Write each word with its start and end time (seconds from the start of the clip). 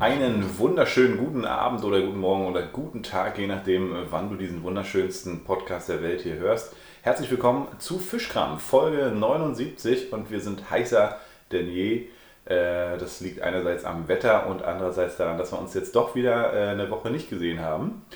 Einen 0.00 0.58
wunderschönen 0.58 1.18
guten 1.18 1.44
Abend 1.44 1.84
oder 1.84 2.00
guten 2.00 2.20
Morgen 2.20 2.46
oder 2.46 2.62
guten 2.62 3.02
Tag, 3.02 3.36
je 3.36 3.46
nachdem, 3.46 3.94
wann 4.08 4.30
du 4.30 4.36
diesen 4.36 4.62
wunderschönsten 4.62 5.44
Podcast 5.44 5.90
der 5.90 6.02
Welt 6.02 6.22
hier 6.22 6.36
hörst. 6.36 6.74
Herzlich 7.02 7.30
willkommen 7.30 7.68
zu 7.80 7.98
Fischkram, 7.98 8.58
Folge 8.58 9.12
79 9.14 10.10
und 10.10 10.30
wir 10.30 10.40
sind 10.40 10.70
heißer 10.70 11.18
denn 11.52 11.68
je. 11.68 12.06
Äh, 12.46 12.96
das 12.96 13.20
liegt 13.20 13.42
einerseits 13.42 13.84
am 13.84 14.08
Wetter 14.08 14.46
und 14.46 14.62
andererseits 14.62 15.18
daran, 15.18 15.36
dass 15.36 15.52
wir 15.52 15.58
uns 15.58 15.74
jetzt 15.74 15.94
doch 15.94 16.14
wieder 16.14 16.54
äh, 16.54 16.68
eine 16.70 16.88
Woche 16.88 17.10
nicht 17.10 17.28
gesehen 17.28 17.60
haben. 17.60 18.06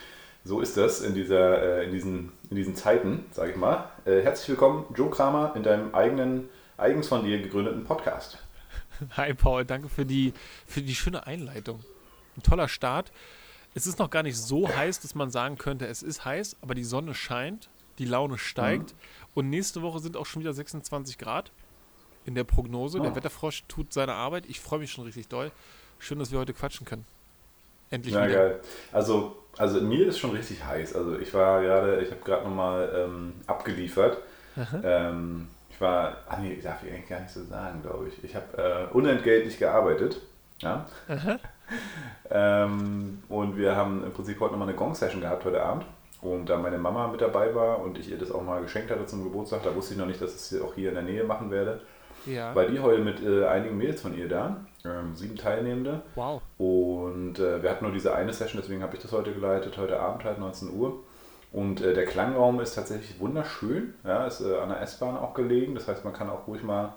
So 0.43 0.63
ist 0.63 0.79
das 0.79 1.03
in, 1.03 1.15
dieser, 1.15 1.81
äh, 1.81 1.85
in, 1.85 1.93
diesen, 1.93 2.33
in 2.49 2.57
diesen 2.57 2.77
Zeiten, 2.77 3.27
sage 3.31 3.51
ich 3.51 3.57
mal. 3.57 3.91
Herzlich 4.07 4.49
willkommen, 4.49 4.87
Joe 4.95 5.11
Kramer, 5.11 5.53
in 5.55 5.63
deinem 5.63 5.95
eigenen, 5.95 6.49
eigens 6.79 7.09
von 7.09 7.27
dir 7.27 7.43
gegründeten 7.43 7.85
Podcast. 7.85 8.44
Hi 9.17 9.35
Paul, 9.35 9.65
danke 9.65 9.89
für 9.89 10.05
die, 10.05 10.33
für 10.67 10.83
die 10.83 10.95
schöne 10.95 11.27
Einleitung. 11.27 11.81
Ein 12.37 12.43
toller 12.43 12.69
Start. 12.69 13.13
Es 13.75 13.87
ist 13.87 13.99
noch 13.99 14.11
gar 14.11 14.23
nicht 14.23 14.37
so 14.37 14.69
heiß, 14.69 15.01
dass 15.01 15.15
man 15.15 15.31
sagen 15.31 15.59
könnte, 15.59 15.87
es 15.87 16.03
ist 16.03 16.25
heiß, 16.25 16.57
aber 16.63 16.75
die 16.75 16.85
Sonne 16.85 17.15
scheint, 17.15 17.69
die 17.99 18.05
Laune 18.05 18.39
steigt 18.39 18.93
mhm. 18.93 18.99
und 19.35 19.51
nächste 19.51 19.83
Woche 19.83 19.99
sind 19.99 20.17
auch 20.17 20.27
schon 20.27 20.43
wieder 20.43 20.53
26 20.53 21.19
Grad 21.19 21.51
in 22.25 22.35
der 22.35 22.45
Prognose. 22.45 22.99
Oh. 22.99 23.03
Der 23.03 23.15
Wetterfrosch 23.17 23.65
tut 23.69 23.93
seine 23.93 24.15
Arbeit. 24.15 24.47
Ich 24.47 24.61
freue 24.61 24.79
mich 24.79 24.93
schon 24.93 25.05
richtig 25.05 25.29
doll. 25.29 25.51
Schön, 25.99 26.19
dass 26.19 26.31
wir 26.31 26.39
heute 26.39 26.55
quatschen 26.55 26.87
können. 26.87 27.05
Endlich 27.91 28.15
ja, 28.15 28.27
wieder. 28.27 28.35
geil. 28.35 28.61
Also, 28.93 29.37
also 29.57 29.81
mir 29.81 30.07
ist 30.07 30.19
schon 30.19 30.31
richtig 30.31 30.65
heiß. 30.65 30.95
Also 30.95 31.19
ich 31.19 31.33
war 31.35 31.63
gerade, 31.63 32.03
ich 32.03 32.11
habe 32.11 32.21
gerade 32.25 32.45
nochmal 32.45 32.93
ähm, 32.95 33.33
abgeliefert. 33.47 34.19
Ähm, 34.85 35.49
ich 35.75 35.81
war, 35.81 36.19
ach 36.29 36.39
nee, 36.39 36.59
darf 36.63 36.85
ich 36.85 36.93
eigentlich 36.93 37.09
gar 37.09 37.21
nicht 37.21 37.33
so 37.33 37.43
sagen, 37.45 37.83
glaube 37.83 38.09
ich. 38.09 38.23
Ich 38.23 38.37
habe 38.37 38.57
äh, 38.57 38.95
unentgeltlich 38.95 39.59
gearbeitet. 39.59 40.21
Ja. 40.61 40.87
ähm, 42.31 43.23
und 43.29 43.57
wir 43.57 43.75
haben 43.75 44.05
im 44.05 44.13
Prinzip 44.13 44.39
heute 44.39 44.53
nochmal 44.53 44.69
eine 44.69 44.77
Gong-Session 44.77 45.21
gehabt 45.21 45.45
heute 45.45 45.63
Abend. 45.63 45.85
Und 46.23 46.49
da 46.49 46.57
meine 46.57 46.79
Mama 46.79 47.09
mit 47.09 47.21
dabei 47.21 47.55
war 47.55 47.81
und 47.81 47.99
ich 47.99 48.09
ihr 48.09 48.17
das 48.17 48.31
auch 48.31 48.43
mal 48.43 48.63
geschenkt 48.63 48.91
hatte 48.91 49.05
zum 49.05 49.25
Geburtstag, 49.25 49.63
da 49.63 49.75
wusste 49.75 49.93
ich 49.95 50.01
noch 50.01 50.07
nicht, 50.07 50.23
dass 50.23 50.31
ich 50.35 50.59
es 50.59 50.63
auch 50.63 50.75
hier 50.75 50.89
in 50.89 50.95
der 50.95 51.05
Nähe 51.05 51.25
machen 51.25 51.51
werde. 51.51 51.81
Ja. 52.25 52.55
War 52.55 52.67
die 52.67 52.81
heute 52.81 53.03
mit 53.03 53.23
äh, 53.23 53.45
einigen 53.45 53.77
Mädels 53.77 54.01
von 54.01 54.17
ihr 54.17 54.29
da, 54.29 54.65
ähm, 54.87 55.15
sieben 55.15 55.37
Teilnehmende. 55.37 56.01
Wow. 56.15 56.41
Und 56.57 57.39
äh, 57.39 57.63
wir 57.63 57.69
hatten 57.69 57.85
nur 57.85 57.93
diese 57.93 58.15
eine 58.15 58.33
Session, 58.33 58.61
deswegen 58.63 58.83
habe 58.83 58.97
ich 58.97 59.03
das 59.03 59.13
heute 59.13 59.35
geleitet, 59.35 59.77
heute 59.77 60.01
Abend 60.01 60.25
halt 60.25 60.39
19 60.39 60.71
Uhr. 60.71 61.03
Und 61.55 61.81
äh, 61.83 61.95
der 61.95 62.05
Klangraum 62.05 62.59
ist 62.59 62.75
tatsächlich 62.75 63.21
wunderschön. 63.21 63.95
Ja, 64.03 64.27
ist 64.27 64.41
äh, 64.41 64.59
an 64.59 64.71
der 64.71 64.81
S-Bahn 64.83 65.17
auch 65.17 65.35
gelegen. 65.35 65.77
Das 65.77 65.87
heißt, 65.87 66.05
man 66.05 66.13
kann 66.13 66.29
auch 66.29 66.49
ruhig 66.49 66.65
mal 66.65 66.95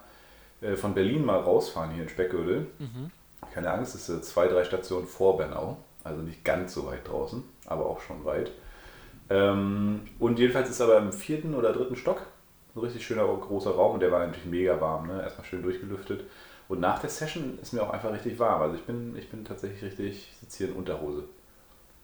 äh, 0.61 0.75
von 0.75 0.95
Berlin 0.95 1.23
mal 1.23 1.39
rausfahren 1.39 1.91
hier 1.91 2.01
in 2.01 2.09
Speckgürtel. 2.09 2.65
Mhm. 2.79 3.11
Keine 3.53 3.71
Angst, 3.71 3.93
es 3.93 4.09
ist 4.09 4.25
zwei, 4.25 4.47
drei 4.47 4.63
Stationen 4.63 5.05
vor 5.05 5.37
Bernau. 5.37 5.77
Also 6.03 6.23
nicht 6.23 6.43
ganz 6.43 6.73
so 6.73 6.87
weit 6.87 7.07
draußen, 7.07 7.43
aber 7.67 7.85
auch 7.85 8.01
schon 8.01 8.25
weit. 8.25 8.51
Ähm, 9.29 10.01
und 10.17 10.39
jedenfalls 10.39 10.71
ist 10.71 10.81
aber 10.81 10.97
im 10.97 11.13
vierten 11.13 11.53
oder 11.53 11.71
dritten 11.71 11.95
Stock 11.95 12.23
ein 12.75 12.79
richtig 12.79 13.05
schöner 13.05 13.27
großer 13.27 13.71
Raum 13.71 13.93
und 13.93 13.99
der 13.99 14.11
war 14.11 14.25
natürlich 14.25 14.45
mega 14.45 14.81
warm. 14.81 15.05
Ne? 15.05 15.21
Erstmal 15.21 15.45
schön 15.45 15.61
durchgelüftet. 15.61 16.23
Und 16.67 16.79
nach 16.79 16.97
der 16.97 17.11
Session 17.11 17.59
ist 17.61 17.73
mir 17.73 17.83
auch 17.83 17.91
einfach 17.91 18.11
richtig 18.11 18.39
warm. 18.39 18.63
Also 18.63 18.75
ich 18.75 18.85
bin, 18.85 19.15
ich 19.17 19.29
bin 19.29 19.45
tatsächlich 19.45 19.83
richtig, 19.83 20.31
ich 20.31 20.37
sitze 20.39 20.57
hier 20.57 20.67
in 20.69 20.73
Unterhose. 20.73 21.25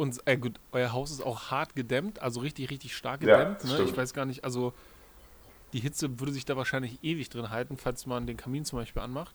Und 0.03 0.19
äh, 0.25 0.35
gut, 0.35 0.59
euer 0.73 0.91
Haus 0.91 1.11
ist 1.11 1.25
auch 1.25 1.49
hart 1.49 1.77
gedämmt, 1.77 2.21
also 2.21 2.41
richtig, 2.41 2.69
richtig 2.69 2.93
stark 2.93 3.21
gedämmt. 3.21 3.63
Ja, 3.63 3.77
ne? 3.77 3.83
Ich 3.83 3.95
weiß 3.95 4.13
gar 4.13 4.25
nicht, 4.25 4.43
also 4.43 4.73
die 5.71 5.79
Hitze 5.79 6.19
würde 6.19 6.33
sich 6.33 6.43
da 6.43 6.57
wahrscheinlich 6.57 7.01
ewig 7.03 7.29
drin 7.29 7.51
halten, 7.51 7.77
falls 7.77 8.05
man 8.05 8.27
den 8.27 8.35
Kamin 8.35 8.65
zum 8.65 8.79
Beispiel 8.79 9.01
anmacht, 9.01 9.33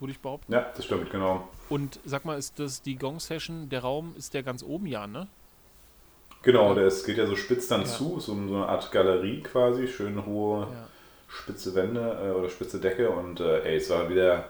würde 0.00 0.12
ich 0.12 0.20
behaupten. 0.20 0.50
Ja, 0.50 0.72
das 0.74 0.86
stimmt, 0.86 1.10
genau. 1.10 1.46
Und 1.68 2.00
sag 2.06 2.24
mal, 2.24 2.38
ist 2.38 2.58
das 2.58 2.80
die 2.80 2.96
Gong-Session, 2.96 3.68
der 3.68 3.80
Raum, 3.80 4.14
ist 4.16 4.32
der 4.32 4.42
ganz 4.42 4.62
oben, 4.62 4.86
ja, 4.86 5.06
ne? 5.06 5.28
Genau, 6.40 6.72
der 6.72 6.86
ist, 6.86 7.04
geht 7.04 7.18
ja 7.18 7.26
so 7.26 7.36
spitz 7.36 7.68
dann 7.68 7.82
ja. 7.82 7.86
zu, 7.86 8.18
so, 8.18 8.32
so, 8.32 8.32
eine 8.32 8.66
Art 8.66 8.90
Galerie 8.90 9.42
quasi, 9.42 9.88
schön 9.88 10.24
hohe, 10.24 10.68
ja. 10.72 10.88
spitze 11.28 11.74
Wände 11.74 12.00
äh, 12.00 12.30
oder 12.30 12.48
spitze 12.48 12.80
Decke 12.80 13.10
und 13.10 13.40
äh, 13.40 13.60
ey, 13.64 13.76
es 13.76 13.90
war 13.90 14.08
wieder 14.08 14.48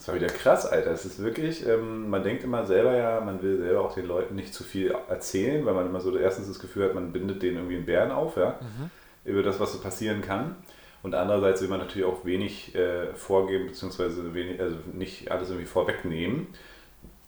das 0.00 0.08
war 0.08 0.14
wieder 0.14 0.28
krass, 0.28 0.64
Alter. 0.64 0.92
Es 0.92 1.04
ist 1.04 1.22
wirklich, 1.22 1.66
ähm, 1.66 2.08
man 2.08 2.22
denkt 2.22 2.42
immer 2.42 2.64
selber 2.64 2.96
ja, 2.96 3.20
man 3.20 3.42
will 3.42 3.58
selber 3.58 3.82
auch 3.82 3.94
den 3.94 4.06
Leuten 4.06 4.34
nicht 4.34 4.54
zu 4.54 4.64
viel 4.64 4.94
erzählen, 5.10 5.66
weil 5.66 5.74
man 5.74 5.84
immer 5.84 6.00
so 6.00 6.16
erstens 6.16 6.48
das 6.48 6.58
Gefühl 6.58 6.86
hat, 6.86 6.94
man 6.94 7.12
bindet 7.12 7.42
denen 7.42 7.58
irgendwie 7.58 7.76
einen 7.76 7.84
Bären 7.84 8.10
auf, 8.10 8.38
ja, 8.38 8.58
mhm. 8.62 8.90
über 9.30 9.42
das, 9.42 9.60
was 9.60 9.74
so 9.74 9.80
passieren 9.80 10.22
kann. 10.22 10.56
Und 11.02 11.14
andererseits 11.14 11.60
will 11.60 11.68
man 11.68 11.80
natürlich 11.80 12.08
auch 12.08 12.24
wenig 12.24 12.74
äh, 12.74 13.12
vorgeben, 13.12 13.66
beziehungsweise 13.66 14.32
wenig, 14.32 14.58
also 14.58 14.76
nicht 14.90 15.30
alles 15.30 15.50
irgendwie 15.50 15.66
vorwegnehmen, 15.66 16.46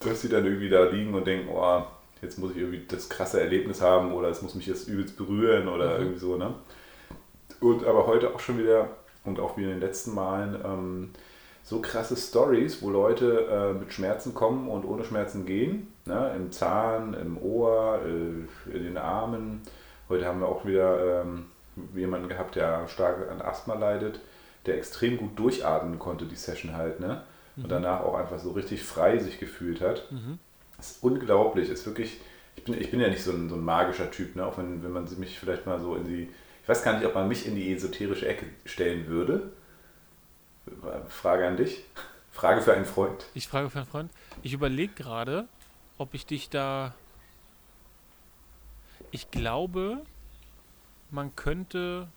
dass 0.00 0.22
sie 0.22 0.30
dann 0.30 0.46
irgendwie 0.46 0.70
da 0.70 0.84
liegen 0.84 1.12
und 1.12 1.26
denken, 1.26 1.50
oh, 1.54 1.82
jetzt 2.22 2.38
muss 2.38 2.52
ich 2.52 2.56
irgendwie 2.56 2.86
das 2.88 3.10
krasse 3.10 3.38
Erlebnis 3.38 3.82
haben 3.82 4.14
oder 4.14 4.28
es 4.28 4.40
muss 4.40 4.54
mich 4.54 4.66
jetzt 4.66 4.88
übelst 4.88 5.18
berühren 5.18 5.68
oder 5.68 5.98
mhm. 5.98 6.04
irgendwie 6.04 6.20
so, 6.20 6.36
ne? 6.38 6.54
Und 7.60 7.84
aber 7.84 8.06
heute 8.06 8.34
auch 8.34 8.40
schon 8.40 8.58
wieder 8.58 8.88
und 9.24 9.40
auch 9.40 9.58
wie 9.58 9.64
in 9.64 9.68
den 9.68 9.80
letzten 9.80 10.14
Malen, 10.14 10.58
ähm, 10.64 11.10
so 11.64 11.80
krasse 11.80 12.16
Stories, 12.16 12.82
wo 12.82 12.90
Leute 12.90 13.46
äh, 13.50 13.72
mit 13.72 13.92
Schmerzen 13.92 14.34
kommen 14.34 14.68
und 14.68 14.84
ohne 14.84 15.04
Schmerzen 15.04 15.46
gehen. 15.46 15.92
Ne? 16.04 16.32
Im 16.36 16.50
Zahn, 16.50 17.14
im 17.14 17.38
Ohr, 17.38 18.00
äh, 18.04 18.76
in 18.76 18.82
den 18.82 18.98
Armen. 18.98 19.62
Heute 20.08 20.26
haben 20.26 20.40
wir 20.40 20.48
auch 20.48 20.66
wieder 20.66 21.22
ähm, 21.22 21.46
jemanden 21.94 22.28
gehabt, 22.28 22.56
der 22.56 22.88
stark 22.88 23.30
an 23.30 23.40
Asthma 23.40 23.74
leidet, 23.74 24.20
der 24.66 24.76
extrem 24.76 25.16
gut 25.16 25.38
durchatmen 25.38 25.98
konnte, 25.98 26.24
die 26.24 26.36
Session 26.36 26.76
halt. 26.76 26.98
Ne? 26.98 27.22
Und 27.56 27.64
mhm. 27.64 27.68
danach 27.68 28.00
auch 28.00 28.14
einfach 28.14 28.38
so 28.38 28.50
richtig 28.50 28.82
frei 28.82 29.18
sich 29.18 29.38
gefühlt 29.38 29.80
hat. 29.80 30.10
Mhm. 30.10 30.38
Das 30.76 30.92
ist 30.92 31.02
unglaublich. 31.04 31.70
Ist 31.70 31.86
wirklich, 31.86 32.20
ich 32.56 32.64
bin, 32.64 32.78
ich 32.80 32.90
bin 32.90 33.00
ja 33.00 33.08
nicht 33.08 33.22
so 33.22 33.30
ein, 33.30 33.48
so 33.48 33.54
ein 33.54 33.64
magischer 33.64 34.10
Typ, 34.10 34.34
ne? 34.34 34.44
auch 34.44 34.58
wenn, 34.58 34.82
wenn 34.82 34.92
man 34.92 35.06
mich 35.18 35.38
vielleicht 35.38 35.66
mal 35.66 35.78
so 35.78 35.94
in 35.94 36.04
die, 36.04 36.28
ich 36.62 36.68
weiß 36.68 36.82
gar 36.82 36.94
nicht, 36.94 37.06
ob 37.06 37.14
man 37.14 37.28
mich 37.28 37.46
in 37.46 37.54
die 37.54 37.72
esoterische 37.72 38.26
Ecke 38.26 38.46
stellen 38.64 39.06
würde. 39.06 39.52
Frage 41.08 41.46
an 41.46 41.56
dich. 41.56 41.84
Frage 42.32 42.62
für 42.62 42.72
einen 42.72 42.86
Freund. 42.86 43.26
Ich 43.34 43.46
frage 43.46 43.70
für 43.70 43.78
einen 43.78 43.86
Freund. 43.86 44.10
Ich 44.42 44.52
überlege 44.52 44.94
gerade, 44.94 45.46
ob 45.98 46.14
ich 46.14 46.26
dich 46.26 46.48
da. 46.48 46.94
Ich 49.10 49.30
glaube, 49.30 50.00
man 51.10 51.36
könnte. 51.36 52.08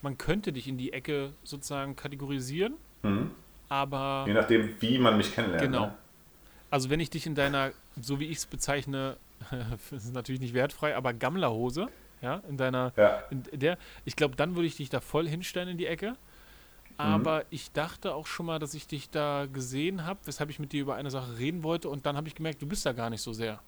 Man 0.00 0.16
könnte 0.16 0.52
dich 0.52 0.68
in 0.68 0.78
die 0.78 0.92
Ecke 0.92 1.32
sozusagen 1.42 1.96
kategorisieren, 1.96 2.74
mhm. 3.02 3.32
aber. 3.68 4.24
Je 4.26 4.34
nachdem, 4.34 4.80
wie 4.80 4.98
man 4.98 5.16
mich 5.16 5.34
kennenlernt. 5.34 5.64
Genau. 5.64 5.86
Ne? 5.86 5.94
Also, 6.70 6.88
wenn 6.88 7.00
ich 7.00 7.10
dich 7.10 7.26
in 7.26 7.34
deiner, 7.34 7.72
so 8.00 8.20
wie 8.20 8.26
ich 8.26 8.38
es 8.38 8.46
bezeichne, 8.46 9.16
das 9.90 10.04
ist 10.04 10.14
natürlich 10.14 10.40
nicht 10.40 10.54
wertfrei, 10.54 10.94
aber 10.96 11.12
Gammlerhose, 11.12 11.88
ja, 12.22 12.42
in 12.48 12.56
deiner, 12.56 12.92
ja. 12.96 13.22
in 13.30 13.42
der, 13.52 13.76
ich 14.04 14.16
glaube, 14.16 14.36
dann 14.36 14.54
würde 14.54 14.66
ich 14.66 14.76
dich 14.76 14.88
da 14.88 15.00
voll 15.00 15.28
hinstellen 15.28 15.68
in 15.68 15.78
die 15.78 15.86
Ecke. 15.86 16.16
Mhm. 16.98 17.04
aber 17.04 17.38
mhm. 17.38 17.44
ich 17.50 17.72
dachte 17.72 18.14
auch 18.14 18.26
schon 18.26 18.46
mal, 18.46 18.58
dass 18.58 18.74
ich 18.74 18.86
dich 18.86 19.08
da 19.08 19.46
gesehen 19.46 20.04
habe, 20.04 20.20
weshalb 20.24 20.50
ich 20.50 20.58
mit 20.58 20.72
dir 20.72 20.82
über 20.82 20.96
eine 20.96 21.10
Sache 21.10 21.38
reden 21.38 21.62
wollte 21.62 21.88
und 21.88 22.06
dann 22.06 22.16
habe 22.16 22.26
ich 22.28 22.34
gemerkt, 22.34 22.60
du 22.60 22.66
bist 22.66 22.84
da 22.84 22.92
gar 22.92 23.08
nicht 23.08 23.22
so 23.22 23.32
sehr. 23.32 23.60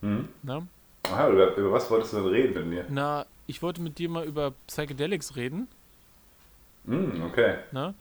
Mhm. 0.00 0.28
Na? 0.42 0.66
Aha, 1.04 1.28
über, 1.28 1.54
über, 1.56 1.72
was 1.72 1.90
wolltest 1.90 2.12
du 2.12 2.18
denn 2.18 2.28
reden 2.28 2.54
mit 2.54 2.66
mir? 2.66 2.86
Na, 2.88 3.26
ich 3.46 3.62
wollte 3.62 3.82
mit 3.82 3.98
dir 3.98 4.08
mal 4.08 4.24
über 4.24 4.52
Psychedelics 4.66 5.36
reden. 5.36 5.68
Mhm, 6.84 7.22
okay. 7.24 7.58
Na? 7.70 7.94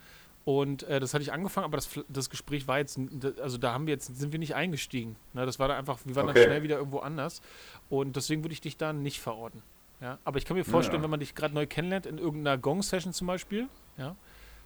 Und 0.44 0.84
äh, 0.84 1.00
das 1.00 1.14
hatte 1.14 1.22
ich 1.22 1.34
angefangen, 1.34 1.66
aber 1.66 1.78
das, 1.78 1.90
das 2.08 2.30
Gespräch 2.30 2.68
war 2.68 2.80
jetzt, 2.80 3.00
also 3.42 3.58
da 3.58 3.74
haben 3.74 3.86
wir 3.86 3.94
jetzt, 3.94 4.18
sind 4.18 4.32
wir 4.32 4.40
nicht 4.40 4.56
eingestiegen. 4.56 5.16
Na, 5.34 5.46
das 5.46 5.60
war 5.60 5.68
da 5.68 5.78
einfach, 5.78 6.00
wir 6.06 6.16
waren 6.16 6.30
okay. 6.30 6.40
dann 6.40 6.44
schnell 6.46 6.64
wieder 6.64 6.78
irgendwo 6.78 7.00
anders. 7.00 7.42
Und 7.90 8.16
deswegen 8.16 8.44
würde 8.44 8.54
ich 8.54 8.62
dich 8.62 8.78
da 8.78 8.94
nicht 8.94 9.20
verorten. 9.20 9.62
Ja? 10.00 10.18
Aber 10.24 10.38
ich 10.38 10.46
kann 10.46 10.58
mir 10.58 10.66
vorstellen, 10.66 11.02
ja. 11.02 11.04
wenn 11.04 11.12
man 11.12 11.20
dich 11.20 11.36
gerade 11.36 11.54
neu 11.54 11.68
kennenlernt, 11.68 12.06
in 12.08 12.18
irgendeiner 12.18 12.58
Gong-Session 12.58 13.14
zum 13.14 13.28
Beispiel, 13.28 13.68
ja, 13.98 14.16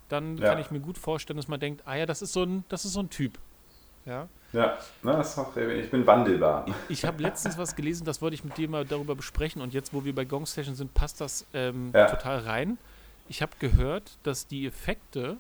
dann 0.10 0.38
ja. 0.38 0.50
kann 0.50 0.60
ich 0.60 0.72
mir 0.72 0.80
gut 0.80 0.98
vorstellen, 0.98 1.38
dass 1.38 1.48
man 1.48 1.60
denkt, 1.60 1.84
ah 1.86 1.96
ja, 1.96 2.06
das 2.06 2.22
ist 2.22 2.34
so 2.34 2.44
ein, 2.44 2.64
das 2.70 2.86
ist 2.86 2.94
so 2.94 3.00
ein 3.00 3.10
Typ. 3.10 3.38
Ja, 4.06 4.28
ja 4.54 4.78
Na, 5.02 5.18
das 5.18 5.32
ist 5.32 5.38
auch, 5.40 5.56
ich 5.58 5.90
bin 5.90 6.06
wandelbar. 6.06 6.66
Ich, 6.68 7.00
ich 7.00 7.06
habe 7.06 7.24
letztens 7.24 7.58
was 7.58 7.76
gelesen, 7.76 8.06
das 8.06 8.22
wollte 8.22 8.36
ich 8.36 8.44
mit 8.44 8.58
dir 8.58 8.70
mal 8.70 8.86
darüber 8.86 9.16
besprechen 9.16 9.62
und 9.62 9.74
jetzt, 9.74 9.94
wo 9.94 10.06
wir 10.06 10.14
bei 10.14 10.26
Gong 10.26 10.46
Session 10.46 10.76
sind, 10.76 10.94
passt 10.94 11.22
das 11.22 11.46
ähm, 11.54 11.92
ja. 11.94 12.06
total 12.08 12.40
rein. 12.40 12.78
Ich 13.28 13.42
habe 13.42 13.54
gehört, 13.60 14.18
dass 14.24 14.46
die 14.46 14.68
Effekte 14.68 15.38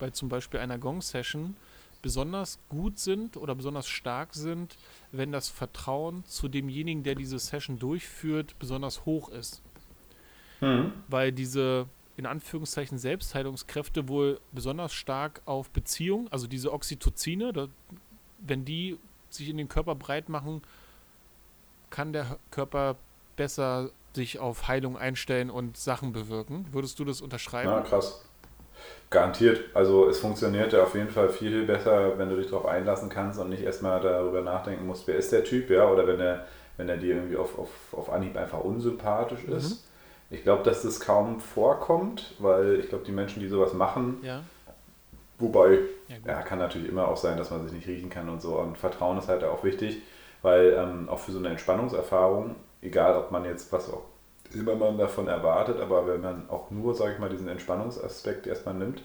bei 0.00 0.10
zum 0.10 0.28
Beispiel 0.28 0.58
einer 0.58 0.78
Gong 0.78 1.00
Session 1.00 1.56
besonders 2.02 2.58
gut 2.68 2.98
sind 2.98 3.36
oder 3.36 3.54
besonders 3.54 3.86
stark 3.86 4.34
sind, 4.34 4.76
wenn 5.12 5.32
das 5.32 5.48
Vertrauen 5.48 6.24
zu 6.24 6.48
demjenigen, 6.48 7.02
der 7.02 7.14
diese 7.14 7.38
Session 7.38 7.78
durchführt, 7.78 8.56
besonders 8.58 9.04
hoch 9.04 9.28
ist. 9.28 9.62
Mhm. 10.60 10.92
Weil 11.08 11.32
diese 11.32 11.86
in 12.20 12.26
Anführungszeichen 12.26 12.98
Selbstheilungskräfte 12.98 14.06
wohl 14.06 14.40
besonders 14.52 14.92
stark 14.92 15.40
auf 15.46 15.70
Beziehung, 15.70 16.28
also 16.30 16.46
diese 16.46 16.70
Oxytocine, 16.70 17.54
da, 17.54 17.68
wenn 18.40 18.66
die 18.66 18.98
sich 19.30 19.48
in 19.48 19.56
den 19.56 19.70
Körper 19.70 19.94
breit 19.94 20.28
machen, 20.28 20.60
kann 21.88 22.12
der 22.12 22.38
Körper 22.50 22.96
besser 23.36 23.90
sich 24.12 24.38
auf 24.38 24.68
Heilung 24.68 24.98
einstellen 24.98 25.48
und 25.48 25.78
Sachen 25.78 26.12
bewirken. 26.12 26.66
Würdest 26.72 26.98
du 26.98 27.06
das 27.06 27.22
unterschreiben? 27.22 27.70
Ja, 27.70 27.80
krass. 27.80 28.22
Garantiert. 29.08 29.74
Also 29.74 30.06
es 30.06 30.18
funktioniert 30.18 30.74
ja 30.74 30.82
auf 30.82 30.94
jeden 30.94 31.08
Fall 31.08 31.30
viel 31.30 31.64
besser, 31.64 32.18
wenn 32.18 32.28
du 32.28 32.36
dich 32.36 32.50
darauf 32.50 32.66
einlassen 32.66 33.08
kannst 33.08 33.40
und 33.40 33.48
nicht 33.48 33.62
erstmal 33.62 33.98
darüber 34.02 34.42
nachdenken 34.42 34.86
musst, 34.86 35.06
wer 35.06 35.16
ist 35.16 35.32
der 35.32 35.44
Typ, 35.44 35.70
ja, 35.70 35.88
oder 35.88 36.06
wenn 36.06 36.20
er, 36.20 36.46
wenn 36.76 36.88
er 36.90 36.98
dir 36.98 37.14
irgendwie 37.14 37.36
auf, 37.38 37.58
auf, 37.58 37.70
auf 37.92 38.10
Anhieb 38.10 38.36
einfach 38.36 38.60
unsympathisch 38.60 39.46
mhm. 39.46 39.52
Ich 40.30 40.42
glaube, 40.42 40.62
dass 40.62 40.82
das 40.82 41.00
kaum 41.00 41.40
vorkommt, 41.40 42.34
weil 42.38 42.80
ich 42.80 42.88
glaube, 42.88 43.04
die 43.04 43.12
Menschen, 43.12 43.40
die 43.40 43.48
sowas 43.48 43.72
machen, 43.72 44.18
ja. 44.22 44.42
wobei, 45.38 45.80
ja, 46.08 46.16
ja, 46.24 46.42
kann 46.42 46.58
natürlich 46.58 46.88
immer 46.88 47.08
auch 47.08 47.16
sein, 47.16 47.36
dass 47.36 47.50
man 47.50 47.64
sich 47.64 47.72
nicht 47.72 47.88
riechen 47.88 48.10
kann 48.10 48.28
und 48.28 48.40
so. 48.40 48.56
Und 48.56 48.78
Vertrauen 48.78 49.18
ist 49.18 49.28
halt 49.28 49.42
auch 49.42 49.64
wichtig, 49.64 50.02
weil 50.42 50.74
ähm, 50.78 51.08
auch 51.08 51.18
für 51.18 51.32
so 51.32 51.38
eine 51.38 51.48
Entspannungserfahrung, 51.48 52.54
egal 52.80 53.16
ob 53.16 53.32
man 53.32 53.44
jetzt 53.44 53.72
was 53.72 53.92
auch 53.92 54.04
immer 54.54 54.74
man 54.74 54.98
davon 54.98 55.28
erwartet, 55.28 55.80
aber 55.80 56.06
wenn 56.06 56.20
man 56.20 56.48
auch 56.48 56.70
nur, 56.70 56.94
sage 56.94 57.14
ich 57.14 57.18
mal, 57.18 57.28
diesen 57.28 57.48
Entspannungsaspekt 57.48 58.46
erstmal 58.46 58.74
nimmt, 58.74 59.02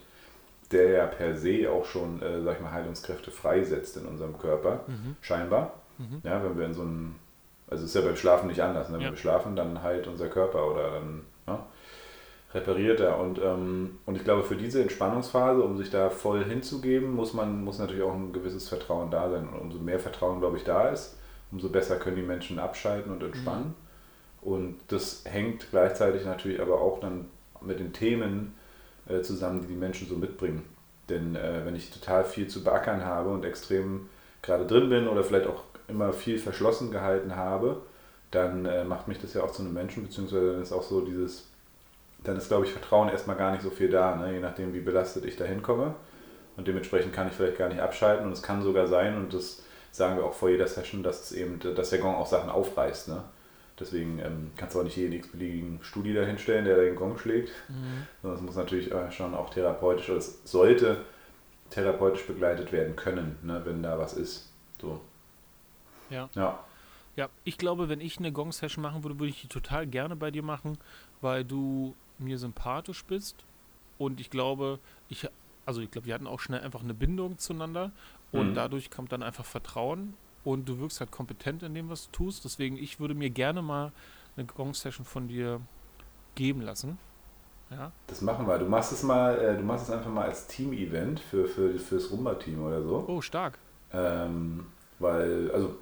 der 0.71 0.89
ja 0.89 1.05
per 1.05 1.35
se 1.35 1.69
auch 1.69 1.85
schon, 1.85 2.21
äh, 2.21 2.41
sag 2.41 2.55
ich 2.55 2.61
mal, 2.61 2.71
Heilungskräfte 2.71 3.31
freisetzt 3.31 3.97
in 3.97 4.05
unserem 4.05 4.37
Körper, 4.37 4.81
mhm. 4.87 5.15
scheinbar. 5.21 5.73
Mhm. 5.97 6.21
Ja, 6.23 6.43
wenn 6.43 6.57
wir 6.57 6.65
in 6.65 6.73
so 6.73 6.81
einem, 6.81 7.15
also 7.67 7.83
es 7.83 7.89
ist 7.89 7.95
ja 7.95 8.01
beim 8.01 8.15
Schlafen 8.15 8.47
nicht 8.47 8.61
anders, 8.61 8.89
ne? 8.89 8.95
wenn 8.97 9.05
ja. 9.05 9.11
wir 9.11 9.17
schlafen, 9.17 9.55
dann 9.55 9.81
heilt 9.81 10.07
unser 10.07 10.27
Körper 10.27 10.71
oder 10.71 10.91
dann 10.91 11.21
ja, 11.47 11.65
repariert 12.53 12.99
er. 12.99 13.19
Und, 13.19 13.39
ähm, 13.39 13.99
und 14.05 14.15
ich 14.15 14.23
glaube, 14.23 14.43
für 14.43 14.55
diese 14.55 14.81
Entspannungsphase, 14.81 15.61
um 15.61 15.77
sich 15.77 15.89
da 15.89 16.09
voll 16.09 16.43
hinzugeben, 16.43 17.13
muss 17.13 17.33
man, 17.33 17.63
muss 17.63 17.79
natürlich 17.79 18.03
auch 18.03 18.13
ein 18.13 18.33
gewisses 18.33 18.69
Vertrauen 18.69 19.09
da 19.09 19.29
sein. 19.29 19.47
Und 19.47 19.59
umso 19.59 19.79
mehr 19.79 19.99
Vertrauen, 19.99 20.39
glaube 20.39 20.57
ich, 20.57 20.63
da 20.63 20.89
ist, 20.89 21.17
umso 21.51 21.69
besser 21.69 21.97
können 21.97 22.17
die 22.17 22.21
Menschen 22.21 22.59
abschalten 22.59 23.11
und 23.11 23.23
entspannen. 23.23 23.73
Mhm. 24.41 24.49
Und 24.49 24.79
das 24.89 25.23
hängt 25.25 25.71
gleichzeitig 25.71 26.23
natürlich 26.23 26.61
aber 26.61 26.79
auch 26.79 26.99
dann 26.99 27.29
mit 27.61 27.79
den 27.79 27.93
Themen 27.93 28.53
äh, 29.07 29.21
zusammen, 29.21 29.61
die 29.61 29.67
die 29.67 29.73
Menschen 29.73 30.07
so 30.07 30.15
mitbringen. 30.15 30.63
Denn 31.09 31.35
äh, 31.35 31.65
wenn 31.65 31.75
ich 31.75 31.89
total 31.91 32.23
viel 32.23 32.47
zu 32.47 32.63
beackern 32.63 33.05
habe 33.05 33.29
und 33.29 33.43
extrem 33.43 34.07
gerade 34.43 34.65
drin 34.67 34.89
bin 34.89 35.07
oder 35.07 35.23
vielleicht 35.23 35.47
auch 35.47 35.63
immer 35.87 36.13
viel 36.13 36.39
verschlossen 36.39 36.91
gehalten 36.91 37.35
habe, 37.35 37.81
dann 38.31 38.65
äh, 38.65 38.83
macht 38.83 39.07
mich 39.07 39.19
das 39.19 39.33
ja 39.33 39.43
auch 39.43 39.51
zu 39.51 39.61
einem 39.61 39.73
Menschen, 39.73 40.03
beziehungsweise 40.03 40.53
dann 40.53 40.61
ist 40.61 40.71
auch 40.71 40.83
so 40.83 41.01
dieses, 41.01 41.47
dann 42.23 42.37
ist 42.37 42.47
glaube 42.47 42.65
ich 42.65 42.71
Vertrauen 42.71 43.09
erstmal 43.09 43.37
gar 43.37 43.51
nicht 43.51 43.63
so 43.63 43.69
viel 43.69 43.89
da, 43.89 44.15
ne? 44.15 44.33
je 44.33 44.39
nachdem 44.39 44.73
wie 44.73 44.79
belastet 44.79 45.25
ich 45.25 45.35
da 45.35 45.45
hinkomme. 45.45 45.95
Und 46.57 46.67
dementsprechend 46.67 47.13
kann 47.13 47.27
ich 47.27 47.33
vielleicht 47.33 47.57
gar 47.57 47.67
nicht 47.67 47.81
abschalten 47.81 48.25
und 48.25 48.31
es 48.31 48.41
kann 48.41 48.61
sogar 48.61 48.87
sein, 48.87 49.17
und 49.17 49.33
das 49.33 49.63
sagen 49.91 50.17
wir 50.17 50.25
auch 50.25 50.33
vor 50.33 50.49
jeder 50.49 50.67
Session, 50.67 51.03
dass 51.03 51.31
eben, 51.31 51.59
dass 51.59 51.89
der 51.89 51.99
Gong 51.99 52.15
auch 52.15 52.27
Sachen 52.27 52.49
aufreißt. 52.49 53.09
Ne? 53.09 53.23
Deswegen 53.79 54.19
ähm, 54.19 54.51
kannst 54.55 54.75
du 54.75 54.79
auch 54.79 54.83
nicht 54.83 54.95
jeden 54.95 55.13
x-beliebigen 55.13 55.79
Studi 55.81 56.13
da 56.13 56.23
hinstellen, 56.23 56.65
der 56.65 56.77
den 56.77 56.95
Gong 56.95 57.17
schlägt. 57.17 57.51
Mhm. 57.67 58.07
Sondern 58.21 58.39
es 58.39 58.45
muss 58.45 58.55
natürlich 58.55 58.91
äh, 58.91 59.11
schon 59.11 59.33
auch 59.33 59.49
therapeutisch, 59.49 60.09
oder 60.09 60.19
es 60.19 60.39
sollte 60.45 60.97
therapeutisch 61.69 62.25
begleitet 62.25 62.71
werden 62.71 62.95
können, 62.95 63.37
ne, 63.43 63.61
wenn 63.65 63.83
da 63.83 63.97
was 63.97 64.13
ist. 64.13 64.51
So. 64.79 64.99
Ja. 66.09 66.29
Ja. 66.35 66.59
Ja, 67.15 67.29
ich 67.45 67.57
glaube, 67.57 67.87
wenn 67.87 68.01
ich 68.01 68.17
eine 68.17 68.31
Gong-Session 68.31 68.81
machen 68.81 69.03
würde, 69.03 69.19
würde 69.19 69.29
ich 69.29 69.41
die 69.41 69.47
total 69.47 69.87
gerne 69.87 70.15
bei 70.15 70.31
dir 70.31 70.43
machen, 70.43 70.77
weil 71.21 71.45
du 71.45 71.95
mir 72.17 72.37
sympathisch 72.37 73.05
bist. 73.05 73.45
Und 73.97 74.19
ich 74.19 74.29
glaube, 74.29 74.79
ich, 75.07 75.27
also 75.65 75.79
ich 75.79 75.89
glaube, 75.91 76.07
wir 76.07 76.13
hatten 76.13 76.27
auch 76.27 76.41
schnell 76.41 76.59
einfach 76.61 76.83
eine 76.83 76.93
Bindung 76.93 77.37
zueinander 77.37 77.91
und 78.33 78.49
mhm. 78.49 78.53
dadurch 78.55 78.91
kommt 78.91 79.13
dann 79.13 79.23
einfach 79.23 79.45
Vertrauen 79.45 80.15
und 80.43 80.67
du 80.67 80.79
wirkst 80.79 80.99
halt 80.99 81.11
kompetent 81.11 81.63
in 81.63 81.73
dem, 81.73 81.89
was 81.89 82.07
du 82.07 82.25
tust. 82.25 82.43
Deswegen, 82.43 82.77
ich 82.77 82.99
würde 82.99 83.15
mir 83.15 83.29
gerne 83.29 83.61
mal 83.61 83.93
eine 84.35 84.45
Gong-Session 84.45 85.05
von 85.05 85.29
dir 85.29 85.61
geben 86.35 86.61
lassen. 86.61 86.97
Ja. 87.71 87.93
Das 88.07 88.21
machen 88.21 88.45
wir. 88.45 88.57
Du 88.59 88.65
machst 88.65 88.91
es 88.91 89.03
mal, 89.03 89.39
äh, 89.39 89.57
du 89.57 89.63
machst 89.63 89.85
es 89.85 89.91
einfach 89.91 90.11
mal 90.11 90.25
als 90.25 90.47
Team-Event 90.47 91.19
für, 91.19 91.47
für, 91.47 91.79
fürs 91.79 92.11
Rumba-Team 92.11 92.61
oder 92.61 92.83
so. 92.83 93.05
Oh, 93.07 93.21
stark. 93.21 93.57
Ähm, 93.91 94.67
weil, 94.99 95.49
also 95.51 95.77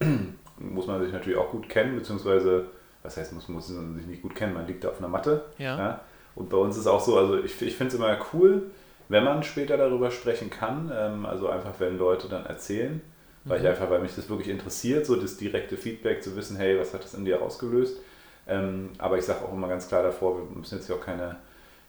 muss 0.58 0.86
man 0.86 1.02
sich 1.02 1.12
natürlich 1.12 1.38
auch 1.38 1.50
gut 1.50 1.68
kennen, 1.68 1.96
beziehungsweise, 1.96 2.66
was 3.02 3.16
heißt, 3.16 3.32
muss, 3.32 3.48
muss 3.48 3.68
man 3.68 3.96
sich 3.96 4.06
nicht 4.06 4.22
gut 4.22 4.34
kennen, 4.34 4.54
man 4.54 4.66
liegt 4.66 4.84
da 4.84 4.88
auf 4.88 4.98
einer 4.98 5.08
Matte. 5.08 5.44
Ja. 5.58 5.78
ja. 5.78 6.00
Und 6.34 6.50
bei 6.50 6.56
uns 6.56 6.76
ist 6.76 6.86
auch 6.86 7.00
so, 7.00 7.18
also 7.18 7.38
ich, 7.38 7.60
ich 7.62 7.76
finde 7.76 7.94
es 7.94 7.98
immer 7.98 8.16
cool, 8.32 8.70
wenn 9.08 9.24
man 9.24 9.42
später 9.42 9.76
darüber 9.76 10.10
sprechen 10.10 10.50
kann, 10.50 10.92
ähm, 10.94 11.26
also 11.26 11.48
einfach 11.48 11.72
wenn 11.78 11.98
Leute 11.98 12.28
dann 12.28 12.46
erzählen, 12.46 13.00
weil 13.44 13.58
ich 13.58 13.62
mhm. 13.62 13.70
einfach, 13.70 13.90
weil 13.90 14.00
mich 14.00 14.14
das 14.14 14.28
wirklich 14.28 14.48
interessiert, 14.48 15.06
so 15.06 15.16
das 15.16 15.36
direkte 15.36 15.76
Feedback 15.76 16.22
zu 16.22 16.36
wissen, 16.36 16.56
hey, 16.56 16.78
was 16.78 16.92
hat 16.92 17.02
das 17.02 17.14
in 17.14 17.24
dir 17.24 17.40
ausgelöst? 17.40 17.98
Ähm, 18.46 18.90
aber 18.98 19.18
ich 19.18 19.24
sage 19.24 19.44
auch 19.44 19.52
immer 19.52 19.68
ganz 19.68 19.88
klar 19.88 20.02
davor, 20.02 20.38
wir 20.38 20.56
müssen 20.56 20.76
jetzt 20.76 20.86
hier 20.86 20.96
auch 20.96 21.00
keine, 21.00 21.36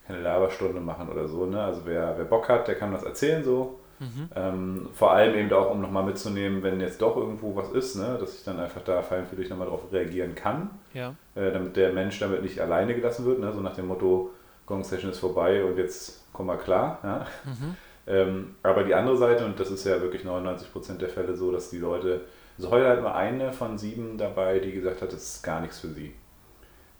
keine 0.08 0.22
Laberstunde 0.22 0.80
machen 0.82 1.10
oder 1.10 1.28
so. 1.28 1.46
Ne? 1.46 1.62
Also 1.62 1.82
wer, 1.86 2.16
wer 2.18 2.26
Bock 2.26 2.50
hat, 2.50 2.68
der 2.68 2.76
kann 2.76 2.92
das 2.92 3.04
erzählen 3.04 3.44
so. 3.44 3.80
Mhm. 4.00 4.30
Ähm, 4.36 4.90
vor 4.94 5.12
allem 5.12 5.36
eben 5.36 5.52
auch, 5.54 5.72
um 5.72 5.82
nochmal 5.82 6.04
mitzunehmen, 6.04 6.64
wenn 6.64 6.80
jetzt 6.80 7.02
doch 7.02 7.18
irgendwo 7.18 7.56
was 7.56 7.72
ist, 7.72 7.96
ne? 7.96 8.18
dass 8.20 8.36
ich 8.36 8.44
dann 8.44 8.60
einfach 8.60 8.82
da 8.82 9.02
fein 9.02 9.26
für 9.26 9.36
dich 9.36 9.50
nochmal 9.50 9.68
darauf 9.68 9.92
reagieren 9.92 10.36
kann. 10.36 10.70
Ja. 10.94 11.16
Äh, 11.36 11.52
damit 11.52 11.76
der 11.76 11.94
Mensch 11.94 12.20
damit 12.20 12.42
nicht 12.42 12.60
alleine 12.60 12.96
gelassen 12.96 13.26
wird, 13.26 13.40
ne? 13.40 13.52
so 13.54 13.60
nach 13.62 13.76
dem 13.76 13.88
Motto, 13.88 14.32
Gong 14.66 14.84
Session 14.84 15.12
ist 15.12 15.20
vorbei 15.20 15.64
und 15.64 15.78
jetzt 15.78 16.24
komm 16.32 16.46
mal 16.48 16.58
klar. 16.58 17.00
Ja? 17.04 17.26
Mhm. 17.46 17.76
Ähm, 18.08 18.56
aber 18.64 18.84
die 18.84 18.96
andere 18.96 19.18
Seite, 19.18 19.46
und 19.46 19.60
das 19.60 19.70
ist 19.70 19.86
ja 19.86 20.02
wirklich 20.02 20.24
99% 20.24 20.98
der 20.98 21.10
Fälle 21.10 21.36
so, 21.36 21.52
dass 21.52 21.70
die 21.70 21.78
Leute, 21.78 22.22
also 22.58 22.72
heute 22.72 22.88
hat 22.88 23.02
nur 23.02 23.16
eine 23.16 23.54
von 23.54 23.78
sieben 23.78 24.18
dabei, 24.18 24.60
die 24.60 24.72
gesagt 24.72 25.02
hat, 25.02 25.12
das 25.12 25.36
ist 25.36 25.44
gar 25.44 25.62
nichts 25.62 25.80
für 25.80 25.90
sie. 25.90 26.14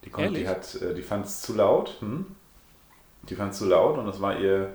Die, 0.06 0.10
konnte, 0.10 0.40
die, 0.40 0.48
hat, 0.48 0.76
äh, 0.82 0.94
die 0.94 1.02
fand 1.02 1.26
es 1.26 1.42
zu 1.42 1.56
laut. 1.56 1.98
Hm? 2.00 2.26
Die 3.24 3.36
fand 3.36 3.54
es 3.54 3.60
zu 3.60 3.66
laut 3.66 3.98
und 3.98 4.06
das 4.06 4.22
war 4.22 4.40
ihr, 4.40 4.74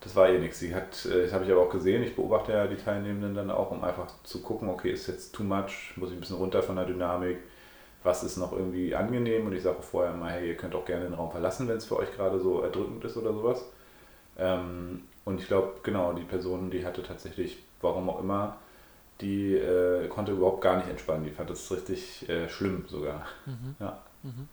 das 0.00 0.14
war 0.16 0.30
ihr 0.30 0.38
nichts. 0.38 0.58
Sie 0.60 0.74
hat, 0.74 1.04
äh, 1.06 1.22
das 1.22 1.32
habe 1.32 1.44
ich 1.44 1.50
aber 1.50 1.62
auch 1.62 1.70
gesehen, 1.70 2.02
ich 2.02 2.16
beobachte 2.16 2.52
ja 2.52 2.66
die 2.66 2.76
Teilnehmenden 2.76 3.34
dann 3.34 3.50
auch, 3.50 3.70
um 3.70 3.82
einfach 3.84 4.06
zu 4.22 4.42
gucken, 4.42 4.68
okay, 4.68 4.90
ist 4.92 5.06
jetzt 5.08 5.34
too 5.34 5.44
much, 5.44 5.94
muss 5.96 6.10
ich 6.10 6.16
ein 6.16 6.20
bisschen 6.20 6.36
runter 6.36 6.62
von 6.62 6.76
der 6.76 6.84
Dynamik, 6.84 7.38
was 8.02 8.22
ist 8.22 8.36
noch 8.36 8.52
irgendwie 8.52 8.94
angenehm 8.94 9.46
und 9.46 9.52
ich 9.52 9.62
sage 9.62 9.78
auch 9.78 9.82
vorher 9.84 10.14
immer, 10.14 10.30
hey, 10.30 10.48
ihr 10.48 10.56
könnt 10.56 10.74
auch 10.74 10.84
gerne 10.84 11.04
den 11.04 11.14
Raum 11.14 11.30
verlassen, 11.30 11.68
wenn 11.68 11.76
es 11.76 11.84
für 11.84 11.96
euch 11.96 12.12
gerade 12.12 12.40
so 12.40 12.62
erdrückend 12.62 13.04
ist 13.04 13.16
oder 13.16 13.32
sowas. 13.32 13.64
Ähm, 14.38 15.02
und 15.24 15.40
ich 15.40 15.48
glaube, 15.48 15.74
genau, 15.82 16.12
die 16.12 16.22
Person, 16.22 16.70
die 16.70 16.86
hatte 16.86 17.02
tatsächlich, 17.02 17.58
warum 17.80 18.08
auch 18.08 18.20
immer, 18.20 18.56
die 19.20 19.54
äh, 19.54 20.08
konnte 20.08 20.32
überhaupt 20.32 20.60
gar 20.60 20.76
nicht 20.76 20.88
entspannen. 20.88 21.24
Die 21.24 21.30
fand 21.30 21.50
das 21.50 21.70
richtig 21.70 22.28
äh, 22.28 22.48
schlimm 22.48 22.84
sogar. 22.88 23.26
Mhm. 23.46 23.74
Ja. 23.80 23.98
Mhm. 24.22 24.48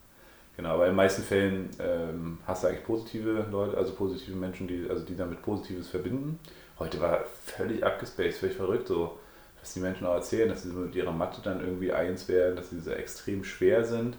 Genau, 0.57 0.69
aber 0.69 0.85
in 0.85 0.91
den 0.91 0.95
meisten 0.95 1.21
Fällen 1.21 1.69
ähm, 1.79 2.37
hast 2.47 2.63
du 2.63 2.67
eigentlich 2.67 2.85
positive 2.85 3.45
Leute, 3.51 3.77
also 3.77 3.93
positive 3.93 4.35
Menschen, 4.35 4.67
die, 4.67 4.87
also 4.89 5.03
die 5.03 5.15
damit 5.15 5.41
Positives 5.41 5.89
verbinden. 5.89 6.39
Heute 6.79 6.99
war 7.01 7.25
völlig 7.43 7.83
abgespaced, 7.83 8.39
völlig 8.39 8.55
verrückt, 8.55 8.87
so, 8.87 9.17
dass 9.59 9.73
die 9.73 9.81
Menschen 9.81 10.07
auch 10.07 10.15
erzählen, 10.15 10.47
dass 10.47 10.63
sie 10.63 10.69
mit 10.69 10.95
ihrer 10.95 11.11
Matte 11.11 11.41
dann 11.43 11.59
irgendwie 11.59 11.91
eins 11.91 12.27
werden, 12.29 12.55
dass 12.55 12.69
sie 12.69 12.79
so 12.79 12.91
extrem 12.91 13.43
schwer 13.43 13.83
sind. 13.83 14.17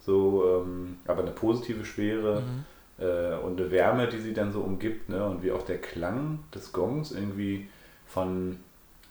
So, 0.00 0.62
ähm, 0.64 0.98
aber 1.06 1.22
eine 1.22 1.32
positive 1.32 1.84
Schwere. 1.84 2.40
Mhm 2.40 2.64
äh, 2.98 3.34
und 3.34 3.60
eine 3.60 3.70
Wärme, 3.70 4.08
die 4.08 4.20
sie 4.20 4.34
dann 4.34 4.52
so 4.52 4.60
umgibt, 4.60 5.08
ne? 5.08 5.24
und 5.24 5.42
wie 5.42 5.52
auch 5.52 5.62
der 5.62 5.78
Klang 5.78 6.40
des 6.54 6.72
Gongs 6.72 7.12
irgendwie 7.12 7.68
von, 8.06 8.58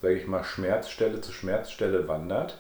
sage 0.02 0.16
ich 0.16 0.28
mal, 0.28 0.44
Schmerzstelle 0.44 1.22
zu 1.22 1.32
Schmerzstelle 1.32 2.08
wandert. 2.08 2.60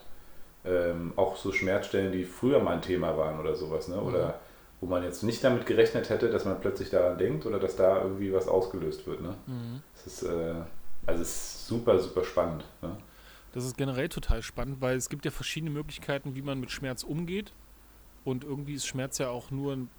Ähm, 0.65 1.13
auch 1.17 1.36
so 1.36 1.51
Schmerzstellen, 1.51 2.12
die 2.12 2.24
früher 2.24 2.60
mal 2.60 2.75
ein 2.75 2.82
Thema 2.82 3.17
waren 3.17 3.39
oder 3.39 3.55
sowas, 3.55 3.89
ne? 3.89 4.00
oder 4.00 4.27
mhm. 4.27 4.34
wo 4.82 4.86
man 4.88 5.03
jetzt 5.03 5.24
nicht 5.24 5.43
damit 5.43 5.65
gerechnet 5.65 6.10
hätte, 6.10 6.29
dass 6.29 6.46
man 6.46 6.62
plötzlich 6.62 6.89
daran 6.89 7.17
denkt 7.17 7.46
oder 7.46 7.60
dass 7.60 7.75
da 7.75 8.01
irgendwie 8.01 8.32
was 8.32 8.48
ausgelöst 8.48 9.05
wird. 9.05 9.22
Ne? 9.22 9.36
Mhm. 9.48 9.82
Das 9.93 10.08
ist, 10.08 10.24
äh, 10.24 10.55
also 11.05 11.22
es 11.22 11.29
ist 11.29 11.67
super, 11.67 12.00
super 12.00 12.24
spannend. 12.24 12.63
Ne? 12.82 12.96
Das 13.53 13.65
ist 13.65 13.77
generell 13.77 14.10
total 14.10 14.41
spannend, 14.41 14.82
weil 14.82 14.98
es 14.98 15.10
gibt 15.10 15.25
ja 15.25 15.32
verschiedene 15.32 15.72
Möglichkeiten, 15.72 16.36
wie 16.36 16.41
man 16.41 16.60
mit 16.60 16.72
Schmerz 16.72 17.03
umgeht. 17.03 17.53
Und 18.25 18.43
irgendwie 18.43 18.74
ist 18.74 18.88
Schmerz 18.88 19.20
ja 19.20 19.29
auch 19.29 19.51
nur 19.51 19.74
ein 19.74 19.89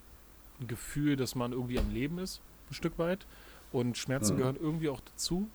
Gefühl, 0.67 1.17
dass 1.17 1.35
man 1.35 1.53
irgendwie 1.53 1.79
am 1.79 1.91
Leben 1.91 2.19
ist, 2.19 2.41
ein 2.71 2.75
Stück 2.75 2.99
weit. 2.99 3.27
Und 3.71 3.97
Schmerzen 3.97 4.35
mhm. 4.35 4.39
gehören 4.39 4.57
irgendwie 4.57 4.89
auch 4.89 5.01
dazu. 5.01 5.49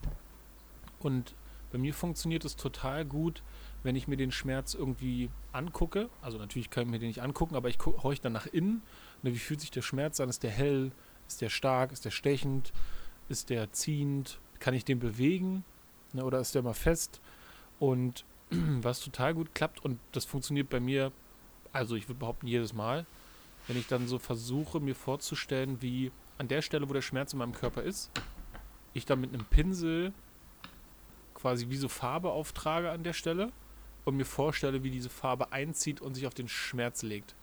Und 1.00 1.36
bei 1.72 1.78
mir 1.78 1.94
funktioniert 1.94 2.46
es 2.46 2.56
total 2.56 3.06
gut, 3.06 3.44
wenn 3.84 3.96
ich 3.96 4.08
mir 4.08 4.18
den 4.18 4.32
Schmerz 4.32 4.74
irgendwie 4.74 5.30
angucke. 5.52 6.10
Also 6.22 6.38
natürlich 6.38 6.70
kann 6.70 6.84
ich 6.84 6.90
mir 6.90 7.00
den 7.00 7.08
nicht 7.08 7.22
angucken, 7.22 7.56
aber 7.56 7.70
ich 7.70 7.78
horche 7.80 8.22
dann 8.22 8.34
nach 8.34 8.48
innen. 8.48 8.82
Ne, 9.24 9.34
wie 9.34 9.40
fühlt 9.40 9.62
sich 9.62 9.72
der 9.72 9.82
Schmerz 9.82 10.20
an? 10.20 10.30
Ist 10.30 10.44
der 10.44 10.52
hell? 10.52 10.92
Ist 11.28 11.42
der 11.42 11.50
stark? 11.50 11.92
Ist 11.92 12.06
der 12.06 12.12
stechend? 12.12 12.74
Ist 13.30 13.50
der 13.50 13.72
ziehend? 13.72 14.40
Kann 14.60 14.74
ich 14.74 14.86
den 14.86 15.00
bewegen? 15.00 15.64
Ne, 16.14 16.24
oder 16.26 16.40
ist 16.40 16.56
der 16.56 16.62
mal 16.62 16.74
fest? 16.74 17.22
Und 17.80 18.26
was 18.50 19.00
total 19.00 19.34
gut 19.34 19.56
klappt, 19.56 19.84
und 19.84 20.00
das 20.12 20.26
funktioniert 20.26 20.70
bei 20.70 20.80
mir, 20.80 21.12
also 21.72 21.96
ich 21.96 22.10
würde 22.10 22.20
behaupten, 22.20 22.48
jedes 22.48 22.74
Mal, 22.74 23.06
wenn 23.68 23.78
ich 23.78 23.88
dann 23.88 24.08
so 24.08 24.20
versuche, 24.20 24.80
mir 24.80 24.96
vorzustellen, 24.96 25.82
wie 25.82 26.12
an 26.38 26.48
der 26.48 26.62
Stelle, 26.62 26.90
wo 26.90 26.94
der 26.94 27.02
Schmerz 27.02 27.34
in 27.34 27.40
meinem 27.40 27.54
Körper 27.54 27.84
ist, 27.84 28.10
ich 28.94 29.06
dann 29.06 29.22
mit 29.22 29.34
einem 29.34 29.46
Pinsel 29.46 30.14
quasi 31.36 31.70
wie 31.70 31.78
so 31.78 31.88
Farbe 31.88 32.32
auftrage 32.32 32.92
an 32.92 33.04
der 33.04 33.14
Stelle 33.14 33.52
und 34.06 34.18
mir 34.18 34.26
vorstelle, 34.26 34.84
wie 34.84 34.92
diese 34.92 35.10
Farbe 35.10 35.52
einzieht 35.52 36.02
und 36.02 36.16
sich 36.16 36.28
auf 36.28 36.34
den 36.34 36.48
Schmerz 36.48 37.04
legt. 37.04 37.36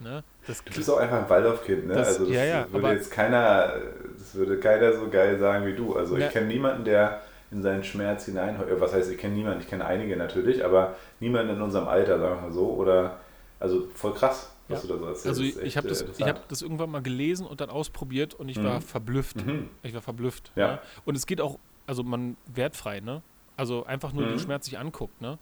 Ne? 0.00 0.24
Das 0.46 0.64
du 0.64 0.72
bist 0.72 0.90
auch 0.90 0.98
einfach 0.98 1.22
ein 1.22 1.30
Waldorfkind, 1.30 1.86
ne? 1.86 1.94
Das, 1.94 2.08
also 2.08 2.24
das 2.24 2.34
ja, 2.34 2.44
ja, 2.44 2.72
würde 2.72 2.92
jetzt 2.92 3.10
keiner, 3.10 3.74
das 4.18 4.34
würde 4.34 4.58
keiner 4.58 4.94
so 4.94 5.08
geil 5.08 5.38
sagen 5.38 5.66
wie 5.66 5.74
du. 5.74 5.94
Also 5.94 6.16
ja. 6.16 6.26
ich 6.26 6.32
kenne 6.32 6.46
niemanden, 6.46 6.84
der 6.84 7.22
in 7.50 7.62
seinen 7.62 7.84
Schmerz 7.84 8.24
hinein, 8.24 8.58
was 8.78 8.92
heißt, 8.92 9.10
ich 9.10 9.18
kenne 9.18 9.34
niemanden, 9.34 9.60
ich 9.60 9.68
kenne 9.68 9.84
einige 9.84 10.16
natürlich, 10.16 10.64
aber 10.64 10.96
niemanden 11.20 11.54
in 11.54 11.62
unserem 11.62 11.86
Alter, 11.86 12.18
sagen 12.18 12.36
wir 12.36 12.48
mal 12.48 12.52
so, 12.52 12.70
oder, 12.70 13.20
also 13.60 13.86
voll 13.94 14.14
krass, 14.14 14.50
was 14.68 14.82
ja. 14.82 14.88
du 14.88 14.94
da 14.94 14.98
so 14.98 15.06
erzählst. 15.06 15.26
Also 15.26 15.42
ich, 15.42 15.58
ich 15.58 15.76
habe 15.76 15.88
das, 15.88 16.02
äh, 16.02 16.24
hab 16.24 16.48
das 16.48 16.62
irgendwann 16.62 16.90
mal 16.90 17.02
gelesen 17.02 17.46
und 17.46 17.60
dann 17.60 17.70
ausprobiert 17.70 18.34
und 18.34 18.48
ich 18.48 18.58
mhm. 18.58 18.64
war 18.64 18.80
verblüfft. 18.80 19.44
Mhm. 19.44 19.70
Ich 19.82 19.94
war 19.94 20.00
verblüfft. 20.00 20.50
Ja. 20.56 20.72
Ne? 20.72 20.78
Und 21.04 21.16
es 21.16 21.26
geht 21.26 21.40
auch, 21.40 21.58
also 21.86 22.02
man 22.02 22.36
wertfrei, 22.46 23.00
ne? 23.00 23.22
Also 23.56 23.84
einfach 23.84 24.12
nur 24.12 24.26
mhm. 24.26 24.30
den 24.30 24.38
Schmerz 24.40 24.66
sich 24.66 24.78
anguckt, 24.78 25.20
ne? 25.20 25.38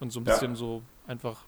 Und 0.00 0.12
so 0.12 0.20
ein 0.20 0.24
bisschen 0.24 0.50
ja. 0.50 0.56
so 0.56 0.82
einfach 1.06 1.44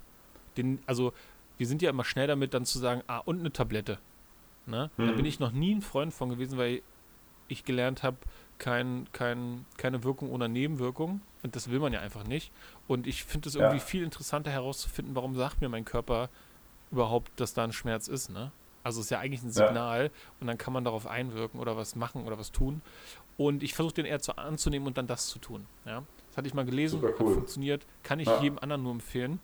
den, 0.56 0.78
also 0.86 1.12
wir 1.58 1.66
sind 1.66 1.82
ja 1.82 1.90
immer 1.90 2.04
schnell 2.04 2.26
damit, 2.26 2.54
dann 2.54 2.64
zu 2.64 2.78
sagen, 2.78 3.02
ah, 3.06 3.18
und 3.18 3.40
eine 3.40 3.52
Tablette. 3.52 3.98
Ne? 4.66 4.90
Mhm. 4.96 5.06
Da 5.06 5.12
bin 5.12 5.24
ich 5.24 5.40
noch 5.40 5.52
nie 5.52 5.74
ein 5.74 5.82
Freund 5.82 6.14
von 6.14 6.28
gewesen, 6.28 6.58
weil 6.58 6.82
ich 7.48 7.64
gelernt 7.64 8.02
habe, 8.02 8.16
kein, 8.58 9.06
kein, 9.12 9.64
keine 9.76 10.04
Wirkung 10.04 10.30
ohne 10.30 10.48
Nebenwirkung. 10.48 11.20
Und 11.42 11.56
das 11.56 11.70
will 11.70 11.78
man 11.78 11.92
ja 11.92 12.00
einfach 12.00 12.24
nicht. 12.24 12.52
Und 12.86 13.06
ich 13.06 13.24
finde 13.24 13.48
es 13.48 13.54
irgendwie 13.54 13.76
ja. 13.76 13.82
viel 13.82 14.02
interessanter 14.02 14.50
herauszufinden, 14.50 15.14
warum 15.14 15.34
sagt 15.36 15.60
mir 15.60 15.68
mein 15.68 15.84
Körper 15.84 16.28
überhaupt, 16.90 17.30
dass 17.40 17.54
da 17.54 17.64
ein 17.64 17.72
Schmerz 17.72 18.08
ist. 18.08 18.30
Ne? 18.30 18.50
Also 18.82 19.00
es 19.00 19.06
ist 19.06 19.10
ja 19.10 19.18
eigentlich 19.18 19.42
ein 19.42 19.50
Signal 19.50 20.04
ja. 20.04 20.10
und 20.40 20.46
dann 20.46 20.58
kann 20.58 20.72
man 20.72 20.84
darauf 20.84 21.06
einwirken 21.06 21.60
oder 21.60 21.76
was 21.76 21.96
machen 21.96 22.24
oder 22.24 22.38
was 22.38 22.52
tun. 22.52 22.82
Und 23.38 23.62
ich 23.62 23.72
versuche 23.72 23.94
den 23.94 24.04
eher 24.04 24.20
zu, 24.20 24.36
anzunehmen 24.36 24.86
und 24.86 24.98
dann 24.98 25.06
das 25.06 25.28
zu 25.28 25.38
tun. 25.38 25.64
Ja? 25.86 26.02
Das 26.28 26.36
hatte 26.36 26.48
ich 26.48 26.54
mal 26.54 26.66
gelesen, 26.66 27.00
cool. 27.02 27.08
hat 27.08 27.16
funktioniert. 27.16 27.86
Kann 28.02 28.20
ich 28.20 28.26
ja. 28.26 28.42
jedem 28.42 28.58
anderen 28.58 28.82
nur 28.82 28.92
empfehlen. 28.92 29.40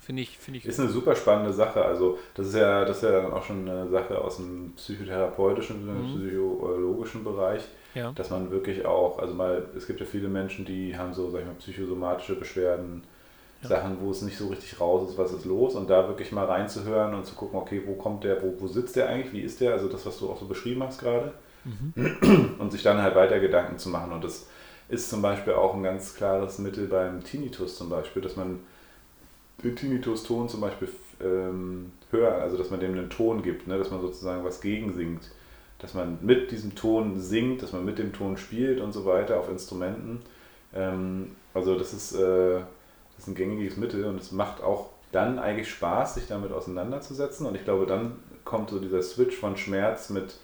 Finde 0.00 0.22
ich, 0.22 0.36
finde 0.36 0.58
ich. 0.58 0.66
Ist 0.66 0.80
eine 0.80 0.88
super 0.88 1.14
spannende 1.14 1.52
Sache. 1.52 1.84
Also, 1.84 2.18
das 2.34 2.48
ist 2.48 2.54
ja, 2.56 2.84
das 2.84 2.96
ist 2.96 3.02
ja 3.04 3.12
dann 3.22 3.32
auch 3.32 3.44
schon 3.44 3.68
eine 3.68 3.88
Sache 3.88 4.20
aus 4.20 4.38
dem 4.38 4.72
psychotherapeutischen, 4.74 5.86
mhm. 5.86 6.18
psychologischen 6.18 7.22
Bereich, 7.22 7.62
ja. 7.94 8.10
dass 8.10 8.30
man 8.30 8.50
wirklich 8.50 8.84
auch, 8.84 9.20
also 9.20 9.32
mal, 9.32 9.64
es 9.76 9.86
gibt 9.86 10.00
ja 10.00 10.06
viele 10.06 10.26
Menschen, 10.26 10.64
die 10.64 10.96
haben 10.96 11.14
so, 11.14 11.30
sag 11.30 11.42
ich 11.42 11.46
mal, 11.46 11.54
psychosomatische 11.54 12.34
Beschwerden, 12.34 13.04
ja. 13.62 13.68
Sachen, 13.68 13.98
wo 14.00 14.10
es 14.10 14.22
nicht 14.22 14.36
so 14.36 14.48
richtig 14.48 14.80
raus 14.80 15.08
ist, 15.08 15.18
was 15.18 15.32
ist 15.32 15.44
los 15.44 15.76
und 15.76 15.88
da 15.88 16.08
wirklich 16.08 16.32
mal 16.32 16.46
reinzuhören 16.46 17.14
und 17.14 17.24
zu 17.24 17.36
gucken, 17.36 17.60
okay, 17.60 17.82
wo 17.86 17.94
kommt 17.94 18.24
der, 18.24 18.42
wo, 18.42 18.54
wo 18.58 18.66
sitzt 18.66 18.96
der 18.96 19.08
eigentlich, 19.08 19.32
wie 19.32 19.42
ist 19.42 19.60
der, 19.60 19.72
also 19.72 19.88
das, 19.88 20.04
was 20.04 20.18
du 20.18 20.30
auch 20.30 20.38
so 20.38 20.46
beschrieben 20.46 20.82
hast 20.82 21.00
gerade. 21.00 21.32
Mhm. 21.64 22.54
Und 22.58 22.72
sich 22.72 22.82
dann 22.82 23.02
halt 23.02 23.14
weiter 23.14 23.38
Gedanken 23.38 23.78
zu 23.78 23.88
machen. 23.88 24.12
Und 24.12 24.24
das 24.24 24.46
ist 24.88 25.08
zum 25.08 25.22
Beispiel 25.22 25.54
auch 25.54 25.74
ein 25.74 25.82
ganz 25.82 26.14
klares 26.14 26.58
Mittel 26.58 26.86
beim 26.86 27.22
Tinnitus 27.24 27.76
zum 27.76 27.88
Beispiel, 27.88 28.22
dass 28.22 28.36
man 28.36 28.60
den 29.62 29.76
Tinnitus-Ton 29.76 30.48
zum 30.48 30.60
Beispiel 30.60 30.88
ähm, 31.22 31.92
hören, 32.10 32.40
also 32.40 32.56
dass 32.56 32.70
man 32.70 32.80
dem 32.80 32.92
einen 32.92 33.10
Ton 33.10 33.42
gibt, 33.42 33.66
ne? 33.66 33.78
dass 33.78 33.90
man 33.90 34.00
sozusagen 34.00 34.44
was 34.44 34.60
gegensingt, 34.60 35.30
dass 35.78 35.94
man 35.94 36.18
mit 36.20 36.50
diesem 36.50 36.74
Ton 36.74 37.20
singt, 37.20 37.62
dass 37.62 37.72
man 37.72 37.84
mit 37.84 37.98
dem 37.98 38.12
Ton 38.12 38.36
spielt 38.36 38.80
und 38.80 38.92
so 38.92 39.04
weiter 39.04 39.38
auf 39.38 39.48
Instrumenten. 39.48 40.20
Ähm, 40.74 41.36
also 41.54 41.78
das 41.78 41.92
ist, 41.92 42.12
äh, 42.12 42.58
das 42.58 43.18
ist 43.20 43.28
ein 43.28 43.34
gängiges 43.34 43.76
Mittel 43.76 44.04
und 44.04 44.20
es 44.20 44.32
macht 44.32 44.62
auch 44.62 44.90
dann 45.12 45.38
eigentlich 45.38 45.70
Spaß, 45.70 46.14
sich 46.14 46.26
damit 46.26 46.52
auseinanderzusetzen 46.52 47.46
und 47.46 47.54
ich 47.54 47.64
glaube, 47.64 47.86
dann 47.86 48.16
kommt 48.44 48.70
so 48.70 48.78
dieser 48.78 49.02
Switch 49.02 49.36
von 49.36 49.56
Schmerz 49.56 50.10
mit 50.10 50.34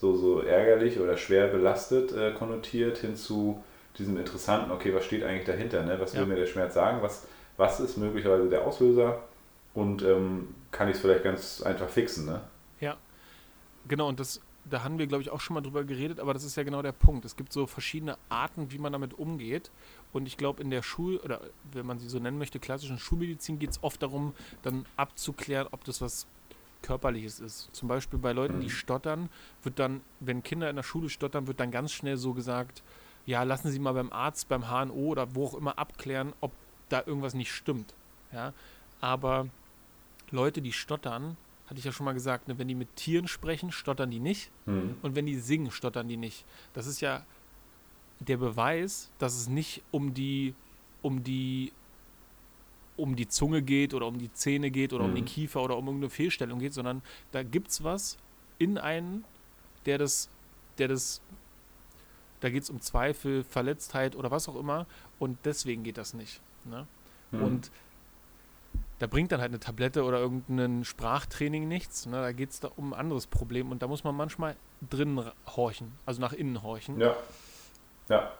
so, 0.00 0.16
so 0.16 0.40
ärgerlich 0.40 0.98
oder 0.98 1.16
schwer 1.16 1.48
belastet 1.48 2.12
äh, 2.12 2.32
konnotiert 2.32 2.98
hin 2.98 3.16
zu 3.16 3.62
diesem 3.98 4.16
interessanten, 4.16 4.70
okay, 4.70 4.94
was 4.94 5.04
steht 5.04 5.24
eigentlich 5.24 5.44
dahinter, 5.44 5.82
ne? 5.82 6.00
was 6.00 6.14
will 6.14 6.22
ja. 6.22 6.26
mir 6.26 6.36
der 6.36 6.46
Schmerz 6.46 6.74
sagen, 6.74 7.02
was 7.02 7.26
was 7.60 7.78
ist 7.78 7.98
möglicherweise 7.98 8.48
der 8.48 8.66
Auslöser 8.66 9.22
und 9.74 10.02
ähm, 10.02 10.54
kann 10.70 10.88
ich 10.88 10.96
es 10.96 11.02
vielleicht 11.02 11.22
ganz 11.22 11.60
einfach 11.62 11.88
fixen, 11.88 12.24
ne? 12.24 12.40
Ja, 12.80 12.96
genau, 13.86 14.08
und 14.08 14.18
das, 14.18 14.40
da 14.64 14.82
haben 14.82 14.98
wir, 14.98 15.06
glaube 15.06 15.22
ich, 15.22 15.30
auch 15.30 15.40
schon 15.40 15.54
mal 15.54 15.60
drüber 15.60 15.84
geredet, 15.84 16.20
aber 16.20 16.32
das 16.32 16.42
ist 16.42 16.56
ja 16.56 16.62
genau 16.62 16.80
der 16.80 16.92
Punkt. 16.92 17.26
Es 17.26 17.36
gibt 17.36 17.52
so 17.52 17.66
verschiedene 17.66 18.16
Arten, 18.30 18.72
wie 18.72 18.78
man 18.78 18.92
damit 18.92 19.12
umgeht. 19.18 19.70
Und 20.12 20.26
ich 20.26 20.38
glaube, 20.38 20.62
in 20.62 20.70
der 20.70 20.82
Schul- 20.82 21.18
oder 21.18 21.42
wenn 21.72 21.84
man 21.84 21.98
sie 21.98 22.08
so 22.08 22.18
nennen 22.18 22.38
möchte, 22.38 22.58
klassischen 22.58 22.98
Schulmedizin 22.98 23.58
geht 23.58 23.70
es 23.70 23.82
oft 23.82 24.02
darum, 24.02 24.32
dann 24.62 24.86
abzuklären, 24.96 25.68
ob 25.70 25.84
das 25.84 26.00
was 26.00 26.26
Körperliches 26.82 27.40
ist. 27.40 27.68
Zum 27.72 27.88
Beispiel 27.88 28.18
bei 28.18 28.32
Leuten, 28.32 28.60
die 28.60 28.66
mhm. 28.66 28.70
stottern, 28.70 29.28
wird 29.62 29.78
dann, 29.78 30.00
wenn 30.20 30.42
Kinder 30.42 30.70
in 30.70 30.76
der 30.76 30.82
Schule 30.82 31.08
stottern, 31.08 31.46
wird 31.46 31.60
dann 31.60 31.70
ganz 31.70 31.92
schnell 31.92 32.16
so 32.16 32.34
gesagt, 32.34 32.82
ja, 33.26 33.42
lassen 33.42 33.70
Sie 33.70 33.78
mal 33.78 33.92
beim 33.92 34.12
Arzt, 34.12 34.48
beim 34.48 34.68
HNO 34.68 34.94
oder 34.94 35.34
wo 35.34 35.46
auch 35.46 35.54
immer 35.54 35.78
abklären, 35.78 36.32
ob 36.40 36.52
da 36.88 37.02
irgendwas 37.06 37.34
nicht 37.34 37.52
stimmt. 37.52 37.94
Ja? 38.32 38.52
Aber 39.00 39.48
Leute, 40.30 40.62
die 40.62 40.72
stottern, 40.72 41.36
hatte 41.66 41.78
ich 41.78 41.84
ja 41.84 41.92
schon 41.92 42.04
mal 42.04 42.12
gesagt, 42.12 42.48
ne, 42.48 42.58
wenn 42.58 42.68
die 42.68 42.74
mit 42.74 42.96
Tieren 42.96 43.28
sprechen, 43.28 43.70
stottern 43.70 44.10
die 44.10 44.18
nicht. 44.18 44.50
Mhm. 44.66 44.96
Und 45.02 45.14
wenn 45.14 45.26
die 45.26 45.38
singen, 45.38 45.70
stottern 45.70 46.08
die 46.08 46.16
nicht. 46.16 46.44
Das 46.72 46.86
ist 46.86 47.00
ja 47.00 47.24
der 48.18 48.36
Beweis, 48.36 49.10
dass 49.18 49.36
es 49.36 49.48
nicht 49.48 49.82
um 49.90 50.12
die, 50.12 50.54
um 51.02 51.22
die, 51.22 51.72
um 52.96 53.16
die 53.16 53.28
Zunge 53.28 53.62
geht 53.62 53.94
oder 53.94 54.06
um 54.06 54.18
die 54.18 54.32
Zähne 54.32 54.70
geht 54.70 54.92
oder 54.92 55.04
mhm. 55.04 55.10
um 55.10 55.14
den 55.16 55.24
Kiefer 55.24 55.62
oder 55.62 55.76
um 55.76 55.86
irgendeine 55.86 56.10
Fehlstellung 56.10 56.58
geht, 56.58 56.74
sondern 56.74 57.02
da 57.32 57.42
gibt 57.42 57.68
es 57.68 57.82
was 57.84 58.16
in 58.58 58.78
einen, 58.78 59.24
der 59.86 59.98
das, 59.98 60.28
der 60.78 60.88
das, 60.88 61.22
da 62.40 62.50
geht 62.50 62.62
es 62.62 62.70
um 62.70 62.80
Zweifel, 62.80 63.44
Verletztheit 63.44 64.16
oder 64.16 64.30
was 64.30 64.48
auch 64.48 64.56
immer 64.56 64.86
und 65.18 65.38
deswegen 65.44 65.82
geht 65.82 65.98
das 65.98 66.14
nicht. 66.14 66.40
Ne? 66.64 66.86
Mhm. 67.30 67.42
Und 67.42 67.70
da 68.98 69.06
bringt 69.06 69.32
dann 69.32 69.40
halt 69.40 69.50
eine 69.50 69.60
Tablette 69.60 70.04
oder 70.04 70.18
irgendein 70.18 70.84
Sprachtraining 70.84 71.66
nichts. 71.66 72.04
Ne? 72.04 72.20
Da 72.20 72.32
geht 72.32 72.50
es 72.50 72.60
da 72.60 72.70
um 72.76 72.92
ein 72.92 73.00
anderes 73.00 73.26
Problem 73.26 73.70
und 73.70 73.82
da 73.82 73.86
muss 73.86 74.04
man 74.04 74.14
manchmal 74.14 74.56
drinnen 74.88 75.30
horchen, 75.46 75.92
also 76.04 76.20
nach 76.20 76.34
innen 76.34 76.62
horchen. 76.62 77.00
Ja. 77.00 77.16
Ja. 78.10 78.32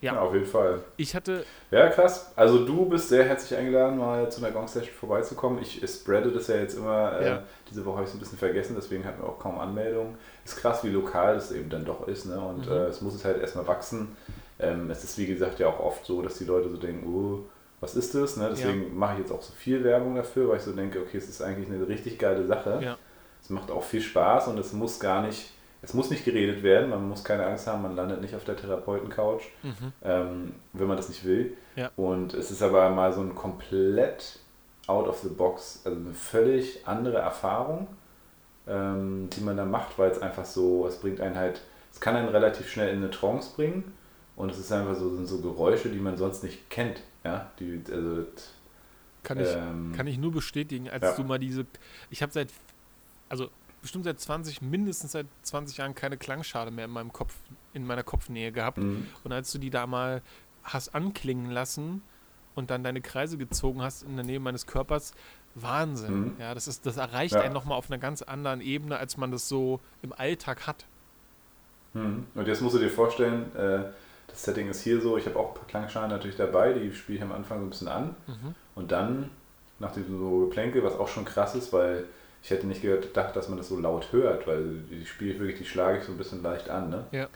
Ja. 0.00 0.14
ja, 0.14 0.20
auf 0.20 0.32
jeden 0.32 0.46
Fall. 0.46 0.80
Ich 0.96 1.14
hatte. 1.14 1.44
Ja, 1.70 1.88
krass. 1.88 2.30
Also 2.36 2.64
du 2.64 2.84
bist 2.86 3.08
sehr 3.08 3.24
herzlich 3.24 3.58
eingeladen, 3.58 3.98
mal 3.98 4.30
zu 4.30 4.44
einer 4.44 4.52
Gong 4.52 4.68
Session 4.68 4.94
vorbeizukommen. 4.94 5.60
Ich 5.60 5.82
spreade 5.90 6.30
das 6.30 6.46
ja 6.46 6.56
jetzt 6.56 6.76
immer. 6.76 7.18
Äh, 7.20 7.26
ja. 7.26 7.36
Äh, 7.36 7.40
diese 7.70 7.84
Woche 7.84 7.96
habe 7.96 8.04
ich 8.04 8.10
es 8.10 8.16
ein 8.16 8.20
bisschen 8.20 8.38
vergessen, 8.38 8.74
deswegen 8.76 9.04
hatten 9.04 9.22
wir 9.22 9.28
auch 9.28 9.38
kaum 9.38 9.58
Anmeldungen. 9.58 10.16
Ist 10.44 10.56
krass, 10.56 10.84
wie 10.84 10.90
lokal 10.90 11.34
das 11.34 11.52
eben 11.52 11.68
dann 11.68 11.84
doch 11.84 12.06
ist. 12.06 12.26
Ne? 12.26 12.40
Und 12.40 12.66
mhm. 12.66 12.72
äh, 12.72 12.86
es 12.86 13.00
muss 13.00 13.14
es 13.14 13.24
halt 13.24 13.40
erstmal 13.40 13.66
wachsen. 13.66 14.16
Ähm, 14.60 14.90
es 14.90 15.04
ist 15.04 15.18
wie 15.18 15.26
gesagt 15.26 15.58
ja 15.58 15.68
auch 15.68 15.80
oft 15.80 16.06
so, 16.06 16.22
dass 16.22 16.38
die 16.38 16.44
Leute 16.44 16.68
so 16.68 16.76
denken, 16.76 17.06
oh, 17.06 17.44
was 17.80 17.94
ist 17.94 18.14
das? 18.14 18.36
Ne? 18.36 18.48
Deswegen 18.50 18.82
ja. 18.82 18.88
mache 18.94 19.14
ich 19.14 19.18
jetzt 19.20 19.32
auch 19.32 19.42
so 19.42 19.52
viel 19.52 19.84
Werbung 19.84 20.16
dafür, 20.16 20.48
weil 20.48 20.56
ich 20.56 20.62
so 20.62 20.72
denke, 20.72 21.00
okay, 21.00 21.18
es 21.18 21.28
ist 21.28 21.42
eigentlich 21.42 21.68
eine 21.68 21.86
richtig 21.86 22.18
geile 22.18 22.46
Sache. 22.46 22.96
Es 23.42 23.50
macht 23.50 23.70
auch 23.70 23.84
viel 23.84 24.00
Spaß 24.00 24.48
und 24.48 24.58
es 24.58 24.72
muss 24.72 24.98
gar 24.98 25.22
nicht, 25.22 25.52
es 25.82 25.94
muss 25.94 26.10
nicht 26.10 26.24
geredet 26.24 26.62
werden, 26.62 26.90
man 26.90 27.08
muss 27.08 27.22
keine 27.22 27.46
Angst 27.46 27.66
haben, 27.66 27.82
man 27.82 27.94
landet 27.94 28.20
nicht 28.20 28.34
auf 28.34 28.44
der 28.44 28.56
Therapeuten-Couch, 28.56 29.44
mhm. 29.62 29.92
ähm, 30.02 30.54
wenn 30.72 30.88
man 30.88 30.96
das 30.96 31.08
nicht 31.08 31.24
will. 31.24 31.56
Ja. 31.76 31.90
Und 31.96 32.34
es 32.34 32.50
ist 32.50 32.62
aber 32.62 32.90
mal 32.90 33.12
so 33.12 33.20
ein 33.20 33.34
komplett 33.34 34.40
out 34.88 35.06
of 35.06 35.20
the 35.20 35.28
box, 35.28 35.82
also 35.84 35.96
eine 35.96 36.14
völlig 36.14 36.86
andere 36.86 37.18
Erfahrung, 37.18 37.86
ähm, 38.66 39.28
die 39.30 39.40
man 39.40 39.56
da 39.56 39.64
macht, 39.64 39.98
weil 39.98 40.10
es 40.10 40.20
einfach 40.20 40.44
so, 40.44 40.86
es 40.86 40.96
bringt 40.96 41.20
einen 41.20 41.36
halt, 41.36 41.60
es 41.92 42.00
kann 42.00 42.16
einen 42.16 42.28
relativ 42.28 42.68
schnell 42.68 42.88
in 42.88 42.98
eine 42.98 43.10
Trance 43.10 43.54
bringen 43.54 43.92
und 44.34 44.50
es 44.50 44.58
ist 44.58 44.72
einfach 44.72 44.96
so, 44.96 45.14
sind 45.14 45.26
so 45.26 45.40
Geräusche, 45.40 45.90
die 45.90 45.98
man 45.98 46.16
sonst 46.16 46.42
nicht 46.42 46.70
kennt. 46.70 47.02
Ja, 47.24 47.50
die, 47.60 47.82
also, 47.92 48.24
kann, 49.22 49.40
ich, 49.40 49.48
ähm, 49.48 49.92
kann 49.94 50.06
ich 50.06 50.18
nur 50.18 50.32
bestätigen, 50.32 50.88
als 50.88 51.02
ja. 51.02 51.12
du 51.14 51.24
mal 51.24 51.38
diese. 51.38 51.66
Ich 52.10 52.22
habe 52.22 52.32
seit, 52.32 52.48
also 53.28 53.50
bestimmt 53.80 54.04
seit 54.04 54.20
20, 54.20 54.62
mindestens 54.62 55.12
seit 55.12 55.26
20 55.42 55.78
Jahren 55.78 55.94
keine 55.94 56.16
Klangschale 56.16 56.70
mehr 56.70 56.86
in 56.86 56.90
meinem 56.90 57.12
Kopf, 57.12 57.34
in 57.72 57.86
meiner 57.86 58.02
Kopfnähe 58.02 58.52
gehabt. 58.52 58.78
Mhm. 58.78 59.06
Und 59.24 59.32
als 59.32 59.52
du 59.52 59.58
die 59.58 59.70
da 59.70 59.86
mal 59.86 60.22
hast 60.64 60.94
anklingen 60.94 61.50
lassen 61.50 62.02
und 62.54 62.70
dann 62.70 62.82
deine 62.82 63.00
Kreise 63.00 63.38
gezogen 63.38 63.82
hast 63.82 64.02
in 64.02 64.16
der 64.16 64.24
Nähe 64.24 64.40
meines 64.40 64.66
Körpers, 64.66 65.14
Wahnsinn. 65.54 66.20
Mhm. 66.20 66.36
Ja, 66.38 66.54
das 66.54 66.68
ist, 66.68 66.86
das 66.86 66.96
erreicht 66.96 67.34
ja. 67.34 67.40
einen 67.40 67.54
nochmal 67.54 67.78
auf 67.78 67.90
einer 67.90 67.98
ganz 67.98 68.22
anderen 68.22 68.60
Ebene, 68.60 68.98
als 68.98 69.16
man 69.16 69.30
das 69.30 69.48
so 69.48 69.80
im 70.02 70.12
Alltag 70.12 70.66
hat. 70.66 70.86
Mhm. 71.94 72.26
Und 72.34 72.46
jetzt 72.46 72.60
musst 72.60 72.74
du 72.74 72.80
dir 72.80 72.90
vorstellen, 72.90 73.54
äh, 73.56 73.84
das 74.26 74.44
Setting 74.44 74.68
ist 74.68 74.82
hier 74.82 75.00
so, 75.00 75.16
ich 75.16 75.26
habe 75.26 75.38
auch 75.38 75.48
ein 75.48 75.54
paar 75.54 75.66
Klangschalen 75.66 76.10
natürlich 76.10 76.36
dabei, 76.36 76.74
die 76.74 76.92
spiele 76.92 77.18
ich 77.18 77.24
am 77.24 77.32
Anfang 77.32 77.60
so 77.60 77.66
ein 77.66 77.70
bisschen 77.70 77.88
an. 77.88 78.14
Mhm. 78.26 78.54
Und 78.74 78.92
dann, 78.92 79.30
nach 79.78 79.92
diesem 79.92 80.18
so 80.18 80.46
Geplänkel, 80.46 80.84
was 80.84 80.94
auch 80.94 81.08
schon 81.08 81.24
krass 81.24 81.54
ist, 81.54 81.72
weil 81.72 82.04
ich 82.42 82.50
hätte 82.50 82.66
nicht 82.66 82.82
gedacht, 82.82 83.34
dass 83.36 83.48
man 83.48 83.58
das 83.58 83.68
so 83.68 83.78
laut 83.78 84.12
hört, 84.12 84.46
weil 84.46 84.64
die 84.90 85.04
spiele 85.04 85.32
ich 85.32 85.38
wirklich, 85.40 85.58
die 85.58 85.64
schlage 85.64 85.98
ich 85.98 86.04
so 86.04 86.12
ein 86.12 86.18
bisschen 86.18 86.42
leicht 86.42 86.70
an. 86.70 86.90
Ne? 86.90 87.04
Ja. 87.10 87.26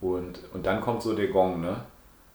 Und, 0.00 0.40
und 0.52 0.64
dann 0.64 0.80
kommt 0.80 1.02
so 1.02 1.14
der 1.14 1.28
Gong, 1.28 1.60
ne? 1.60 1.76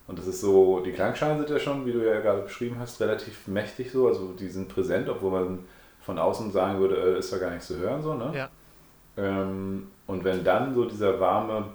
Und 0.07 0.17
das 0.17 0.27
ist 0.27 0.41
so, 0.41 0.79
die 0.79 0.91
Klangschalen 0.91 1.37
sind 1.37 1.49
ja 1.49 1.59
schon, 1.59 1.85
wie 1.85 1.91
du 1.91 2.05
ja 2.05 2.19
gerade 2.19 2.41
beschrieben 2.41 2.77
hast, 2.79 2.99
relativ 2.99 3.47
mächtig 3.47 3.91
so, 3.91 4.07
also 4.07 4.33
die 4.33 4.47
sind 4.47 4.67
präsent, 4.67 5.07
obwohl 5.07 5.31
man 5.31 5.59
von 6.01 6.17
außen 6.17 6.51
sagen 6.51 6.79
würde, 6.79 6.95
äh, 6.95 7.19
ist 7.19 7.31
ja 7.31 7.37
gar 7.37 7.51
nichts 7.51 7.67
zu 7.67 7.77
hören, 7.77 8.01
so, 8.01 8.13
ne? 8.15 8.31
Ja. 8.33 8.49
Ähm, 9.17 9.91
und 10.07 10.23
wenn 10.23 10.43
dann 10.43 10.73
so 10.73 10.85
dieser 10.85 11.19
warme 11.19 11.65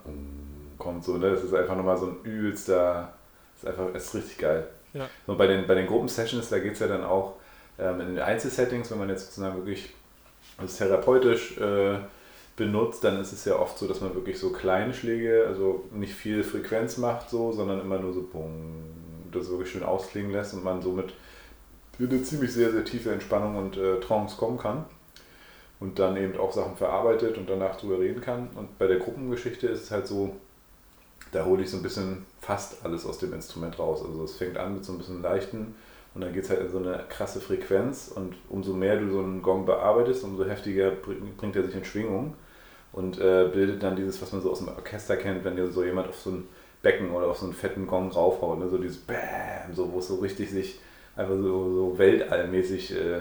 kommt. 0.78 1.04
So, 1.04 1.16
ne? 1.16 1.30
Das 1.30 1.44
ist 1.44 1.54
einfach 1.54 1.76
nochmal 1.76 1.96
so 1.96 2.06
ein 2.06 2.16
übelster, 2.24 3.12
ist 3.56 3.66
einfach, 3.66 3.94
ist 3.94 4.14
richtig 4.14 4.38
geil. 4.38 4.66
Ja. 4.92 5.08
So, 5.26 5.36
bei 5.36 5.46
den, 5.46 5.66
bei 5.66 5.74
den 5.74 5.86
Gruppensessions, 5.86 6.48
da 6.48 6.58
geht 6.58 6.72
es 6.74 6.80
ja 6.80 6.88
dann 6.88 7.04
auch 7.04 7.34
Ähm, 7.76 8.00
in 8.00 8.06
den 8.14 8.18
Einzelsettings, 8.20 8.88
wenn 8.92 8.98
man 8.98 9.08
jetzt 9.08 9.26
sozusagen 9.26 9.56
wirklich 9.56 9.92
das 10.61 10.76
therapeutisch 10.76 11.58
äh, 11.58 11.99
benutzt, 12.56 13.02
dann 13.02 13.20
ist 13.20 13.32
es 13.32 13.44
ja 13.44 13.58
oft 13.58 13.78
so, 13.78 13.88
dass 13.88 14.00
man 14.00 14.14
wirklich 14.14 14.38
so 14.38 14.50
kleine 14.50 14.94
Schläge, 14.94 15.44
also 15.49 15.84
nicht 15.92 16.14
viel 16.14 16.44
Frequenz 16.44 16.99
macht, 16.99 17.30
so, 17.30 17.52
sondern 17.52 17.80
immer 17.80 17.99
nur 17.99 18.12
so 18.12 18.23
Bung, 18.23 18.84
das 19.32 19.50
wirklich 19.50 19.70
schön 19.70 19.82
ausklingen 19.82 20.30
lässt 20.30 20.54
und 20.54 20.62
man 20.62 20.80
somit 20.80 21.14
in 21.99 22.11
eine 22.11 22.23
ziemlich 22.23 22.52
sehr, 22.52 22.73
sehr 22.73 22.84
tiefe 22.84 23.12
Entspannung 23.12 23.56
und 23.56 23.76
äh, 23.76 24.00
Trance 24.00 24.37
kommen 24.37 24.58
kann 24.58 24.84
und 25.80 25.99
dann 25.99 26.16
eben 26.16 26.38
auch 26.38 26.52
Sachen 26.52 26.76
verarbeitet 26.76 27.37
und 27.38 27.49
danach 27.49 27.76
drüber 27.76 27.99
reden 27.99 28.20
kann. 28.20 28.49
Und 28.54 28.78
bei 28.78 28.87
der 28.87 28.99
Gruppengeschichte 28.99 29.66
ist 29.66 29.82
es 29.82 29.90
halt 29.90 30.06
so, 30.06 30.37
da 31.32 31.44
hole 31.44 31.62
ich 31.62 31.70
so 31.70 31.76
ein 31.76 31.82
bisschen 31.82 32.26
fast 32.40 32.84
alles 32.84 33.06
aus 33.06 33.18
dem 33.18 33.32
Instrument 33.32 33.78
raus. 33.78 34.04
Also 34.04 34.25
es 34.25 34.37
fängt 34.37 34.56
an 34.56 34.75
mit 34.75 34.84
so 34.84 34.92
ein 34.92 34.99
bisschen 34.99 35.23
leichten 35.23 35.75
und 36.14 36.21
dann 36.21 36.33
geht 36.33 36.44
es 36.44 36.50
halt 36.50 36.61
in 36.61 36.71
so 36.71 36.78
eine 36.78 37.04
krasse 37.09 37.40
Frequenz 37.40 38.12
und 38.14 38.35
umso 38.49 38.73
mehr 38.73 38.97
du 38.99 39.11
so 39.11 39.18
einen 39.18 39.42
Gong 39.42 39.66
bearbeitest, 39.66 40.23
umso 40.25 40.44
heftiger 40.44 40.92
bringt 40.92 41.56
er 41.56 41.64
sich 41.64 41.75
in 41.75 41.85
Schwingung 41.85 42.35
und 42.92 43.18
äh, 43.18 43.50
bildet 43.52 43.83
dann 43.83 43.97
dieses, 43.97 44.23
was 44.23 44.33
man 44.33 44.40
so 44.40 44.52
aus 44.52 44.61
dem 44.61 44.68
Orchester 44.68 45.16
kennt, 45.16 45.44
wenn 45.44 45.56
dir 45.56 45.71
so 45.71 45.85
jemand 45.85 46.09
auf 46.09 46.18
so 46.18 46.30
ein 46.30 46.49
Becken 46.83 47.11
oder 47.11 47.26
auf 47.26 47.38
so 47.38 47.47
einen 47.47 47.54
fetten 47.54 47.87
Gong 47.87 48.12
raufhaut, 48.12 48.61
ne? 48.61 48.68
so 48.68 48.78
dieses 48.78 48.99
Bam, 48.99 49.73
so, 49.73 49.92
wo 49.92 49.99
es 49.99 50.06
so 50.06 50.16
richtig 50.16 50.50
sich 50.50 50.78
einfach 51.16 51.35
so, 51.35 51.42
so 51.42 51.99
weltallmäßig, 51.99 52.94
äh, 52.94 53.21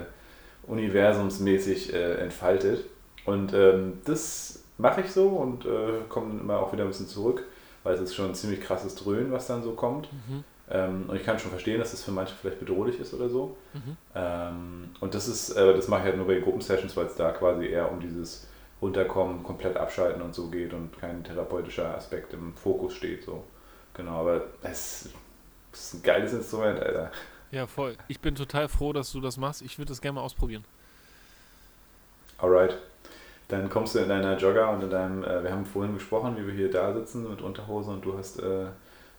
universumsmäßig 0.66 1.92
äh, 1.92 2.14
entfaltet. 2.16 2.84
Und 3.24 3.52
ähm, 3.54 4.00
das 4.04 4.62
mache 4.78 5.00
ich 5.00 5.10
so 5.10 5.28
und 5.28 5.64
äh, 5.64 6.00
komme 6.08 6.40
immer 6.40 6.60
auch 6.60 6.72
wieder 6.72 6.84
ein 6.84 6.88
bisschen 6.88 7.08
zurück, 7.08 7.44
weil 7.82 7.94
es 7.94 8.00
ist 8.00 8.14
schon 8.14 8.26
ein 8.26 8.34
ziemlich 8.34 8.60
krasses 8.60 8.94
Dröhnen, 8.94 9.32
was 9.32 9.46
dann 9.46 9.62
so 9.62 9.72
kommt. 9.72 10.12
Mhm. 10.12 10.44
Ähm, 10.70 11.04
und 11.08 11.16
ich 11.16 11.24
kann 11.24 11.38
schon 11.38 11.50
verstehen, 11.50 11.78
dass 11.78 11.90
das 11.90 12.02
für 12.02 12.10
manche 12.10 12.34
vielleicht 12.34 12.58
bedrohlich 12.58 12.98
ist 12.98 13.12
oder 13.12 13.28
so. 13.28 13.56
Mhm. 13.74 13.96
Ähm, 14.14 14.90
und 15.00 15.14
das 15.14 15.28
ist, 15.28 15.50
äh, 15.50 15.74
das 15.74 15.88
mache 15.88 16.00
ich 16.00 16.06
halt 16.06 16.16
nur 16.16 16.26
bei 16.26 16.40
Gruppensessions, 16.40 16.96
weil 16.96 17.06
es 17.06 17.16
da 17.16 17.32
quasi 17.32 17.66
eher 17.66 17.90
um 17.92 18.00
dieses 18.00 18.46
Runterkommen, 18.80 19.42
komplett 19.42 19.76
abschalten 19.76 20.22
und 20.22 20.34
so 20.34 20.48
geht 20.48 20.72
und 20.72 20.98
kein 20.98 21.22
therapeutischer 21.22 21.94
Aspekt 21.96 22.32
im 22.32 22.54
Fokus 22.54 22.94
steht. 22.94 23.24
So. 23.24 23.44
Genau, 23.94 24.20
aber 24.20 24.42
es 24.62 25.10
ist 25.72 25.94
ein 25.94 26.02
geiles 26.02 26.32
Instrument, 26.32 26.80
Alter. 26.80 27.10
Ja, 27.50 27.66
voll. 27.66 27.96
Ich 28.08 28.20
bin 28.20 28.34
total 28.34 28.68
froh, 28.68 28.92
dass 28.92 29.12
du 29.12 29.20
das 29.20 29.36
machst. 29.36 29.62
Ich 29.62 29.78
würde 29.78 29.90
das 29.90 30.00
gerne 30.00 30.16
mal 30.16 30.22
ausprobieren. 30.22 30.64
Alright. 32.38 32.76
Dann 33.48 33.68
kommst 33.68 33.94
du 33.94 34.00
in 34.00 34.08
deiner 34.08 34.36
Jogger 34.38 34.70
und 34.70 34.82
in 34.82 34.90
deinem, 34.90 35.22
äh, 35.22 35.42
wir 35.42 35.52
haben 35.52 35.64
vorhin 35.64 35.94
gesprochen, 35.94 36.36
wie 36.36 36.46
wir 36.46 36.54
hier 36.54 36.70
da 36.70 36.92
sitzen 36.94 37.28
mit 37.28 37.42
Unterhose 37.42 37.90
und 37.90 38.04
du 38.04 38.16
hast, 38.18 38.40
äh, 38.40 38.66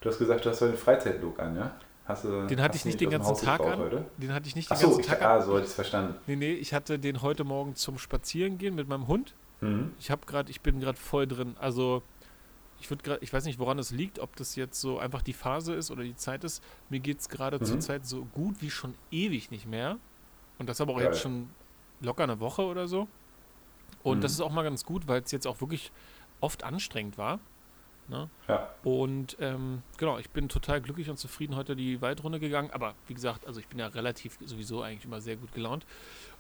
du 0.06 0.12
hast 0.12 0.20
gesagt, 0.20 0.46
du 0.46 0.50
hast 0.52 0.62
heute 0.62 0.72
einen 0.72 0.78
Freizeitlook 0.78 1.40
an, 1.40 1.56
ja? 1.56 1.76
Hast 2.06 2.24
du, 2.24 2.46
den 2.46 2.62
hatte 2.62 2.78
ich 2.78 2.86
nicht 2.86 3.02
den 3.02 3.10
ganzen 3.10 3.36
Tag 3.44 3.62
an. 3.62 3.80
Heute? 3.80 4.06
Den 4.18 4.32
hatte 4.32 4.48
ich 4.48 4.56
nicht 4.56 4.70
den 4.70 4.76
Achso, 4.76 4.88
ganzen 4.90 5.02
ich, 5.02 5.08
Tag 5.08 5.22
an. 5.24 5.28
Ah, 5.28 5.42
so 5.42 5.54
hatte 5.54 5.64
ich 5.64 5.70
es 5.70 5.74
verstanden. 5.74 6.16
Nee, 6.28 6.36
nee, 6.36 6.54
ich 6.54 6.74
hatte 6.76 7.00
den 7.00 7.24
heute 7.24 7.44
Morgen 7.44 7.76
zum 7.76 7.98
Spazierengehen 7.98 8.76
mit 8.76 8.88
meinem 8.88 9.08
Hund. 9.08 9.34
Mhm. 9.62 9.94
Ich 10.00 10.12
habe 10.12 10.24
gerade, 10.28 10.52
ich 10.52 10.62
bin 10.62 10.80
gerade 10.80 11.00
voll 11.00 11.26
drin. 11.26 11.56
Also 11.60 12.04
ich 12.80 12.92
würde 12.92 13.02
gerade, 13.02 13.24
ich 13.24 13.34
weiß 13.34 13.46
nicht, 13.46 13.58
woran 13.58 13.80
es 13.80 13.90
liegt, 13.90 14.20
ob 14.20 14.36
das 14.36 14.56
jetzt 14.56 14.80
so 14.80 15.00
einfach 15.00 15.24
die 15.24 15.34
Phase 15.34 15.74
ist 15.74 15.90
oder 15.90 16.04
die 16.04 16.16
Zeit 16.16 16.44
ist. 16.44 16.64
Mir 16.90 17.00
geht 17.00 17.22
es 17.22 17.28
gerade 17.28 17.58
mhm. 17.58 17.66
zur 17.66 17.80
Zeit 17.80 18.06
so 18.06 18.26
gut 18.26 18.62
wie 18.62 18.70
schon 18.70 18.94
ewig 19.10 19.50
nicht 19.50 19.66
mehr. 19.66 19.98
Und 20.60 20.70
das 20.70 20.80
aber 20.80 20.94
auch 20.94 20.98
Geil. 20.98 21.08
jetzt 21.08 21.22
schon 21.22 21.50
locker 22.02 22.24
eine 22.24 22.40
Woche 22.40 22.62
oder 22.62 22.88
so. 22.88 23.08
Und 24.04 24.20
mhm. 24.20 24.22
das 24.22 24.34
ist 24.34 24.42
auch 24.42 24.52
mal 24.52 24.62
ganz 24.62 24.86
gut, 24.86 25.08
weil 25.08 25.24
es 25.24 25.32
jetzt 25.32 25.48
auch 25.48 25.60
wirklich 25.60 25.92
oft 26.40 26.64
anstrengend 26.64 27.18
war. 27.18 27.40
Ne? 28.08 28.30
Ja. 28.48 28.70
Und 28.84 29.38
ähm, 29.40 29.82
genau, 29.98 30.18
ich 30.20 30.30
bin 30.30 30.50
total 30.50 30.82
glücklich 30.82 31.10
und 31.10 31.18
zufrieden 31.18 31.56
heute 31.56 31.76
die 31.76 32.02
Waldrunde 32.02 32.40
gegangen. 32.40 32.70
Aber 32.72 32.94
wie 33.08 33.14
gesagt, 33.14 33.48
also 33.48 33.60
ich 33.60 33.68
bin 33.68 33.80
ja 33.80 33.88
relativ 33.88 34.38
sowieso 34.44 34.82
eigentlich 34.82 35.06
immer 35.06 35.22
sehr 35.22 35.36
gut 35.36 35.54
gelaunt. 35.54 35.86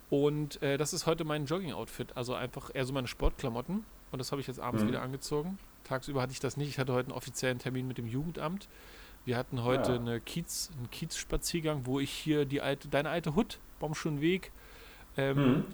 Und 0.10 0.62
äh, 0.62 0.77
das 0.77 0.93
ist 0.93 1.07
heute 1.07 1.24
mein 1.24 1.45
Jogging-Outfit. 1.45 2.15
Also 2.15 2.36
einfach 2.36 2.69
eher 2.74 2.86
so 2.86 2.93
meine 2.93 3.07
Sportklamotten. 3.07 3.84
Und 4.12 4.19
das 4.19 4.31
habe 4.31 4.41
ich 4.41 4.48
jetzt 4.48 4.60
abends 4.60 4.83
mhm. 4.83 4.90
wieder 4.90 5.01
angezogen. 5.01 5.57
Tagsüber 5.83 6.22
hatte 6.22 6.31
ich 6.31 6.40
das 6.40 6.57
nicht. 6.57 6.70
Ich 6.70 6.79
hatte 6.79 6.94
heute 6.94 7.09
einen 7.09 7.18
offiziellen 7.18 7.59
Termin 7.59 7.87
mit 7.87 7.98
dem 7.98 8.07
Jugendamt. 8.07 8.68
Wir 9.25 9.37
hatten 9.37 9.63
heute 9.63 9.94
ja. 9.94 10.00
eine 10.00 10.20
Kiez, 10.20 10.70
einen 10.77 10.90
Kiezspaziergang, 10.92 11.85
wo 11.85 12.00
ich 12.00 12.11
hier 12.11 12.46
die 12.46 12.61
alte, 12.61 12.87
deine 12.87 13.09
alte 13.09 13.35
Hut, 13.35 13.59
Baumschulenweg, 13.79 14.51
ähm, 15.18 15.37
mhm. 15.37 15.66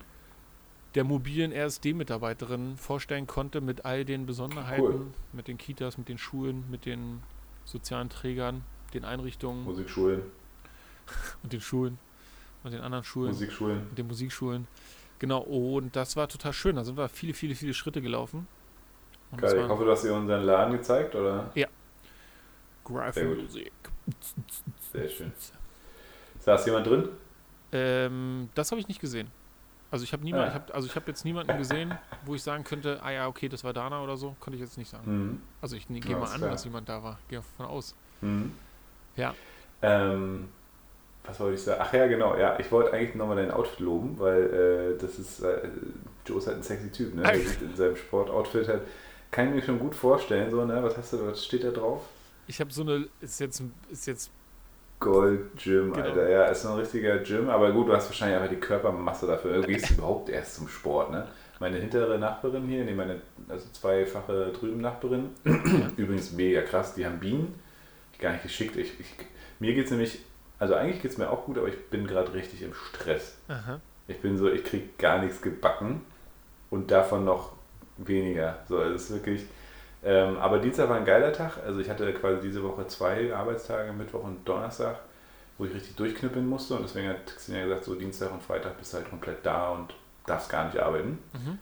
Der 0.96 1.04
mobilen 1.04 1.54
RSD-Mitarbeiterin 1.54 2.78
vorstellen 2.78 3.28
konnte 3.28 3.62
mit 3.62 3.86
all 3.86 4.06
den 4.06 4.26
Besonderheiten, 4.26 4.84
cool. 4.84 5.08
mit 5.34 5.48
den 5.48 5.58
Kitas, 5.58 5.98
mit 5.98 6.10
den 6.10 6.18
Schulen, 6.18 6.66
mit 6.70 6.86
den 6.86 7.22
sozialen 7.66 8.10
Trägern, 8.10 8.64
den 8.94 9.06
Einrichtungen. 9.06 9.64
Musikschulen. 9.64 10.24
und 11.44 11.54
den 11.54 11.62
Schulen. 11.62 11.98
Und 12.64 12.74
den 12.74 12.82
anderen 12.82 13.04
Schulen. 13.04 13.32
Musikschulen. 13.32 13.88
Mit 13.90 13.98
den 13.98 14.08
Musikschulen. 14.08 14.68
Genau, 15.20 15.40
und 15.42 15.96
das 15.96 16.16
war 16.16 16.28
total 16.28 16.54
schön. 16.54 16.76
Da 16.76 16.84
sind 16.84 16.98
wir 16.98 17.08
viele, 17.08 17.34
viele, 17.34 17.56
viele 17.56 17.74
Schritte 17.74 18.02
gelaufen. 18.02 18.48
Geil, 19.38 19.62
ich 19.64 19.70
hoffe, 19.70 19.86
du 19.86 19.92
hast 19.92 20.04
dir 20.04 20.14
unseren 20.14 20.44
Laden 20.44 20.74
gezeigt, 20.74 21.16
oder? 21.16 21.52
Ja. 21.56 21.68
Graph 22.84 23.16
Music. 23.16 23.72
Sehr 24.92 25.08
schön. 25.08 25.32
Saß 26.40 26.66
jemand 26.66 26.88
drin? 26.88 27.10
Ähm, 27.72 28.50
das 28.56 28.72
habe 28.72 28.82
ich 28.82 28.88
nicht 28.88 29.00
gesehen. 29.00 29.30
Also 29.92 30.04
ich 30.04 30.14
habe 30.14 30.24
niemand, 30.24 30.48
ich 30.48 30.54
hab, 30.54 30.74
also 30.74 30.88
ich 30.88 30.96
habe 30.96 31.06
jetzt 31.08 31.26
niemanden 31.26 31.58
gesehen, 31.58 31.98
wo 32.26 32.34
ich 32.34 32.42
sagen 32.42 32.64
könnte, 32.64 33.00
ah 33.04 33.12
ja, 33.12 33.28
okay, 33.28 33.50
das 33.50 33.64
war 33.64 33.74
Dana 33.74 34.02
oder 34.02 34.16
so, 34.16 34.36
konnte 34.40 34.56
ich 34.56 34.62
jetzt 34.62 34.78
nicht 34.78 34.90
sagen. 34.90 35.04
Mhm. 35.06 35.42
Also 35.62 35.76
ich 35.76 35.90
ne, 35.90 36.00
gehe 36.00 36.16
mal 36.16 36.32
an, 36.32 36.38
klar. 36.38 36.52
dass 36.52 36.64
jemand 36.64 36.88
da 36.88 37.04
war. 37.04 37.20
Gehe 37.28 37.40
davon 37.40 37.66
aus. 37.66 37.94
Mhm. 38.22 38.54
Ja. 39.18 39.36
Ähm, 39.82 40.48
was 41.26 41.40
wollte 41.40 41.56
ich 41.56 41.62
sagen? 41.62 41.82
Ach 41.84 41.94
ja, 41.94 42.08
genau, 42.08 42.38
ja. 42.38 42.58
Ich 42.60 42.72
wollte 42.72 42.94
eigentlich 42.94 43.16
nochmal 43.16 43.36
dein 43.36 43.52
Outfit 43.52 43.82
loben, 43.82 44.18
weil 44.18 44.96
äh, 44.96 44.98
das 44.98 45.20
ist, 45.20 45.42
äh, 45.42 45.68
Joe 46.26 46.38
ist 46.38 46.48
halt 46.48 46.58
ein 46.58 46.64
sexy 46.64 46.90
Typ, 46.90 47.14
ne? 47.14 47.24
Der 47.24 47.40
sieht 47.40 47.62
in 47.62 47.76
seinem 47.76 47.98
Sportoutfit 47.98 48.68
halt 48.70 48.82
kann 49.32 49.48
ich 49.48 49.56
mir 49.56 49.62
schon 49.64 49.80
gut 49.80 49.96
vorstellen, 49.96 50.52
so, 50.52 50.66
ne? 50.66 50.84
Was 50.84 50.98
hast 50.98 51.14
du, 51.14 51.26
was 51.26 51.44
steht 51.44 51.64
da 51.64 51.72
drauf? 51.72 52.02
Ich 52.48 52.60
habe 52.60 52.72
so 52.72 52.82
eine, 52.82 53.08
ist 53.22 53.40
jetzt, 53.40 53.64
ist 53.90 54.06
jetzt 54.06 54.30
Gold 55.02 55.58
Gym, 55.58 55.92
genau. 55.92 56.06
Alter. 56.06 56.30
Ja, 56.30 56.46
ist 56.46 56.66
ein 56.66 56.78
richtiger 56.78 57.18
Gym, 57.18 57.50
aber 57.50 57.72
gut, 57.72 57.90
du 57.90 57.94
hast 57.94 58.08
wahrscheinlich 58.08 58.38
einfach 58.38 58.54
die 58.54 58.60
Körpermasse 58.60 59.28
dafür. 59.28 59.62
Du 59.62 59.68
gehst 59.68 59.90
überhaupt 59.92 60.30
erst 60.30 60.56
zum 60.56 60.68
Sport, 60.70 61.12
ne? 61.12 61.28
Meine 61.60 61.78
hintere 61.78 62.18
Nachbarin 62.18 62.68
hier, 62.68 62.86
nee, 62.86 62.94
meine 62.94 63.22
also 63.50 63.68
zweifache 63.72 64.52
drüben 64.54 64.80
Nachbarin, 64.80 65.32
übrigens 65.98 66.32
mega 66.32 66.62
krass, 66.62 66.94
die 66.94 67.06
haben 67.06 67.20
Bienen. 67.20 67.60
Gar 68.20 68.34
nicht 68.34 68.44
geschickt. 68.44 68.78
Ich, 68.78 69.00
ich, 69.00 69.08
mir 69.60 69.74
geht 69.74 69.86
es 69.86 69.92
nämlich, 69.92 70.20
also 70.60 70.76
eigentlich 70.76 71.02
geht 71.02 71.12
es 71.12 71.18
mir 71.18 71.32
auch 71.32 71.46
gut, 71.46 71.58
aber 71.58 71.68
ich 71.68 71.90
bin 71.90 72.06
gerade 72.06 72.34
richtig 72.34 72.62
im 72.62 72.74
Stress. 72.76 73.38
Aha. 73.48 73.82
Ich 74.08 74.20
bin 74.22 74.38
so, 74.38 74.52
ich 74.52 74.64
krieg 74.64 75.00
gar 75.00 75.20
nichts 75.20 75.42
gebacken 75.42 76.02
und 76.70 76.92
davon 76.92 77.26
noch 77.26 77.54
weniger. 77.98 78.60
So, 78.70 78.80
es 78.82 79.04
ist 79.04 79.14
wirklich. 79.14 79.46
Ähm, 80.04 80.38
aber 80.38 80.60
Dienstag 80.60 80.90
war 80.90 80.98
ein 80.98 81.06
geiler 81.06 81.32
Tag. 81.32 81.60
Also 81.66 81.80
ich 81.80 81.90
hatte 81.90 82.12
quasi 82.14 82.42
diese 82.42 82.64
Woche 82.64 82.88
zwei 82.88 83.34
Arbeitstage, 83.34 83.94
Mittwoch 83.94 84.24
und 84.24 84.48
Donnerstag, 84.48 85.00
wo 85.58 85.66
ich 85.66 85.74
richtig 85.74 85.96
durchknüppeln 85.96 86.48
musste. 86.48 86.76
Und 86.76 86.84
deswegen 86.84 87.10
hat 87.10 87.26
Xenia 87.26 87.64
gesagt, 87.64 87.84
so 87.84 87.96
Dienstag 87.96 88.32
und 88.32 88.42
Freitag 88.42 88.78
bist 88.78 88.94
du 88.94 88.98
halt 88.98 89.10
komplett 89.10 89.46
da 89.46 89.70
und 89.70 89.94
darfst 90.26 90.50
gar 90.50 90.66
nicht 90.66 90.80
arbeiten. 90.80 91.20
Mhm. 91.34 91.60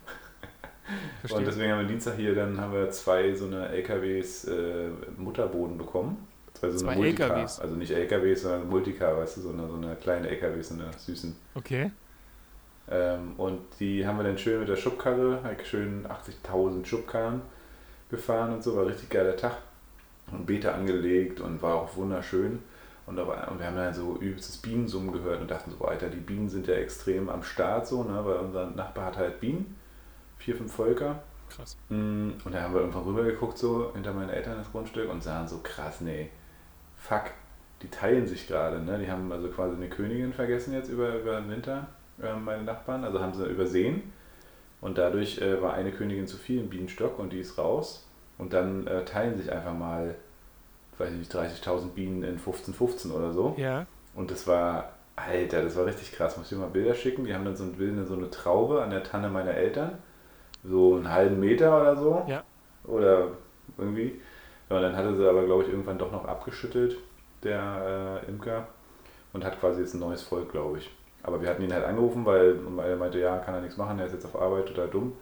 und 1.35 1.45
deswegen 1.45 1.71
haben 1.71 1.81
wir 1.81 1.87
Dienstag 1.87 2.15
hier, 2.15 2.33
dann 2.33 2.59
haben 2.59 2.73
wir 2.73 2.89
zwei 2.91 3.33
so 3.33 3.45
eine 3.45 3.67
LKWs 3.69 4.45
äh, 4.45 4.89
Mutterboden 5.17 5.77
bekommen. 5.77 6.25
Zwei 6.53 6.69
so 6.71 6.77
zwei 6.77 6.91
eine 6.91 7.01
Multicar. 7.01 7.31
LKWs? 7.31 7.59
Also 7.59 7.75
nicht 7.75 7.91
LKWs, 7.91 8.41
sondern 8.43 8.69
Multicar, 8.69 9.17
weißt 9.17 9.37
du, 9.37 9.41
so 9.41 9.49
eine, 9.49 9.67
so 9.67 9.75
eine 9.75 9.95
kleine 9.97 10.29
LKWs, 10.29 10.69
so 10.69 10.75
eine 10.75 10.91
süßen. 10.97 11.35
Okay. 11.55 11.91
Ähm, 12.89 13.33
und 13.37 13.59
die 13.81 14.07
haben 14.07 14.17
wir 14.17 14.23
dann 14.23 14.37
schön 14.37 14.61
mit 14.61 14.69
der 14.69 14.77
Schubkarre, 14.77 15.41
halt 15.43 15.67
schön 15.67 16.07
80.000 16.07 16.85
Schubkarren 16.85 17.41
gefahren 18.09 18.53
und 18.53 18.63
so, 18.63 18.75
war 18.75 18.85
richtig 18.85 19.09
geiler 19.09 19.35
Tag. 19.35 19.57
Und 20.31 20.45
Beete 20.45 20.73
angelegt 20.73 21.39
und 21.39 21.61
war 21.61 21.75
auch 21.75 21.95
wunderschön. 21.95 22.59
Und, 23.07 23.17
aber, 23.17 23.49
und 23.49 23.59
wir 23.59 23.65
haben 23.65 23.75
dann 23.75 23.93
so 23.93 24.17
übelstes 24.19 24.57
Bienensummen 24.57 25.11
gehört 25.11 25.41
und 25.41 25.49
dachten 25.49 25.71
so, 25.71 25.83
Alter, 25.83 26.09
die 26.09 26.17
Bienen 26.17 26.47
sind 26.47 26.67
ja 26.67 26.75
extrem 26.75 27.27
am 27.29 27.41
Start 27.41 27.87
so, 27.87 28.03
ne? 28.03 28.23
weil 28.23 28.37
unser 28.37 28.67
Nachbar 28.67 29.05
hat 29.05 29.17
halt 29.17 29.39
Bienen, 29.39 29.75
vier, 30.37 30.55
fünf 30.55 30.71
Völker. 30.71 31.23
Krass. 31.49 31.75
Mm, 31.89 32.31
und 32.45 32.53
da 32.53 32.61
haben 32.61 32.75
wir 32.75 32.81
irgendwann 32.81 33.05
rübergeguckt, 33.05 33.57
so 33.57 33.91
hinter 33.95 34.13
meinen 34.13 34.29
Eltern 34.29 34.59
das 34.59 34.71
Grundstück 34.71 35.09
und 35.09 35.23
sahen 35.23 35.47
so 35.47 35.59
krass, 35.63 36.01
nee, 36.01 36.29
fuck, 36.95 37.31
die 37.81 37.87
teilen 37.87 38.27
sich 38.27 38.47
gerade, 38.47 38.79
ne? 38.79 38.99
Die 38.99 39.09
haben 39.09 39.31
also 39.31 39.47
quasi 39.47 39.75
eine 39.75 39.89
Königin 39.89 40.31
vergessen 40.31 40.73
jetzt 40.73 40.89
über, 40.89 41.15
über 41.15 41.41
den 41.41 41.49
Winter 41.49 41.87
äh, 42.21 42.35
meine 42.35 42.63
Nachbarn, 42.63 43.03
also 43.03 43.19
haben 43.19 43.33
sie 43.33 43.45
übersehen. 43.47 44.11
Und 44.81 44.97
dadurch 44.97 45.41
äh, 45.41 45.61
war 45.61 45.73
eine 45.73 45.91
Königin 45.91 46.27
zu 46.27 46.37
viel 46.37 46.59
im 46.59 46.69
Bienenstock 46.69 47.19
und 47.19 47.33
die 47.33 47.39
ist 47.39 47.57
raus. 47.57 48.07
Und 48.37 48.53
dann 48.53 48.87
äh, 48.87 49.03
teilen 49.03 49.37
sich 49.37 49.51
einfach 49.51 49.73
mal, 49.73 50.15
weiß 50.97 51.11
ich 51.11 51.17
nicht, 51.17 51.35
30.000 51.35 51.89
Bienen 51.89 52.23
in 52.23 52.39
15, 52.39 52.73
15 52.73 53.11
oder 53.11 53.33
so. 53.33 53.53
Ja. 53.57 53.85
Und 54.15 54.31
das 54.31 54.47
war, 54.47 54.93
Alter, 55.17 55.61
das 55.61 55.75
war 55.75 55.85
richtig 55.85 56.13
krass. 56.13 56.37
Muss 56.37 56.49
ich 56.49 56.57
dir 56.57 56.63
mal 56.63 56.69
Bilder 56.69 56.95
schicken. 56.95 57.25
Die 57.25 57.33
haben 57.33 57.43
dann 57.43 57.57
so, 57.57 57.65
ein, 57.65 58.05
so 58.05 58.15
eine 58.15 58.29
Traube 58.29 58.81
an 58.81 58.91
der 58.91 59.03
Tanne 59.03 59.29
meiner 59.29 59.53
Eltern. 59.53 59.97
So 60.63 60.95
einen 60.95 61.09
halben 61.09 61.39
Meter 61.39 61.79
oder 61.79 61.95
so. 61.97 62.23
Ja. 62.27 62.43
Oder 62.85 63.27
irgendwie. 63.77 64.21
Ja, 64.69 64.77
und 64.77 64.81
dann 64.83 64.95
hatte 64.95 65.15
sie 65.15 65.27
aber, 65.27 65.45
glaube 65.45 65.63
ich, 65.63 65.69
irgendwann 65.69 65.97
doch 65.97 66.11
noch 66.11 66.25
abgeschüttelt, 66.25 66.97
der 67.43 68.21
äh, 68.23 68.29
Imker. 68.29 68.67
Und 69.33 69.43
hat 69.43 69.59
quasi 69.59 69.81
jetzt 69.81 69.93
ein 69.93 69.99
neues 69.99 70.23
Volk, 70.23 70.51
glaube 70.51 70.79
ich. 70.79 70.89
Aber 71.23 71.41
wir 71.41 71.49
hatten 71.49 71.63
ihn 71.63 71.73
halt 71.73 71.85
angerufen, 71.85 72.25
weil 72.25 72.59
er 72.79 72.95
meinte, 72.95 73.19
ja, 73.19 73.37
kann 73.39 73.53
er 73.53 73.61
nichts 73.61 73.77
machen, 73.77 73.99
er 73.99 74.05
ist 74.05 74.13
jetzt 74.13 74.25
auf 74.25 74.39
Arbeit, 74.39 74.67
total 74.67 74.87
dumm. 74.87 75.13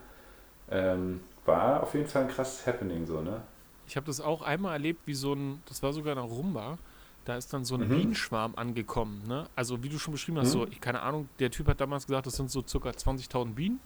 Ähm, 0.70 1.22
war 1.46 1.82
auf 1.84 1.94
jeden 1.94 2.08
Fall 2.08 2.24
ein 2.24 2.28
krasses 2.28 2.66
Happening 2.68 3.06
so, 3.06 3.22
ne? 3.22 3.42
Ich 3.88 3.96
habe 3.96 4.06
das 4.06 4.20
auch 4.20 4.42
einmal 4.42 4.74
erlebt, 4.74 5.02
wie 5.06 5.14
so 5.14 5.34
ein, 5.34 5.62
das 5.66 5.82
war 5.82 5.94
sogar 5.94 6.12
eine 6.12 6.22
Rumba, 6.26 6.78
da 7.26 7.38
ist 7.38 7.54
dann 7.54 7.66
so 7.66 7.76
ein 7.76 7.82
mhm. 7.82 7.90
Bienenschwarm 7.90 8.54
angekommen, 8.56 9.24
ne? 9.28 9.48
Also 9.56 9.82
wie 9.84 9.90
du 9.90 9.98
schon 9.98 10.12
beschrieben 10.12 10.38
hast, 10.38 10.50
mhm. 10.50 10.60
so, 10.60 10.68
ich, 10.68 10.82
keine 10.82 11.02
Ahnung, 11.02 11.30
der 11.40 11.52
Typ 11.52 11.68
hat 11.68 11.82
damals 11.82 12.06
gesagt, 12.06 12.28
das 12.28 12.36
sind 12.36 12.52
so 12.52 12.64
circa 12.66 12.90
20.000 12.90 13.54
Bienen. 13.54 13.80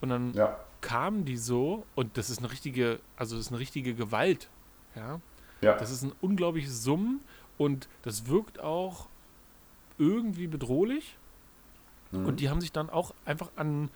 Und 0.00 0.10
dann 0.10 0.34
ja. 0.34 0.58
kamen 0.80 1.24
die 1.24 1.36
so, 1.36 1.86
und 1.94 2.18
das 2.18 2.28
ist 2.28 2.38
eine 2.38 2.50
richtige, 2.50 3.00
also 3.16 3.36
das 3.36 3.46
ist 3.46 3.52
eine 3.52 3.60
richtige 3.60 3.94
Gewalt, 3.94 4.50
ja? 4.94 5.20
ja. 5.62 5.76
Das 5.76 5.90
ist 5.90 6.02
ein 6.02 6.12
unglaubliches 6.20 6.82
Summen 6.82 7.20
und 7.56 7.88
das 8.02 8.26
wirkt 8.26 8.60
auch 8.60 9.06
irgendwie 9.98 10.46
bedrohlich. 10.46 11.16
Mhm. 12.16 12.26
Und 12.26 12.40
die 12.40 12.48
haben 12.48 12.60
sich 12.60 12.72
dann 12.72 12.90
auch 12.90 13.14
einfach 13.24 13.50
an, 13.56 13.90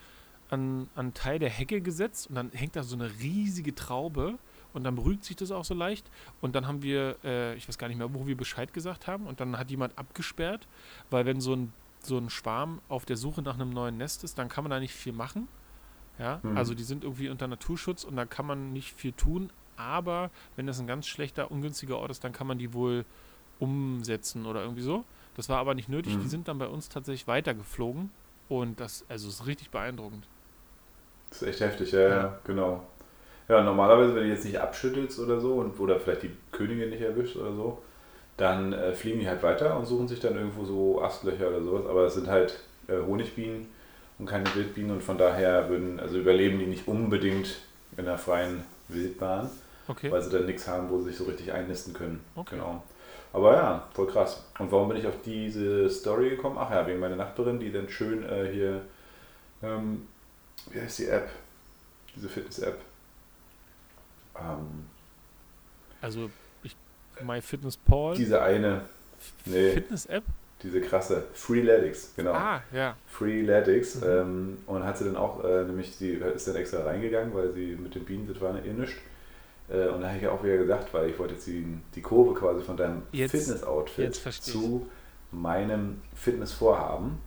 an, 0.49 0.89
an 0.95 1.13
Teil 1.13 1.39
der 1.39 1.49
Hecke 1.49 1.81
gesetzt 1.81 2.27
und 2.27 2.35
dann 2.35 2.51
hängt 2.51 2.75
da 2.75 2.83
so 2.83 2.95
eine 2.95 3.09
riesige 3.19 3.73
Traube 3.75 4.37
und 4.73 4.83
dann 4.83 4.95
beruhigt 4.95 5.23
sich 5.23 5.35
das 5.35 5.51
auch 5.51 5.65
so 5.65 5.73
leicht. 5.73 6.09
Und 6.39 6.55
dann 6.55 6.67
haben 6.67 6.81
wir, 6.81 7.17
äh, 7.23 7.55
ich 7.55 7.67
weiß 7.67 7.77
gar 7.77 7.87
nicht 7.87 7.97
mehr, 7.97 8.13
wo 8.13 8.27
wir 8.27 8.37
Bescheid 8.37 8.73
gesagt 8.73 9.07
haben 9.07 9.27
und 9.27 9.39
dann 9.39 9.57
hat 9.57 9.69
jemand 9.69 9.97
abgesperrt, 9.97 10.67
weil 11.09 11.25
wenn 11.25 11.41
so 11.41 11.53
ein, 11.55 11.73
so 12.03 12.17
ein 12.17 12.29
Schwarm 12.29 12.81
auf 12.89 13.05
der 13.05 13.17
Suche 13.17 13.41
nach 13.41 13.55
einem 13.55 13.69
neuen 13.69 13.97
Nest 13.97 14.23
ist, 14.23 14.37
dann 14.37 14.49
kann 14.49 14.63
man 14.63 14.71
da 14.71 14.79
nicht 14.79 14.93
viel 14.93 15.13
machen. 15.13 15.47
Ja, 16.19 16.39
mhm. 16.43 16.57
also 16.57 16.73
die 16.73 16.83
sind 16.83 17.03
irgendwie 17.03 17.29
unter 17.29 17.47
Naturschutz 17.47 18.03
und 18.03 18.15
da 18.15 18.25
kann 18.25 18.45
man 18.45 18.73
nicht 18.73 18.93
viel 18.99 19.13
tun. 19.13 19.49
Aber 19.75 20.29
wenn 20.55 20.67
das 20.67 20.79
ein 20.79 20.87
ganz 20.87 21.07
schlechter, 21.07 21.49
ungünstiger 21.49 21.97
Ort 21.97 22.11
ist, 22.11 22.23
dann 22.23 22.33
kann 22.33 22.47
man 22.47 22.59
die 22.59 22.73
wohl 22.73 23.05
umsetzen 23.59 24.45
oder 24.45 24.61
irgendwie 24.61 24.81
so. 24.81 25.05
Das 25.35 25.49
war 25.49 25.57
aber 25.57 25.73
nicht 25.73 25.89
nötig. 25.89 26.15
Mhm. 26.15 26.21
Die 26.21 26.27
sind 26.27 26.47
dann 26.47 26.57
bei 26.57 26.67
uns 26.67 26.89
tatsächlich 26.89 27.27
weitergeflogen 27.27 28.11
und 28.49 28.79
das, 28.79 29.05
also 29.07 29.29
ist 29.29 29.47
richtig 29.47 29.69
beeindruckend. 29.69 30.27
Das 31.29 31.41
ist 31.41 31.47
echt 31.47 31.59
heftig, 31.61 31.91
ja, 31.93 32.09
ja. 32.09 32.39
genau. 32.43 32.83
Ja, 33.47 33.63
normalerweise, 33.63 34.15
wenn 34.15 34.23
du 34.23 34.29
jetzt 34.29 34.45
nicht 34.45 34.59
abschüttelst 34.59 35.19
oder 35.19 35.39
so 35.39 35.55
und 35.55 35.79
oder 35.79 35.99
vielleicht 35.99 36.23
die 36.23 36.31
Königin 36.51 36.89
nicht 36.89 37.01
erwischt 37.01 37.35
oder 37.35 37.53
so, 37.53 37.81
dann 38.37 38.73
äh, 38.73 38.93
fliegen 38.93 39.19
die 39.19 39.27
halt 39.27 39.43
weiter 39.43 39.77
und 39.77 39.85
suchen 39.85 40.07
sich 40.07 40.19
dann 40.19 40.35
irgendwo 40.35 40.63
so 40.65 41.01
Astlöcher 41.01 41.49
oder 41.49 41.61
sowas. 41.61 41.85
Aber 41.85 42.05
es 42.05 42.13
sind 42.13 42.27
halt 42.27 42.59
äh, 42.87 42.97
Honigbienen 43.05 43.67
und 44.19 44.25
keine 44.25 44.53
Wildbienen 44.55 44.91
und 44.91 45.03
von 45.03 45.17
daher 45.17 45.69
würden, 45.69 45.99
also 45.99 46.17
überleben 46.17 46.59
die 46.59 46.65
nicht 46.65 46.87
unbedingt 46.87 47.57
in 47.97 48.05
der 48.05 48.17
freien 48.17 48.63
Wildbahn, 48.87 49.49
okay. 49.87 50.11
weil 50.11 50.21
sie 50.21 50.29
dann 50.29 50.45
nichts 50.45 50.67
haben, 50.67 50.89
wo 50.89 50.99
sie 50.99 51.09
sich 51.09 51.17
so 51.17 51.25
richtig 51.25 51.51
einnisten 51.51 51.93
können. 51.93 52.23
Okay. 52.35 52.55
Genau. 52.55 52.83
Aber 53.33 53.55
ja, 53.55 53.87
voll 53.93 54.07
krass. 54.07 54.43
Und 54.59 54.71
warum 54.71 54.89
bin 54.89 54.97
ich 54.97 55.07
auf 55.07 55.21
diese 55.23 55.89
Story 55.89 56.31
gekommen? 56.31 56.57
Ach 56.59 56.69
ja, 56.69 56.85
wegen 56.85 56.99
meiner 56.99 57.15
Nachbarin, 57.15 57.59
die 57.59 57.71
dann 57.71 57.89
schön 57.89 58.27
äh, 58.27 58.51
hier, 58.51 58.81
ähm, 59.63 60.07
wie 60.69 60.81
heißt 60.81 60.99
die 60.99 61.07
App? 61.07 61.29
Diese 62.15 62.27
Fitness-App. 62.27 62.77
Ähm, 64.37 64.85
also, 66.01 66.29
ich, 66.63 66.75
MyFitnessPal. 67.21 68.15
Diese 68.15 68.41
eine. 68.41 68.81
Nee, 69.45 69.71
Fitness-App? 69.71 70.23
Diese 70.63 70.81
krasse. 70.81 71.23
Freeletics, 71.33 72.13
genau. 72.15 72.33
Ah, 72.33 72.61
ja. 72.71 72.95
Freeletics. 73.07 73.95
Mhm. 73.95 74.07
Ähm, 74.07 74.57
und 74.67 74.83
hat 74.83 74.97
sie 74.97 75.05
dann 75.05 75.15
auch, 75.15 75.43
äh, 75.43 75.63
nämlich, 75.63 75.95
sie 75.95 76.11
ist 76.11 76.47
dann 76.47 76.55
extra 76.55 76.83
reingegangen, 76.83 77.33
weil 77.33 77.51
sie 77.51 77.77
mit 77.81 77.95
den 77.95 78.03
Bienen, 78.03 78.27
das 78.27 78.41
war 78.41 78.53
ihr 78.63 78.73
nichts. 78.73 78.95
Äh, 79.71 79.87
und 79.87 80.01
da 80.01 80.07
habe 80.07 80.17
ich 80.17 80.23
ja 80.23 80.31
auch 80.31 80.43
wieder 80.43 80.57
gesagt, 80.57 80.93
weil 80.93 81.09
ich 81.09 81.17
wollte 81.17 81.35
jetzt 81.35 81.47
die, 81.47 81.77
die 81.95 82.01
Kurve 82.01 82.33
quasi 82.33 82.61
von 82.61 82.77
deinem 82.77 83.03
Fitness-Outfit 83.11 84.15
zu 84.15 84.87
meinem 85.31 86.01
Fitness-Vorhaben, 86.13 87.17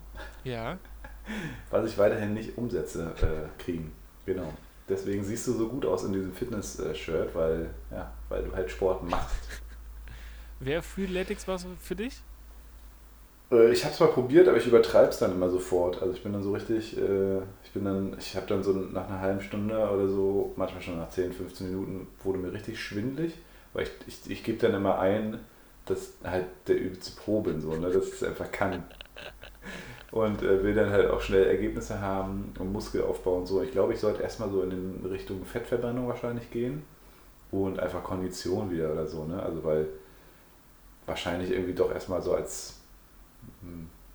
ja. 0.45 0.79
was 1.71 1.91
ich 1.91 1.97
weiterhin 1.97 2.35
nicht 2.35 2.59
umsetze, 2.59 3.15
äh, 3.23 3.63
kriegen. 3.63 3.93
Genau. 4.27 4.53
Deswegen 4.89 5.25
siehst 5.25 5.47
du 5.47 5.53
so 5.53 5.69
gut 5.69 5.87
aus 5.87 6.05
in 6.05 6.13
diesem 6.13 6.35
Fitness-Shirt, 6.35 7.35
weil, 7.35 7.71
ja, 7.91 8.13
weil 8.29 8.45
du 8.45 8.55
halt 8.55 8.71
Sport 8.71 9.09
machst. 9.09 9.63
Wäre 10.61 10.83
Freeletics 10.83 11.49
was 11.49 11.67
für 11.81 11.97
dich? 11.97 12.23
Äh, 13.51 13.73
ich 13.73 13.85
habe 13.85 13.95
es 13.95 14.01
mal 14.01 14.09
probiert, 14.09 14.49
aber 14.49 14.57
ich 14.59 14.67
übertreibe 14.67 15.09
es 15.11 15.19
dann 15.19 15.33
immer 15.33 15.51
sofort. 15.51 16.01
Also 16.03 16.15
ich 16.15 16.23
bin 16.23 16.33
dann 16.33 16.43
so 16.43 16.53
richtig, 16.53 16.97
äh, 16.99 17.39
ich 17.65 17.71
bin 17.73 17.85
dann, 17.85 18.17
ich 18.19 18.37
habe 18.37 18.47
dann 18.47 18.63
so 18.63 18.73
nach 18.73 19.09
einer 19.09 19.21
halben 19.21 19.41
Stunde 19.41 19.77
oder 19.77 20.09
so, 20.09 20.53
manchmal 20.57 20.83
schon 20.83 20.99
nach 20.99 21.11
10, 21.11 21.33
15 21.33 21.69
Minuten, 21.71 22.07
wurde 22.23 22.39
mir 22.39 22.53
richtig 22.53 22.81
schwindelig, 22.83 23.35
weil 23.73 23.85
ich, 23.85 23.91
ich, 24.07 24.31
ich 24.31 24.45
gebe 24.45 24.59
dann 24.59 24.75
immer 24.75 24.99
ein, 24.99 25.39
dass 25.87 26.15
halt 26.25 26.47
der 26.67 26.79
übelste 26.81 27.13
Pro 27.21 27.41
bin, 27.43 27.61
so, 27.61 27.75
ne, 27.77 27.91
dass 27.91 28.09
ich 28.09 28.15
es 28.15 28.23
einfach 28.25 28.51
kann. 28.51 28.85
Und 30.11 30.43
äh, 30.43 30.63
will 30.63 30.75
dann 30.75 30.91
halt 30.91 31.11
auch 31.11 31.21
schnell 31.21 31.45
Ergebnisse 31.47 32.01
haben 32.01 32.53
und 32.59 32.73
Muskelaufbau 32.73 33.37
und 33.39 33.47
so. 33.47 33.63
Ich 33.63 33.73
glaube, 33.73 33.95
ich 33.95 34.01
sollte 34.01 34.23
erstmal 34.23 34.51
so 34.51 34.63
in 34.63 34.71
den 34.71 35.07
Richtung 35.11 35.45
Fettverbrennung 35.45 36.07
wahrscheinlich 36.07 36.51
gehen 36.51 36.85
und 37.53 37.81
einfach 37.81 38.05
Kondition 38.05 38.71
wieder 38.71 38.93
oder 38.93 39.07
so, 39.07 39.25
ne? 39.25 39.43
Also 39.43 39.65
weil 39.65 39.89
wahrscheinlich 41.07 41.51
irgendwie 41.51 41.75
doch 41.75 41.93
erstmal 41.93 42.23
so 42.23 42.35
als 42.35 42.81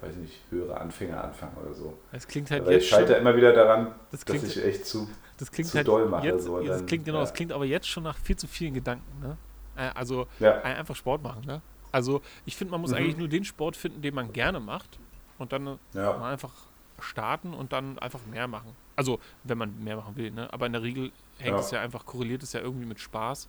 weiß 0.01 0.15
nicht, 0.15 0.39
höhere 0.49 0.79
Anfänger 0.79 1.23
anfangen 1.23 1.57
oder 1.61 1.73
so. 1.73 1.97
Es 2.11 2.27
klingt 2.27 2.49
halt 2.51 2.65
Weil 2.65 2.73
jetzt 2.73 2.83
ich 2.83 2.89
scheitere 2.89 3.15
schon, 3.15 3.21
immer 3.21 3.35
wieder 3.35 3.53
daran, 3.53 3.93
das 4.11 4.25
klingt, 4.25 4.43
dass 4.43 4.55
ich 4.55 4.63
echt 4.63 4.85
zu, 4.85 5.09
das 5.37 5.51
klingt 5.51 5.69
zu 5.69 5.77
halt 5.77 5.87
doll 5.87 6.05
mache. 6.07 6.27
Jetzt, 6.27 6.45
so, 6.45 6.59
das 6.61 6.85
klingt, 6.85 7.05
genau, 7.05 7.17
ja. 7.17 7.23
das 7.23 7.33
klingt 7.33 7.51
aber 7.51 7.65
jetzt 7.65 7.87
schon 7.87 8.03
nach 8.03 8.17
viel 8.17 8.37
zu 8.37 8.47
vielen 8.47 8.73
Gedanken. 8.73 9.19
Ne? 9.21 9.37
Äh, 9.75 9.89
also 9.95 10.27
ja. 10.39 10.61
einfach 10.61 10.95
Sport 10.95 11.21
machen. 11.21 11.43
Ne? 11.45 11.61
Also 11.91 12.21
ich 12.45 12.55
finde, 12.55 12.71
man 12.71 12.81
muss 12.81 12.91
mhm. 12.91 12.97
eigentlich 12.97 13.17
nur 13.17 13.27
den 13.27 13.43
Sport 13.43 13.75
finden, 13.75 14.01
den 14.01 14.15
man 14.15 14.31
gerne 14.31 14.59
macht 14.59 14.99
und 15.37 15.51
dann 15.51 15.79
ja. 15.93 16.17
mal 16.17 16.31
einfach 16.31 16.53
starten 17.01 17.53
und 17.53 17.73
dann 17.73 17.97
einfach 17.99 18.19
mehr 18.25 18.47
machen. 18.47 18.75
Also 18.95 19.19
wenn 19.43 19.57
man 19.57 19.83
mehr 19.83 19.95
machen 19.97 20.15
will. 20.15 20.31
Ne? 20.31 20.51
Aber 20.51 20.65
in 20.65 20.73
der 20.73 20.83
Regel 20.83 21.11
hängt 21.37 21.59
es 21.59 21.71
ja 21.71 21.81
einfach, 21.81 22.05
korreliert 22.05 22.43
es 22.43 22.53
ja 22.53 22.59
irgendwie 22.59 22.85
mit 22.85 22.99
Spaß. 22.99 23.47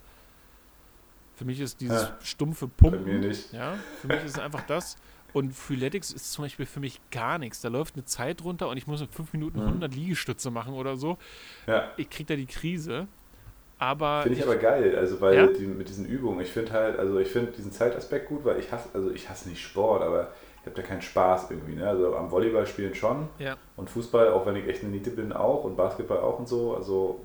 Für 1.34 1.44
mich 1.44 1.58
ist 1.58 1.80
dieses 1.80 2.12
stumpfe 2.22 2.68
Pumpen. 2.68 3.04
Bei 3.04 3.12
mir 3.12 3.18
nicht. 3.18 3.52
Ja, 3.52 3.74
für 4.00 4.08
mich 4.08 4.24
ist 4.24 4.32
es 4.32 4.38
einfach 4.38 4.62
das. 4.66 4.96
Und 5.32 5.54
Freeletics 5.54 6.12
ist 6.12 6.32
zum 6.32 6.44
Beispiel 6.44 6.66
für 6.66 6.80
mich 6.80 7.00
gar 7.10 7.38
nichts. 7.38 7.60
Da 7.60 7.68
läuft 7.68 7.94
eine 7.94 8.04
Zeit 8.04 8.42
runter 8.42 8.68
und 8.68 8.76
ich 8.76 8.86
muss 8.86 9.00
in 9.00 9.08
fünf 9.08 9.32
Minuten 9.32 9.60
mhm. 9.60 9.66
100 9.66 9.94
Liegestütze 9.94 10.50
machen 10.50 10.74
oder 10.74 10.96
so. 10.96 11.18
Ja. 11.66 11.90
Ich 11.96 12.10
kriege 12.10 12.26
da 12.26 12.36
die 12.36 12.46
Krise. 12.46 13.08
Aber 13.78 14.22
finde 14.22 14.38
ich, 14.38 14.44
ich, 14.44 14.46
aber 14.46 14.56
geil, 14.56 14.94
also 14.94 15.22
weil 15.22 15.34
ja? 15.34 15.46
die, 15.46 15.66
mit 15.66 15.88
diesen 15.88 16.04
Übungen, 16.04 16.40
ich 16.40 16.50
finde 16.50 16.72
halt, 16.72 16.98
also 16.98 17.18
ich 17.18 17.28
finde 17.28 17.52
diesen 17.52 17.72
Zeitaspekt 17.72 18.28
gut, 18.28 18.44
weil 18.44 18.58
ich 18.58 18.70
hasse, 18.70 18.90
also 18.92 19.10
ich 19.10 19.30
hasse 19.30 19.48
nicht 19.48 19.62
Sport, 19.62 20.02
aber 20.02 20.28
ich 20.60 20.66
habe 20.66 20.76
da 20.76 20.82
keinen 20.82 21.00
Spaß 21.00 21.50
irgendwie. 21.50 21.76
Ne? 21.76 21.88
Also 21.88 22.14
am 22.14 22.30
Volleyball 22.30 22.66
spielen 22.66 22.94
schon 22.94 23.28
ja. 23.38 23.56
und 23.76 23.88
Fußball, 23.88 24.28
auch 24.28 24.44
wenn 24.44 24.56
ich 24.56 24.68
echt 24.68 24.82
eine 24.82 24.92
Niete 24.92 25.10
bin, 25.10 25.32
auch 25.32 25.64
und 25.64 25.76
Basketball 25.76 26.18
auch 26.18 26.38
und 26.38 26.46
so. 26.46 26.74
Also, 26.76 27.20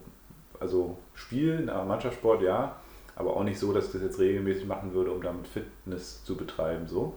also 0.57 0.97
spielen, 1.13 1.69
aber 1.69 1.83
Mannschaftssport 1.83 2.41
ja, 2.41 2.77
aber 3.17 3.35
auch 3.35 3.43
nicht 3.43 3.59
so, 3.59 3.73
dass 3.73 3.87
ich 3.87 3.91
das 3.91 4.01
jetzt 4.01 4.19
regelmäßig 4.19 4.65
machen 4.65 4.93
würde, 4.93 5.11
um 5.11 5.21
damit 5.21 5.49
Fitness 5.49 6.23
zu 6.23 6.37
betreiben. 6.37 6.87
So. 6.87 7.15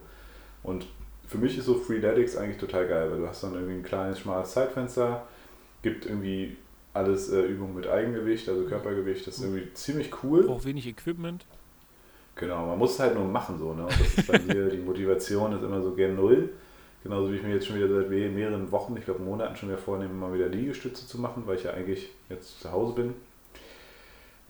Und 0.63 0.85
für 1.27 1.37
mich 1.37 1.57
ist 1.57 1.65
so 1.65 1.75
Freeletics 1.75 2.35
eigentlich 2.35 2.57
total 2.57 2.87
geil, 2.87 3.11
weil 3.11 3.19
du 3.19 3.27
hast 3.27 3.43
dann 3.43 3.53
irgendwie 3.53 3.73
ein 3.73 3.83
kleines, 3.83 4.19
schmales 4.19 4.51
Zeitfenster, 4.51 5.27
gibt 5.81 6.05
irgendwie 6.05 6.57
alles 6.93 7.31
äh, 7.31 7.41
Übungen 7.41 7.75
mit 7.75 7.87
Eigengewicht, 7.87 8.49
also 8.49 8.65
Körpergewicht, 8.65 9.27
das 9.27 9.37
ist 9.37 9.43
irgendwie 9.43 9.73
ziemlich 9.73 10.11
cool. 10.23 10.43
Braucht 10.43 10.65
wenig 10.65 10.87
Equipment. 10.87 11.45
Genau, 12.35 12.65
man 12.65 12.79
muss 12.79 12.93
es 12.93 12.99
halt 12.99 13.15
nur 13.15 13.25
machen 13.25 13.57
so, 13.59 13.73
ne? 13.73 13.83
Und 13.83 13.91
das 13.91 14.17
ist 14.17 14.27
bei 14.27 14.39
mir, 14.53 14.69
die 14.69 14.77
Motivation 14.77 15.53
ist 15.53 15.63
immer 15.63 15.81
so 15.81 15.93
gen 15.93 16.15
Null. 16.15 16.49
Genauso 17.03 17.31
wie 17.31 17.37
ich 17.37 17.43
mir 17.43 17.53
jetzt 17.53 17.67
schon 17.67 17.77
wieder 17.77 17.87
seit 17.87 18.09
mehreren 18.09 18.71
Wochen, 18.71 18.95
ich 18.97 19.05
glaube 19.05 19.21
Monaten 19.21 19.55
schon 19.55 19.69
wieder 19.69 19.77
vornehme, 19.77 20.13
mal 20.13 20.33
wieder 20.33 20.49
Liegestütze 20.49 21.07
zu 21.07 21.19
machen, 21.19 21.43
weil 21.45 21.55
ich 21.55 21.63
ja 21.63 21.71
eigentlich 21.71 22.09
jetzt 22.29 22.59
zu 22.59 22.71
Hause 22.71 22.93
bin. 22.93 23.13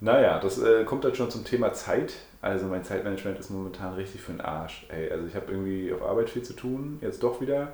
Naja, 0.01 0.39
das 0.39 0.61
äh, 0.61 0.85
kommt 0.85 1.03
dann 1.03 1.15
schon 1.15 1.29
zum 1.29 1.43
Thema 1.43 1.73
Zeit. 1.73 2.13
Also 2.41 2.67
mein 2.67 2.83
Zeitmanagement 2.83 3.37
ist 3.39 3.49
momentan 3.49 3.95
richtig 3.95 4.21
für 4.21 4.31
den 4.31 4.41
Arsch. 4.41 4.85
Ey, 4.89 5.11
also 5.11 5.27
ich 5.27 5.35
habe 5.35 5.51
irgendwie 5.51 5.91
auf 5.91 6.01
Arbeit 6.01 6.29
viel 6.29 6.43
zu 6.43 6.53
tun, 6.53 6.99
jetzt 7.01 7.21
doch 7.21 7.41
wieder. 7.41 7.73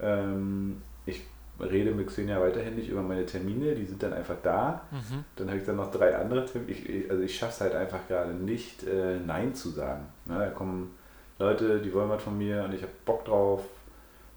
Ähm, 0.00 0.80
ich 1.04 1.22
rede 1.60 1.92
mit 1.92 2.06
Xenia 2.06 2.40
weiterhin 2.40 2.74
nicht 2.76 2.88
über 2.88 3.02
meine 3.02 3.26
Termine, 3.26 3.74
die 3.74 3.84
sind 3.84 4.02
dann 4.02 4.14
einfach 4.14 4.36
da. 4.42 4.82
Mhm. 4.90 5.24
Dann 5.36 5.48
habe 5.48 5.58
ich 5.58 5.66
dann 5.66 5.76
noch 5.76 5.90
drei 5.90 6.16
andere 6.16 6.46
Termine. 6.46 6.72
Ich, 6.72 7.10
also 7.10 7.22
ich 7.22 7.36
schaffe 7.36 7.52
es 7.52 7.60
halt 7.60 7.74
einfach 7.74 8.00
gerade 8.08 8.32
nicht, 8.32 8.86
äh, 8.86 9.18
Nein 9.18 9.54
zu 9.54 9.68
sagen. 9.68 10.06
Ne, 10.24 10.38
da 10.38 10.48
kommen 10.48 10.96
Leute, 11.38 11.80
die 11.80 11.92
wollen 11.92 12.08
was 12.08 12.22
von 12.22 12.38
mir 12.38 12.64
und 12.64 12.72
ich 12.72 12.82
habe 12.82 12.92
Bock 13.04 13.26
drauf. 13.26 13.62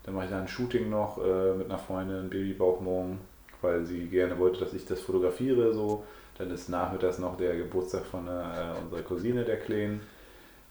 Dann 0.03 0.15
mache 0.15 0.25
ich 0.25 0.31
dann 0.31 0.41
ein 0.41 0.47
Shooting 0.47 0.89
noch 0.89 1.17
äh, 1.17 1.53
mit 1.53 1.69
einer 1.69 1.79
Freundin, 1.79 2.29
Babybauch 2.29 2.81
morgen, 2.81 3.19
weil 3.61 3.85
sie 3.85 4.05
gerne 4.07 4.37
wollte, 4.37 4.59
dass 4.59 4.73
ich 4.73 4.85
das 4.85 4.99
fotografiere. 4.99 5.73
So 5.73 6.03
dann 6.37 6.51
ist 6.51 6.69
nachmittags 6.69 7.17
noch 7.17 7.37
der 7.37 7.55
Geburtstag 7.55 8.05
von 8.05 8.27
äh, 8.27 8.73
unserer 8.81 9.01
Cousine, 9.03 9.43
der 9.43 9.59
Kleinen. 9.59 10.01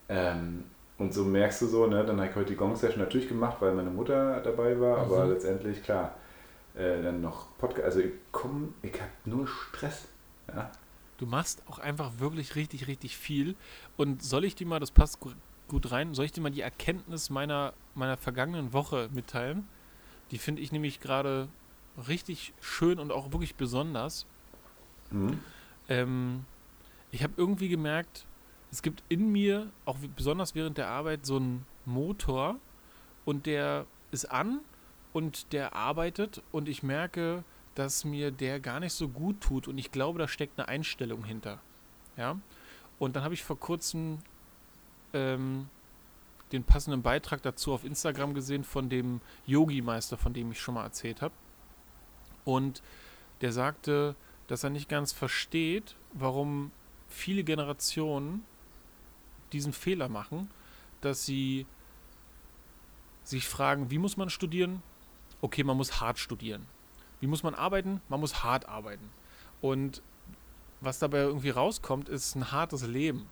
Ähm, 0.09 0.65
und 0.99 1.13
so 1.13 1.25
merkst 1.25 1.63
du 1.63 1.67
so, 1.67 1.87
ne, 1.87 2.05
dann 2.05 2.19
habe 2.21 2.31
ich 2.31 2.37
heute 2.37 2.51
die 2.51 2.57
Gong-Session 2.57 3.01
natürlich 3.01 3.29
gemacht, 3.29 3.57
weil 3.61 3.75
meine 3.75 3.91
Mutter 3.91 4.41
dabei 4.41 4.79
war, 4.79 4.99
mhm. 4.99 5.13
aber 5.13 5.27
letztendlich, 5.27 5.83
klar, 5.83 6.15
äh, 6.75 7.03
dann 7.03 7.21
noch 7.21 7.57
Podcast. 7.59 7.85
Also 7.85 8.01
ich 8.01 8.13
komme, 8.31 8.69
ich 8.83 8.95
habe 9.01 9.11
nur 9.25 9.47
Stress. 9.47 10.07
Ja? 10.49 10.71
Du 11.19 11.27
machst 11.27 11.63
auch 11.69 11.79
einfach 11.79 12.19
wirklich 12.19 12.55
richtig, 12.55 12.87
richtig 12.87 13.17
viel. 13.17 13.57
Und 13.97 14.23
soll 14.23 14.45
ich 14.45 14.55
dir 14.55 14.67
mal, 14.67 14.81
das 14.81 14.91
passt 14.91 15.19
gut 15.21 15.91
rein, 15.91 16.15
soll 16.15 16.27
ich 16.27 16.33
dir 16.33 16.41
mal 16.41 16.51
die 16.51 16.61
Erkenntnis 16.61 17.31
meiner, 17.31 17.73
meiner 17.95 18.17
vergangenen 18.17 18.73
Woche 18.73 19.09
mitteilen? 19.13 19.67
Die 20.31 20.39
finde 20.39 20.63
ich 20.63 20.73
nämlich 20.73 21.01
gerade 21.01 21.49
richtig 22.09 22.53
schön 22.61 22.99
und 22.99 23.13
auch 23.13 23.33
wirklich 23.33 23.55
besonders. 23.55 24.27
Mhm. 25.11 25.41
Ähm, 25.89 26.45
ich 27.11 27.23
habe 27.23 27.35
irgendwie 27.37 27.69
gemerkt, 27.69 28.27
es 28.71 28.83
gibt 28.83 29.03
in 29.09 29.31
mir, 29.31 29.71
auch 29.85 29.99
besonders 30.17 30.55
während 30.55 30.79
der 30.79 30.89
Arbeit, 30.89 31.25
so 31.27 31.37
einen 31.37 31.65
Motor 31.85 32.57
und 33.25 33.47
der 33.47 33.87
ist 34.11 34.25
an 34.27 34.61
und 35.13 35.53
der 35.53 35.75
arbeitet 35.75 36.43
und 36.51 36.69
ich 36.69 36.83
merke, 36.83 37.45
dass 37.75 38.05
mir 38.05 38.31
der 38.31 38.61
gar 38.61 38.81
nicht 38.81 38.93
so 38.93 39.09
gut 39.09 39.41
tut 39.41 39.69
und 39.69 39.79
ich 39.79 39.91
glaube, 39.91 40.19
da 40.19 40.29
steckt 40.29 40.59
eine 40.59 40.69
Einstellung 40.69 41.25
hinter. 41.25 41.61
Ja. 42.17 42.39
Und 42.99 43.17
dann 43.17 43.25
habe 43.25 43.35
ich 43.35 43.43
vor 43.43 43.59
kurzem 43.59 44.19
ähm, 45.13 45.69
den 46.53 46.65
passenden 46.65 47.03
Beitrag 47.03 47.43
dazu 47.43 47.73
auf 47.73 47.85
Instagram 47.85 48.35
gesehen 48.35 48.65
von 48.65 48.89
dem 48.89 49.21
Yogi-Meister, 49.47 50.17
von 50.17 50.33
dem 50.33 50.53
ich 50.53 50.61
schon 50.61 50.75
mal 50.75 50.85
erzählt 50.85 51.23
habe. 51.23 51.35
Und 52.45 52.83
der 53.41 53.53
sagte, 53.53 54.15
dass 54.47 54.65
er 54.65 54.71
nicht 54.71 54.89
ganz 54.89 55.13
versteht, 55.13 55.97
warum 56.13 56.71
viele 57.09 57.45
Generationen 57.45 58.45
diesen 59.53 59.73
Fehler 59.73 60.09
machen, 60.09 60.51
dass 61.01 61.25
sie 61.25 61.67
sich 63.23 63.47
fragen, 63.47 63.91
wie 63.91 63.99
muss 63.99 64.17
man 64.17 64.31
studieren? 64.31 64.83
Okay, 65.41 65.65
man 65.65 65.77
muss 65.77 66.01
hart 66.01 66.19
studieren. 66.19 66.67
Wie 67.21 67.27
muss 67.27 67.43
man 67.43 67.55
arbeiten? 67.55 68.01
Man 68.09 68.21
muss 68.21 68.43
hart 68.43 68.69
arbeiten. 68.69 69.11
Und 69.61 70.03
was 70.81 70.99
dabei 70.99 71.19
irgendwie 71.19 71.51
rauskommt, 71.51 72.09
ist 72.09 72.35
ein 72.35 72.53
hartes 72.53 72.87
Leben. 72.87 73.27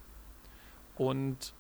Und 0.96 1.52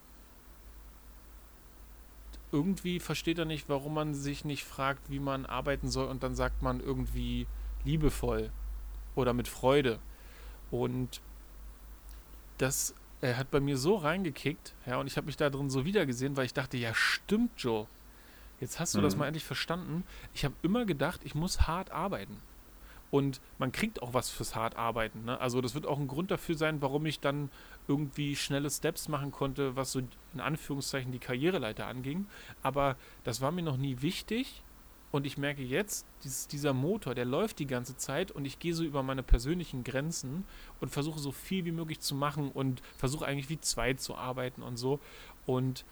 irgendwie 2.52 3.00
versteht 3.00 3.38
er 3.38 3.44
nicht, 3.44 3.68
warum 3.68 3.94
man 3.94 4.14
sich 4.14 4.44
nicht 4.44 4.64
fragt, 4.64 5.10
wie 5.10 5.18
man 5.18 5.46
arbeiten 5.46 5.90
soll 5.90 6.08
und 6.08 6.22
dann 6.22 6.34
sagt 6.34 6.62
man 6.62 6.80
irgendwie 6.80 7.46
liebevoll 7.84 8.50
oder 9.14 9.32
mit 9.32 9.48
Freude. 9.48 9.98
Und 10.70 11.20
das 12.58 12.94
er 13.22 13.36
hat 13.36 13.50
bei 13.52 13.60
mir 13.60 13.78
so 13.78 13.94
reingekickt, 13.94 14.74
ja, 14.84 14.96
und 14.96 15.06
ich 15.06 15.16
habe 15.16 15.26
mich 15.26 15.36
da 15.36 15.48
drin 15.48 15.70
so 15.70 15.84
wiedergesehen, 15.84 16.36
weil 16.36 16.44
ich 16.44 16.54
dachte, 16.54 16.76
ja, 16.76 16.92
stimmt, 16.92 17.52
Joe. 17.56 17.86
Jetzt 18.60 18.80
hast 18.80 18.94
du 18.94 18.98
mhm. 18.98 19.04
das 19.04 19.16
mal 19.16 19.26
endlich 19.26 19.44
verstanden. 19.44 20.04
Ich 20.34 20.44
habe 20.44 20.54
immer 20.62 20.84
gedacht, 20.84 21.20
ich 21.24 21.34
muss 21.34 21.62
hart 21.62 21.92
arbeiten. 21.92 22.36
Und 23.12 23.40
man 23.58 23.70
kriegt 23.70 24.02
auch 24.02 24.14
was 24.14 24.30
fürs 24.30 24.56
hart 24.56 24.76
arbeiten. 24.76 25.24
Ne? 25.24 25.40
Also 25.40 25.60
das 25.60 25.74
wird 25.74 25.86
auch 25.86 25.98
ein 25.98 26.08
Grund 26.08 26.30
dafür 26.30 26.56
sein, 26.56 26.82
warum 26.82 27.06
ich 27.06 27.20
dann 27.20 27.50
irgendwie 27.86 28.34
schnelle 28.34 28.70
Steps 28.70 29.08
machen 29.08 29.30
konnte, 29.30 29.76
was 29.76 29.92
so 29.92 30.00
in 30.34 30.40
Anführungszeichen 30.40 31.12
die 31.12 31.18
Karriereleiter 31.18 31.86
anging. 31.86 32.26
Aber 32.62 32.96
das 33.22 33.40
war 33.40 33.52
mir 33.52 33.62
noch 33.62 33.76
nie 33.76 34.00
wichtig. 34.00 34.62
Und 35.12 35.26
ich 35.26 35.36
merke 35.36 35.62
jetzt, 35.62 36.06
dieses, 36.24 36.48
dieser 36.48 36.72
Motor, 36.72 37.14
der 37.14 37.26
läuft 37.26 37.58
die 37.58 37.66
ganze 37.66 37.96
Zeit 37.98 38.30
und 38.30 38.46
ich 38.46 38.58
gehe 38.58 38.74
so 38.74 38.82
über 38.82 39.02
meine 39.02 39.22
persönlichen 39.22 39.84
Grenzen 39.84 40.44
und 40.80 40.88
versuche 40.88 41.20
so 41.20 41.32
viel 41.32 41.66
wie 41.66 41.70
möglich 41.70 42.00
zu 42.00 42.14
machen 42.14 42.50
und 42.50 42.80
versuche 42.96 43.26
eigentlich 43.26 43.50
wie 43.50 43.60
zwei 43.60 43.92
zu 43.92 44.16
arbeiten 44.16 44.62
und 44.62 44.78
so. 44.78 45.00
Und 45.44 45.84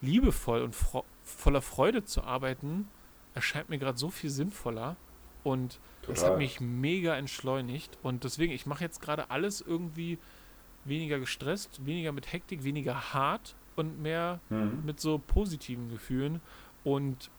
liebevoll 0.00 0.62
und 0.62 0.76
voller 1.24 1.62
Freude 1.62 2.04
zu 2.04 2.22
arbeiten, 2.22 2.88
erscheint 3.34 3.68
mir 3.68 3.78
gerade 3.78 3.98
so 3.98 4.08
viel 4.08 4.30
sinnvoller. 4.30 4.96
Und 5.42 5.80
Total. 6.02 6.14
das 6.14 6.24
hat 6.24 6.38
mich 6.38 6.60
mega 6.60 7.16
entschleunigt. 7.16 7.98
Und 8.04 8.22
deswegen, 8.22 8.52
ich 8.52 8.66
mache 8.66 8.84
jetzt 8.84 9.00
gerade 9.02 9.32
alles 9.32 9.60
irgendwie 9.60 10.16
weniger 10.84 11.18
gestresst, 11.18 11.84
weniger 11.84 12.12
mit 12.12 12.32
Hektik, 12.32 12.62
weniger 12.62 13.12
hart 13.12 13.56
und 13.74 14.00
mehr 14.00 14.38
mhm. 14.48 14.82
mit 14.84 15.00
so 15.00 15.18
positiven 15.18 15.88
Gefühlen. 15.88 16.40
Und 16.84 17.30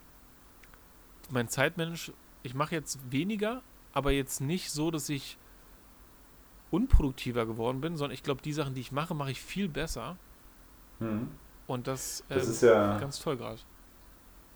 mein 1.32 1.48
Zeitmensch, 1.48 2.12
ich 2.44 2.54
mache 2.54 2.76
jetzt 2.76 3.00
weniger, 3.12 3.62
aber 3.94 4.12
jetzt 4.12 4.42
nicht 4.42 4.72
so, 4.72 4.92
dass 4.92 5.10
ich 5.10 5.38
unproduktiver 6.72 7.46
geworden 7.46 7.82
bin, 7.82 7.98
sondern 7.98 8.14
ich 8.14 8.24
glaube, 8.24 8.42
die 8.42 8.54
Sachen, 8.54 8.74
die 8.74 8.82
ich 8.82 8.92
mache, 8.92 9.14
mache 9.16 9.32
ich 9.32 9.42
viel 9.42 9.68
besser. 9.68 10.18
Mhm. 11.00 11.30
Und 11.68 11.88
das, 11.88 12.24
das 12.30 12.46
ähm, 12.46 12.52
ist 12.52 12.64
ja 12.64 12.98
ganz 13.00 13.20
toll 13.20 13.38
gerade. 13.38 13.60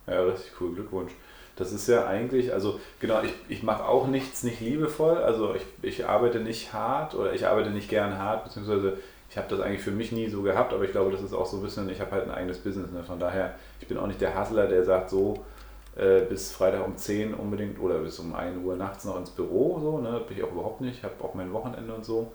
Ja, 0.07 0.21
richtig 0.23 0.51
cool, 0.59 0.73
Glückwunsch. 0.73 1.13
Das 1.55 1.71
ist 1.71 1.87
ja 1.87 2.07
eigentlich, 2.07 2.51
also 2.51 2.79
genau, 2.99 3.21
ich, 3.21 3.33
ich 3.47 3.63
mache 3.63 3.85
auch 3.85 4.07
nichts 4.07 4.43
nicht 4.43 4.59
liebevoll, 4.59 5.17
also 5.17 5.53
ich, 5.53 5.63
ich 5.83 6.07
arbeite 6.07 6.39
nicht 6.39 6.73
hart 6.73 7.13
oder 7.13 7.33
ich 7.33 7.45
arbeite 7.45 7.69
nicht 7.69 7.89
gern 7.89 8.17
hart, 8.17 8.43
beziehungsweise 8.43 8.97
ich 9.29 9.37
habe 9.37 9.47
das 9.49 9.59
eigentlich 9.59 9.81
für 9.81 9.91
mich 9.91 10.11
nie 10.11 10.29
so 10.29 10.41
gehabt, 10.41 10.73
aber 10.73 10.83
ich 10.83 10.91
glaube, 10.91 11.11
das 11.11 11.21
ist 11.21 11.33
auch 11.33 11.45
so 11.45 11.57
ein 11.57 11.63
bisschen, 11.63 11.89
ich 11.89 12.01
habe 12.01 12.11
halt 12.11 12.23
ein 12.25 12.31
eigenes 12.31 12.57
Business, 12.57 12.91
ne? 12.91 13.03
von 13.03 13.19
daher, 13.19 13.55
ich 13.79 13.87
bin 13.87 13.97
auch 13.97 14.07
nicht 14.07 14.21
der 14.21 14.39
Hustler, 14.39 14.67
der 14.67 14.83
sagt 14.83 15.11
so, 15.11 15.45
äh, 15.95 16.21
bis 16.21 16.51
Freitag 16.51 16.85
um 16.85 16.97
10 16.97 17.33
unbedingt 17.33 17.79
oder 17.79 17.99
bis 17.99 18.19
um 18.19 18.33
1 18.33 18.63
Uhr 18.63 18.75
nachts 18.75 19.05
noch 19.05 19.17
ins 19.17 19.29
Büro. 19.29 19.79
So, 19.79 19.99
ne? 19.99 20.21
Bin 20.27 20.37
ich 20.37 20.43
auch 20.43 20.51
überhaupt 20.51 20.81
nicht. 20.81 20.97
Ich 20.97 21.03
habe 21.03 21.23
auch 21.23 21.33
mein 21.33 21.53
Wochenende 21.53 21.93
und 21.93 22.05
so. 22.05 22.31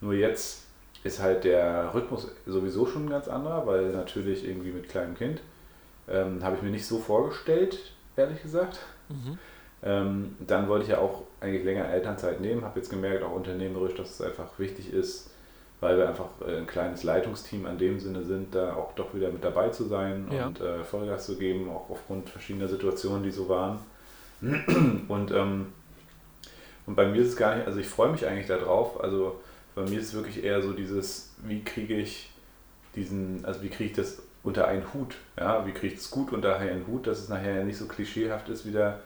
Nur 0.00 0.14
jetzt 0.14 0.64
ist 1.02 1.20
halt 1.20 1.44
der 1.44 1.94
Rhythmus 1.94 2.28
sowieso 2.46 2.86
schon 2.86 3.06
ein 3.06 3.10
ganz 3.10 3.28
anderer, 3.28 3.66
weil 3.66 3.90
natürlich 3.90 4.46
irgendwie 4.46 4.70
mit 4.70 4.88
kleinem 4.88 5.14
Kind 5.14 5.40
ähm, 6.08 6.42
habe 6.42 6.56
ich 6.56 6.62
mir 6.62 6.70
nicht 6.70 6.86
so 6.86 6.98
vorgestellt, 6.98 7.92
ehrlich 8.16 8.42
gesagt. 8.42 8.78
Mhm. 9.08 9.38
Ähm, 9.82 10.36
dann 10.40 10.68
wollte 10.68 10.84
ich 10.84 10.90
ja 10.90 10.98
auch 10.98 11.22
eigentlich 11.40 11.64
länger 11.64 11.88
Elternzeit 11.88 12.40
nehmen, 12.40 12.64
habe 12.64 12.78
jetzt 12.78 12.90
gemerkt, 12.90 13.22
auch 13.22 13.32
unternehmerisch, 13.32 13.94
dass 13.94 14.10
es 14.10 14.20
einfach 14.20 14.58
wichtig 14.58 14.92
ist, 14.92 15.30
weil 15.80 15.96
wir 15.96 16.08
einfach 16.08 16.28
äh, 16.46 16.58
ein 16.58 16.66
kleines 16.66 17.02
Leitungsteam 17.02 17.66
an 17.66 17.78
dem 17.78 17.98
Sinne 18.00 18.22
sind, 18.22 18.54
da 18.54 18.74
auch 18.74 18.92
doch 18.94 19.14
wieder 19.14 19.30
mit 19.30 19.42
dabei 19.42 19.70
zu 19.70 19.84
sein 19.84 20.28
ja. 20.30 20.46
und 20.46 20.60
äh, 20.60 20.84
Vollgas 20.84 21.26
zu 21.26 21.36
geben, 21.36 21.70
auch 21.70 21.88
aufgrund 21.88 22.28
verschiedener 22.28 22.68
Situationen, 22.68 23.22
die 23.22 23.30
so 23.30 23.48
waren. 23.48 23.78
Und, 25.08 25.32
ähm, 25.32 25.66
und 26.86 26.94
bei 26.94 27.04
mir 27.06 27.20
ist 27.20 27.28
es 27.28 27.36
gar 27.36 27.56
nicht, 27.56 27.66
also 27.66 27.78
ich 27.78 27.86
freue 27.86 28.10
mich 28.10 28.26
eigentlich 28.26 28.46
darauf, 28.46 28.98
also 29.04 29.38
bei 29.74 29.82
mir 29.82 30.00
ist 30.00 30.08
es 30.08 30.14
wirklich 30.14 30.42
eher 30.42 30.62
so 30.62 30.72
dieses, 30.72 31.34
wie 31.44 31.62
kriege 31.62 31.94
ich 31.94 32.30
diesen, 32.96 33.44
also 33.44 33.62
wie 33.62 33.68
kriege 33.68 33.90
ich 33.90 33.96
das 33.96 34.22
unter 34.42 34.66
einen 34.66 34.94
Hut, 34.94 35.16
ja, 35.38 35.66
wie 35.66 35.72
kriege 35.72 35.94
ich 35.94 36.00
es 36.00 36.10
gut 36.10 36.32
unter 36.32 36.56
einen 36.56 36.86
Hut, 36.86 37.06
dass 37.06 37.18
es 37.18 37.28
nachher 37.28 37.64
nicht 37.64 37.76
so 37.76 37.86
klischeehaft 37.86 38.48
ist, 38.48 38.66
wieder 38.66 39.00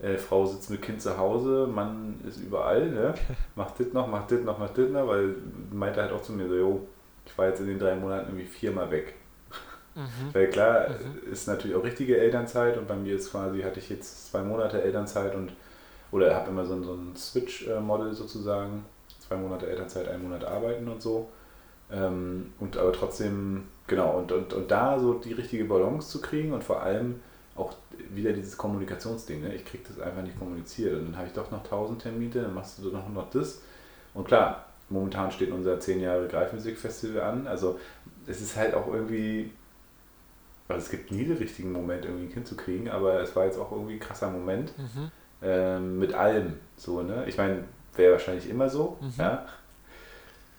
äh, 0.00 0.16
Frau 0.16 0.44
sitzt 0.44 0.70
mit 0.70 0.82
Kind 0.82 1.00
zu 1.00 1.16
Hause, 1.16 1.66
Mann 1.66 2.20
ist 2.26 2.38
überall, 2.38 2.90
ne? 2.90 3.14
macht 3.54 3.80
das 3.80 3.92
noch, 3.92 4.06
macht 4.06 4.30
das 4.30 4.40
noch, 4.40 4.58
macht 4.58 4.76
das 4.78 4.90
noch, 4.90 5.08
weil 5.08 5.34
meinte 5.72 6.02
halt 6.02 6.12
auch 6.12 6.22
zu 6.22 6.32
mir 6.32 6.48
so, 6.48 6.54
jo, 6.54 6.86
ich 7.24 7.36
war 7.36 7.48
jetzt 7.48 7.60
in 7.60 7.66
den 7.66 7.78
drei 7.78 7.94
Monaten 7.94 8.28
irgendwie 8.28 8.46
viermal 8.46 8.90
weg. 8.90 9.14
Mhm. 9.94 10.34
Weil 10.34 10.48
klar, 10.48 10.88
mhm. 10.90 11.32
ist 11.32 11.48
natürlich 11.48 11.76
auch 11.76 11.84
richtige 11.84 12.18
Elternzeit 12.18 12.76
und 12.76 12.86
bei 12.86 12.96
mir 12.96 13.16
ist 13.16 13.30
quasi, 13.30 13.62
hatte 13.62 13.80
ich 13.80 13.88
jetzt 13.88 14.30
zwei 14.30 14.42
Monate 14.42 14.82
Elternzeit 14.82 15.34
und 15.34 15.52
oder 16.12 16.34
habe 16.34 16.50
immer 16.50 16.64
so 16.64 16.74
ein, 16.74 16.84
so 16.84 16.92
ein 16.92 17.16
Switch-Model 17.16 18.12
sozusagen, 18.12 18.84
zwei 19.18 19.36
Monate 19.36 19.66
Elternzeit, 19.66 20.08
ein 20.08 20.22
Monat 20.22 20.44
arbeiten 20.44 20.88
und 20.88 21.02
so. 21.02 21.28
Ähm, 21.90 22.52
und 22.60 22.76
aber 22.76 22.92
trotzdem, 22.92 23.64
genau, 23.86 24.18
und, 24.18 24.32
und, 24.32 24.52
und 24.52 24.70
da 24.70 24.98
so 24.98 25.14
die 25.14 25.32
richtige 25.32 25.64
Balance 25.64 26.10
zu 26.10 26.20
kriegen 26.20 26.52
und 26.52 26.62
vor 26.62 26.82
allem 26.82 27.20
auch 27.56 27.74
wieder 28.10 28.32
dieses 28.32 28.56
Kommunikationsding. 28.56 29.42
Ne? 29.42 29.54
Ich 29.54 29.64
kriege 29.64 29.84
das 29.88 30.00
einfach 30.00 30.22
nicht 30.22 30.38
kommuniziert. 30.38 30.94
Und 30.94 31.06
dann 31.06 31.16
habe 31.16 31.26
ich 31.26 31.32
doch 31.32 31.50
noch 31.50 31.64
1000 31.64 32.02
Termine, 32.02 32.42
dann 32.42 32.54
machst 32.54 32.78
du 32.78 32.90
noch, 32.90 33.08
noch 33.08 33.30
das. 33.30 33.62
Und 34.14 34.26
klar, 34.26 34.66
momentan 34.88 35.30
steht 35.30 35.50
unser 35.50 35.80
10 35.80 36.00
Jahre 36.00 36.28
Greifmusikfestival 36.28 37.22
an. 37.22 37.46
Also 37.46 37.78
es 38.26 38.40
ist 38.40 38.56
halt 38.56 38.74
auch 38.74 38.86
irgendwie, 38.88 39.52
also 40.68 40.84
es 40.84 40.90
gibt 40.90 41.10
nie 41.10 41.24
den 41.24 41.36
richtigen 41.36 41.72
Moment, 41.72 42.04
irgendwie 42.04 42.26
ein 42.26 42.32
Kind 42.32 42.46
zu 42.46 42.56
kriegen, 42.56 42.88
aber 42.88 43.20
es 43.20 43.34
war 43.36 43.44
jetzt 43.44 43.58
auch 43.58 43.72
irgendwie 43.72 43.94
ein 43.94 44.00
krasser 44.00 44.30
Moment. 44.30 44.76
Mhm. 44.78 45.10
Ähm, 45.42 45.98
mit 45.98 46.14
allem. 46.14 46.54
So, 46.76 47.02
ne? 47.02 47.24
Ich 47.26 47.36
meine, 47.36 47.64
wäre 47.94 48.12
wahrscheinlich 48.12 48.48
immer 48.48 48.68
so. 48.68 48.96
Mhm. 49.00 49.12
Ja? 49.18 49.46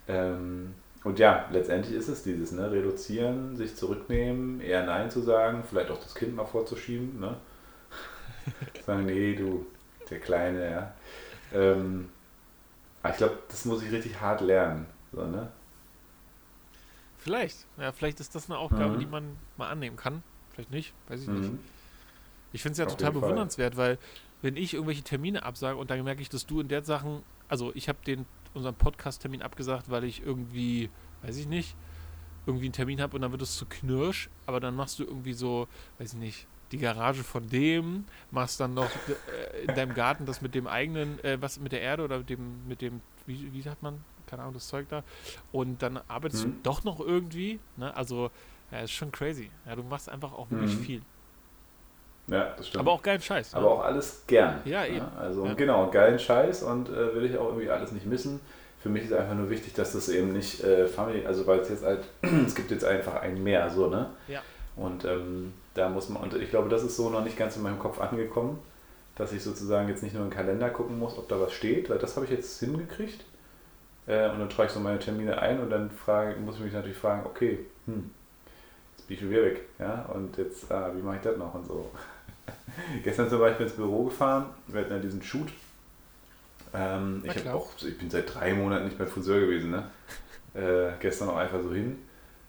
Ähm, 0.07 0.73
und 1.07 1.19
ja, 1.19 1.45
letztendlich 1.51 1.95
ist 1.95 2.09
es 2.09 2.23
dieses, 2.23 2.51
ne? 2.51 2.69
reduzieren, 2.69 3.55
sich 3.55 3.77
zurücknehmen, 3.77 4.59
eher 4.59 4.85
Nein 4.85 5.09
zu 5.09 5.21
sagen, 5.21 5.63
vielleicht 5.63 5.89
auch 5.89 6.01
das 6.01 6.13
Kind 6.13 6.35
mal 6.35 6.43
vorzuschieben. 6.43 7.17
Ne? 7.17 7.37
sagen, 8.85 9.05
nee, 9.05 9.33
du, 9.33 9.65
der 10.09 10.19
Kleine, 10.19 10.69
ja. 10.69 10.93
Ähm, 11.53 12.09
aber 13.01 13.13
ich 13.13 13.17
glaube, 13.19 13.37
das 13.47 13.63
muss 13.63 13.81
ich 13.83 13.89
richtig 13.89 14.19
hart 14.19 14.41
lernen. 14.41 14.85
So, 15.13 15.25
ne? 15.25 15.49
Vielleicht. 17.19 17.65
Ja, 17.77 17.93
vielleicht 17.93 18.19
ist 18.19 18.35
das 18.35 18.49
eine 18.49 18.59
Aufgabe, 18.59 18.95
mhm. 18.95 18.99
die 18.99 19.05
man 19.05 19.37
mal 19.55 19.69
annehmen 19.69 19.95
kann. 19.95 20.23
Vielleicht 20.51 20.71
nicht, 20.71 20.93
weiß 21.07 21.21
ich 21.21 21.27
mhm. 21.29 21.39
nicht. 21.39 21.51
Ich 22.51 22.61
finde 22.63 22.73
es 22.73 22.79
ja 22.79 22.85
Auf 22.85 22.97
total 22.97 23.13
bewundernswert, 23.13 23.77
weil 23.77 23.97
wenn 24.41 24.57
ich 24.57 24.73
irgendwelche 24.73 25.03
Termine 25.03 25.43
absage 25.43 25.77
und 25.77 25.89
dann 25.89 26.03
merke 26.03 26.21
ich, 26.21 26.27
dass 26.27 26.45
du 26.45 26.59
in 26.59 26.67
der 26.67 26.83
Sachen, 26.83 27.23
also 27.47 27.71
ich 27.75 27.87
habe 27.87 27.99
den 28.05 28.25
unseren 28.53 28.75
Podcast-Termin 28.75 29.41
abgesagt, 29.41 29.89
weil 29.89 30.03
ich 30.03 30.23
irgendwie, 30.23 30.89
weiß 31.21 31.37
ich 31.37 31.47
nicht, 31.47 31.75
irgendwie 32.45 32.65
einen 32.65 32.73
Termin 32.73 33.01
habe 33.01 33.15
und 33.15 33.21
dann 33.21 33.31
wird 33.31 33.41
es 33.41 33.55
zu 33.55 33.65
knirsch, 33.65 34.29
aber 34.45 34.59
dann 34.59 34.75
machst 34.75 34.99
du 34.99 35.03
irgendwie 35.03 35.33
so, 35.33 35.67
weiß 35.99 36.13
ich 36.13 36.19
nicht, 36.19 36.47
die 36.71 36.77
Garage 36.77 37.23
von 37.23 37.47
dem, 37.47 38.05
machst 38.31 38.59
dann 38.59 38.73
noch 38.73 38.89
äh, 38.89 39.65
in 39.65 39.75
deinem 39.75 39.93
Garten 39.93 40.25
das 40.25 40.41
mit 40.41 40.55
dem 40.55 40.67
eigenen, 40.67 41.23
äh, 41.23 41.41
was 41.41 41.59
mit 41.59 41.71
der 41.71 41.81
Erde 41.81 42.03
oder 42.03 42.19
mit 42.19 42.29
dem, 42.29 42.67
mit 42.67 42.81
dem, 42.81 43.01
wie, 43.25 43.53
wie 43.53 43.61
sagt 43.61 43.83
man, 43.83 44.03
keine 44.25 44.41
Ahnung, 44.41 44.55
das 44.55 44.67
Zeug 44.67 44.87
da. 44.89 45.03
Und 45.51 45.81
dann 45.81 45.99
arbeitest 46.07 46.45
mhm. 46.45 46.51
du 46.51 46.57
doch 46.63 46.83
noch 46.83 46.99
irgendwie, 46.99 47.59
ne? 47.77 47.95
Also, 47.95 48.29
ja, 48.71 48.79
ist 48.79 48.91
schon 48.91 49.11
crazy. 49.11 49.49
Ja, 49.65 49.75
du 49.75 49.83
machst 49.83 50.09
einfach 50.09 50.33
auch 50.33 50.51
wirklich 50.51 50.75
mhm. 50.75 50.83
viel. 50.83 51.01
Ja, 52.27 52.53
das 52.57 52.67
stimmt. 52.67 52.81
Aber 52.81 52.91
auch 52.91 53.01
geilen 53.01 53.21
Scheiß. 53.21 53.53
Ne? 53.53 53.59
Aber 53.59 53.71
auch 53.71 53.83
alles 53.83 54.23
gern. 54.27 54.61
Ja, 54.65 54.85
eben. 54.85 54.97
Ja, 54.97 55.11
also 55.19 55.45
ja. 55.45 55.53
genau, 55.53 55.89
geilen 55.89 56.19
Scheiß 56.19 56.63
und 56.63 56.89
äh, 56.89 57.15
will 57.15 57.25
ich 57.25 57.37
auch 57.37 57.47
irgendwie 57.47 57.69
alles 57.69 57.91
nicht 57.91 58.05
missen. 58.05 58.41
Für 58.79 58.89
mich 58.89 59.05
ist 59.05 59.13
einfach 59.13 59.33
nur 59.33 59.49
wichtig, 59.49 59.73
dass 59.73 59.93
das 59.93 60.09
eben 60.09 60.33
nicht 60.33 60.63
äh, 60.63 60.87
Family, 60.87 61.25
also 61.25 61.47
weil 61.47 61.59
es 61.59 61.69
jetzt 61.69 61.83
halt, 61.83 62.01
es 62.45 62.53
gibt 62.53 62.71
jetzt 62.71 62.85
einfach 62.85 63.21
ein 63.21 63.41
mehr, 63.41 63.69
so, 63.69 63.87
ne? 63.87 64.09
Ja. 64.27 64.41
Und 64.75 65.05
ähm, 65.05 65.53
da 65.73 65.89
muss 65.89 66.09
man, 66.09 66.21
und 66.23 66.35
ich 66.35 66.49
glaube, 66.49 66.69
das 66.69 66.83
ist 66.83 66.95
so 66.95 67.09
noch 67.09 67.23
nicht 67.23 67.37
ganz 67.37 67.55
in 67.55 67.63
meinem 67.63 67.79
Kopf 67.79 67.99
angekommen, 67.99 68.59
dass 69.15 69.31
ich 69.31 69.43
sozusagen 69.43 69.89
jetzt 69.89 70.03
nicht 70.03 70.13
nur 70.13 70.23
in 70.23 70.29
den 70.29 70.35
Kalender 70.35 70.69
gucken 70.69 70.99
muss, 70.99 71.17
ob 71.17 71.27
da 71.27 71.39
was 71.39 71.53
steht, 71.53 71.89
weil 71.89 71.97
das 71.97 72.15
habe 72.15 72.25
ich 72.25 72.31
jetzt 72.31 72.59
hingekriegt. 72.59 73.25
Äh, 74.05 74.29
und 74.29 74.39
dann 74.39 74.49
trage 74.49 74.67
ich 74.67 74.73
so 74.73 74.79
meine 74.79 74.99
Termine 74.99 75.39
ein 75.39 75.59
und 75.59 75.69
dann 75.69 75.89
frage, 75.89 76.35
muss 76.39 76.55
ich 76.55 76.61
mich 76.61 76.73
natürlich 76.73 76.97
fragen, 76.97 77.25
okay, 77.25 77.59
hm, 77.85 78.11
jetzt 78.95 79.07
bin 79.07 79.15
ich 79.15 79.21
schon 79.21 79.31
wieder 79.31 79.43
weg. 79.43 79.61
Ja? 79.79 80.05
Und 80.13 80.37
jetzt, 80.37 80.71
ah, 80.71 80.91
wie 80.95 81.01
mache 81.01 81.17
ich 81.17 81.21
das 81.23 81.37
noch 81.37 81.53
und 81.53 81.65
so. 81.65 81.89
Gestern 83.03 83.29
zum 83.29 83.39
Beispiel 83.39 83.65
ins 83.65 83.75
Büro 83.75 84.05
gefahren, 84.05 84.47
wir 84.67 84.81
hatten 84.81 84.93
ja 84.93 84.99
diesen 84.99 85.21
Shoot. 85.21 85.47
Ähm, 86.73 87.23
ich, 87.23 87.49
auch, 87.49 87.69
ich 87.85 87.97
bin 87.97 88.09
seit 88.09 88.33
drei 88.33 88.53
Monaten 88.53 88.85
nicht 88.85 88.99
mehr 88.99 89.07
Friseur 89.07 89.39
gewesen. 89.39 89.71
Ne? 89.71 89.83
Äh, 90.53 90.93
gestern 90.99 91.29
auch 91.29 91.37
einfach 91.37 91.61
so 91.61 91.73
hin. 91.73 91.97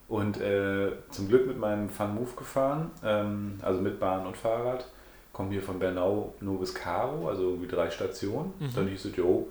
Und 0.09 0.41
äh, 0.41 0.91
zum 1.11 1.29
Glück 1.29 1.47
mit 1.47 1.59
meinem 1.59 1.91
Fun 1.91 2.15
Move 2.15 2.35
gefahren, 2.37 2.91
ähm, 3.05 3.59
also 3.63 3.81
mit 3.81 4.01
Bahn 4.01 4.27
und 4.27 4.37
Fahrrad. 4.37 4.87
Komme 5.33 5.51
hier 5.51 5.63
von 5.63 5.79
Bernau 5.79 6.35
nur 6.41 6.59
bis 6.59 6.75
Karo, 6.75 7.29
also 7.29 7.51
irgendwie 7.51 7.69
drei 7.69 7.91
Stationen. 7.91 8.53
Mhm. 8.59 8.75
Dann 8.75 8.89
hieß 8.89 9.05
es, 9.05 9.17
jo, 9.17 9.49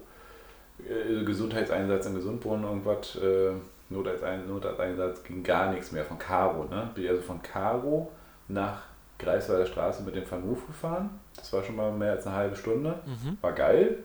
äh, 0.80 1.24
Gesundheitseinsatz 1.24 2.08
im 2.08 2.16
Gesundbrunnen, 2.16 2.66
irgendwas, 2.66 3.16
äh, 3.16 3.52
Notarzteinsatz 3.90 5.24
ging 5.24 5.44
gar 5.44 5.72
nichts 5.72 5.92
mehr 5.92 6.04
von 6.04 6.20
Karo. 6.20 6.66
Ne? 6.66 6.90
Bin 6.94 7.06
ich 7.06 7.10
also 7.10 7.22
von 7.22 7.42
Karo 7.42 8.12
nach 8.48 8.82
Greifswalder 9.20 9.66
Straße 9.66 10.04
mit 10.04 10.16
dem 10.16 10.30
Van 10.30 10.44
gefahren. 10.68 11.10
Das 11.36 11.52
war 11.54 11.64
schon 11.64 11.76
mal 11.76 11.92
mehr 11.92 12.12
als 12.12 12.28
eine 12.28 12.36
halbe 12.36 12.56
Stunde. 12.56 13.00
Mhm. 13.06 13.38
War 13.42 13.54
geil. 13.54 14.00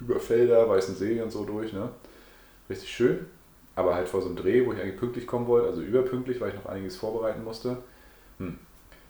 Über 0.00 0.20
Felder, 0.20 0.68
Weißen 0.68 0.96
See 0.96 1.20
und 1.20 1.30
so 1.30 1.44
durch. 1.44 1.72
Ne? 1.72 1.88
Richtig 2.68 2.90
schön. 2.90 3.26
Aber 3.76 3.94
halt 3.94 4.08
vor 4.08 4.20
so 4.20 4.28
einem 4.28 4.36
Dreh, 4.36 4.64
wo 4.66 4.72
ich 4.72 4.80
eigentlich 4.80 4.98
pünktlich 4.98 5.26
kommen 5.26 5.46
wollte, 5.46 5.68
also 5.68 5.80
überpünktlich, 5.80 6.40
weil 6.40 6.50
ich 6.50 6.54
noch 6.54 6.66
einiges 6.66 6.96
vorbereiten 6.96 7.42
musste. 7.42 7.78
Hm. 8.38 8.58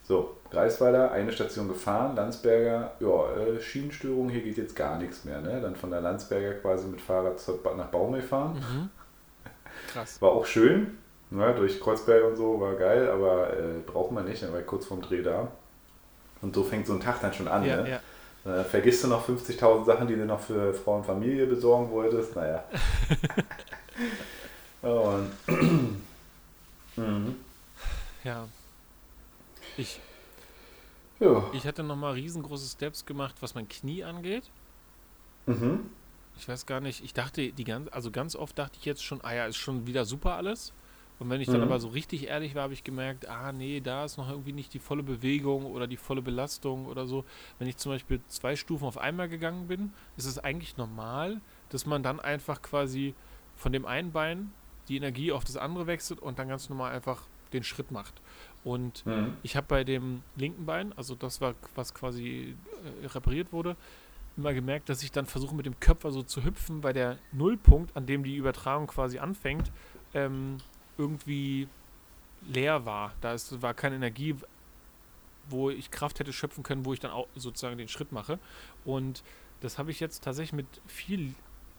So, 0.02 0.36
Greifswalder, 0.50 1.12
eine 1.12 1.32
Station 1.32 1.66
gefahren, 1.68 2.14
Landsberger, 2.14 2.92
ja, 3.00 3.36
äh, 3.36 3.60
Schienenstörung, 3.60 4.28
hier 4.28 4.42
geht 4.42 4.58
jetzt 4.58 4.76
gar 4.76 4.98
nichts 4.98 5.24
mehr. 5.24 5.40
Ne? 5.40 5.60
Dann 5.60 5.76
von 5.76 5.90
der 5.90 6.02
Landsberger 6.02 6.54
quasi 6.60 6.86
mit 6.88 7.00
Fahrrad 7.00 7.40
nach 7.76 7.88
Baumel 7.88 8.22
fahren. 8.22 8.54
Mhm. 8.54 8.90
Krass. 9.92 10.20
War 10.20 10.32
auch 10.32 10.44
schön, 10.44 10.98
ne? 11.30 11.54
durch 11.54 11.80
Kreuzberg 11.80 12.24
und 12.24 12.36
so, 12.36 12.60
war 12.60 12.74
geil, 12.74 13.08
aber 13.10 13.52
äh, 13.52 13.80
braucht 13.86 14.12
man 14.12 14.24
nicht, 14.26 14.42
war 14.50 14.60
ich 14.60 14.66
kurz 14.66 14.86
vorm 14.86 15.02
Dreh 15.02 15.22
da. 15.22 15.48
Und 16.42 16.54
so 16.54 16.62
fängt 16.62 16.86
so 16.86 16.92
ein 16.92 17.00
Tag 17.00 17.20
dann 17.20 17.32
schon 17.32 17.48
an. 17.48 17.64
Ja, 17.64 17.82
ne? 17.82 17.90
ja. 17.90 18.60
Äh, 18.60 18.64
vergisst 18.64 19.02
du 19.04 19.08
noch 19.08 19.26
50.000 19.26 19.84
Sachen, 19.84 20.06
die 20.06 20.16
du 20.16 20.26
noch 20.26 20.40
für 20.40 20.74
Frau 20.74 20.96
und 20.96 21.06
Familie 21.06 21.46
besorgen 21.46 21.90
wolltest? 21.90 22.36
Naja. 22.36 22.64
und, 24.82 25.30
mhm. 26.96 27.36
Ja. 28.22 28.46
Ich, 29.76 30.00
ja. 31.20 31.44
ich 31.52 31.66
hatte 31.66 31.82
nochmal 31.82 32.14
riesengroße 32.14 32.68
Steps 32.68 33.06
gemacht, 33.06 33.36
was 33.40 33.54
mein 33.54 33.68
Knie 33.68 34.04
angeht. 34.04 34.44
Mhm. 35.46 35.90
Ich 36.36 36.48
weiß 36.48 36.66
gar 36.66 36.80
nicht, 36.80 37.02
ich 37.04 37.14
dachte, 37.14 37.52
die 37.52 37.64
ganz, 37.64 37.88
also 37.92 38.10
ganz 38.10 38.36
oft 38.36 38.58
dachte 38.58 38.76
ich 38.78 38.84
jetzt 38.84 39.04
schon, 39.04 39.20
ah 39.22 39.34
ja, 39.34 39.46
ist 39.46 39.56
schon 39.56 39.86
wieder 39.86 40.04
super 40.04 40.34
alles. 40.34 40.72
Und 41.18 41.30
wenn 41.30 41.40
ich 41.40 41.46
dann 41.46 41.58
mhm. 41.58 41.64
aber 41.64 41.78
so 41.78 41.88
richtig 41.88 42.26
ehrlich 42.26 42.54
war, 42.54 42.64
habe 42.64 42.72
ich 42.72 42.82
gemerkt, 42.82 43.28
ah 43.28 43.52
nee, 43.52 43.80
da 43.80 44.04
ist 44.04 44.16
noch 44.16 44.28
irgendwie 44.28 44.52
nicht 44.52 44.74
die 44.74 44.78
volle 44.78 45.02
Bewegung 45.02 45.66
oder 45.66 45.86
die 45.86 45.96
volle 45.96 46.22
Belastung 46.22 46.86
oder 46.86 47.06
so. 47.06 47.24
Wenn 47.58 47.68
ich 47.68 47.76
zum 47.76 47.92
Beispiel 47.92 48.20
zwei 48.26 48.56
Stufen 48.56 48.84
auf 48.84 48.98
einmal 48.98 49.28
gegangen 49.28 49.68
bin, 49.68 49.92
ist 50.16 50.26
es 50.26 50.38
eigentlich 50.38 50.76
normal, 50.76 51.40
dass 51.68 51.86
man 51.86 52.02
dann 52.02 52.18
einfach 52.18 52.62
quasi 52.62 53.14
von 53.54 53.72
dem 53.72 53.86
einen 53.86 54.10
Bein 54.10 54.52
die 54.88 54.96
Energie 54.96 55.32
auf 55.32 55.44
das 55.44 55.56
andere 55.56 55.86
wechselt 55.86 56.20
und 56.20 56.38
dann 56.38 56.48
ganz 56.48 56.68
normal 56.68 56.92
einfach 56.92 57.22
den 57.52 57.62
Schritt 57.62 57.90
macht. 57.92 58.20
Und 58.64 59.06
mhm. 59.06 59.36
ich 59.42 59.56
habe 59.56 59.66
bei 59.68 59.84
dem 59.84 60.22
linken 60.36 60.66
Bein, 60.66 60.92
also 60.96 61.14
das 61.14 61.40
war, 61.40 61.54
was 61.74 61.94
quasi 61.94 62.56
äh, 63.02 63.06
repariert 63.06 63.52
wurde, 63.52 63.76
immer 64.36 64.52
gemerkt, 64.52 64.88
dass 64.88 65.02
ich 65.02 65.12
dann 65.12 65.26
versuche 65.26 65.54
mit 65.54 65.64
dem 65.64 65.78
Körper 65.78 66.10
so 66.10 66.22
zu 66.22 66.44
hüpfen, 66.44 66.82
weil 66.82 66.92
der 66.92 67.18
Nullpunkt, 67.32 67.96
an 67.96 68.06
dem 68.06 68.24
die 68.24 68.34
Übertragung 68.36 68.88
quasi 68.88 69.18
anfängt, 69.18 69.70
ähm, 70.12 70.58
irgendwie 70.98 71.68
leer 72.46 72.84
war. 72.84 73.14
Da 73.20 73.32
ist, 73.32 73.62
war 73.62 73.74
keine 73.74 73.96
Energie, 73.96 74.36
wo 75.48 75.70
ich 75.70 75.90
Kraft 75.90 76.20
hätte 76.20 76.32
schöpfen 76.32 76.62
können, 76.62 76.84
wo 76.84 76.92
ich 76.92 77.00
dann 77.00 77.10
auch 77.10 77.28
sozusagen 77.34 77.78
den 77.78 77.88
Schritt 77.88 78.12
mache. 78.12 78.38
Und 78.84 79.22
das 79.60 79.78
habe 79.78 79.90
ich 79.90 80.00
jetzt 80.00 80.24
tatsächlich 80.24 80.52
mit 80.52 80.66
viel 80.86 81.34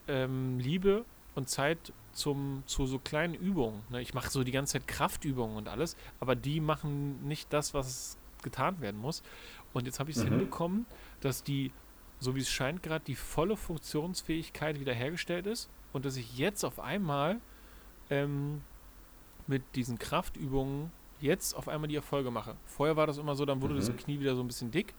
ähm, 0.08 0.60
Liebe 0.60 1.06
und 1.36 1.50
Zeit 1.50 1.94
zum, 2.14 2.64
zu 2.66 2.86
so 2.86 3.00
kleinen 3.00 3.34
Übungen. 3.34 3.82
Ne? 3.90 4.02
Ich 4.02 4.14
mache 4.14 4.30
so 4.30 4.44
die 4.44 4.52
ganze 4.52 4.74
Zeit 4.74 4.88
Kraftübungen 4.88 5.58
und 5.58 5.68
alles, 5.68 5.98
aber 6.20 6.36
die 6.36 6.60
machen 6.60 7.28
nicht 7.28 7.52
das, 7.52 7.74
was 7.74 8.18
getan 8.42 8.80
werden 8.80 9.00
muss. 9.00 9.24
Und 9.74 9.86
jetzt 9.86 10.00
habe 10.00 10.10
ich 10.10 10.18
es 10.18 10.24
mhm. 10.24 10.30
hinbekommen, 10.30 10.86
dass 11.20 11.44
die 11.44 11.72
so 12.20 12.36
wie 12.36 12.42
es 12.42 12.50
scheint, 12.50 12.82
gerade 12.84 13.04
die 13.06 13.16
volle 13.16 13.58
Funktionsfähigkeit 13.58 14.80
wiederhergestellt 14.80 15.48
ist 15.48 15.70
und 15.94 16.06
dass 16.06 16.16
ich 16.18 16.38
jetzt 16.38 16.64
auf 16.64 16.80
einmal 16.80 17.40
ähm, 18.10 18.62
mit 19.48 19.64
diesen 19.76 20.00
Kraftübungen 20.00 20.92
jetzt 21.22 21.56
auf 21.56 21.68
einmal 21.68 21.88
die 21.88 21.96
Erfolge 21.96 22.32
mache. 22.32 22.56
Vorher 22.66 22.96
war 22.96 23.08
das 23.08 23.18
immer 23.18 23.36
so, 23.36 23.46
dann 23.46 23.62
wurde 23.62 23.74
mhm. 23.74 23.80
das 23.80 23.96
Knie 23.96 24.20
wieder 24.20 24.36
so 24.36 24.42
ein 24.42 24.48
bisschen 24.48 24.72
dick 24.72 24.94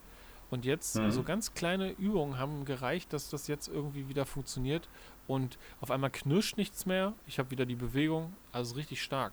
und 0.50 0.64
jetzt 0.64 0.96
mhm. 0.96 1.10
so 1.10 1.22
ganz 1.22 1.54
kleine 1.54 1.90
Übungen 1.92 2.38
haben 2.38 2.64
gereicht, 2.64 3.12
dass 3.12 3.30
das 3.30 3.48
jetzt 3.48 3.68
irgendwie 3.68 4.08
wieder 4.08 4.24
funktioniert 4.24 4.88
und 5.26 5.58
auf 5.80 5.90
einmal 5.90 6.10
knirscht 6.10 6.56
nichts 6.56 6.86
mehr. 6.86 7.12
Ich 7.26 7.38
habe 7.38 7.50
wieder 7.50 7.66
die 7.66 7.74
Bewegung, 7.74 8.32
also 8.52 8.76
richtig 8.76 9.02
stark. 9.02 9.32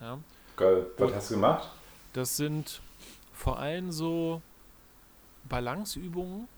Ja. 0.00 0.18
Geil. 0.56 0.86
Was 0.96 1.10
und 1.10 1.16
hast 1.16 1.30
du 1.30 1.34
gemacht? 1.34 1.70
Das 2.12 2.36
sind 2.36 2.80
vor 3.32 3.58
allem 3.58 3.92
so 3.92 4.42
Balanceübungen 5.48 6.48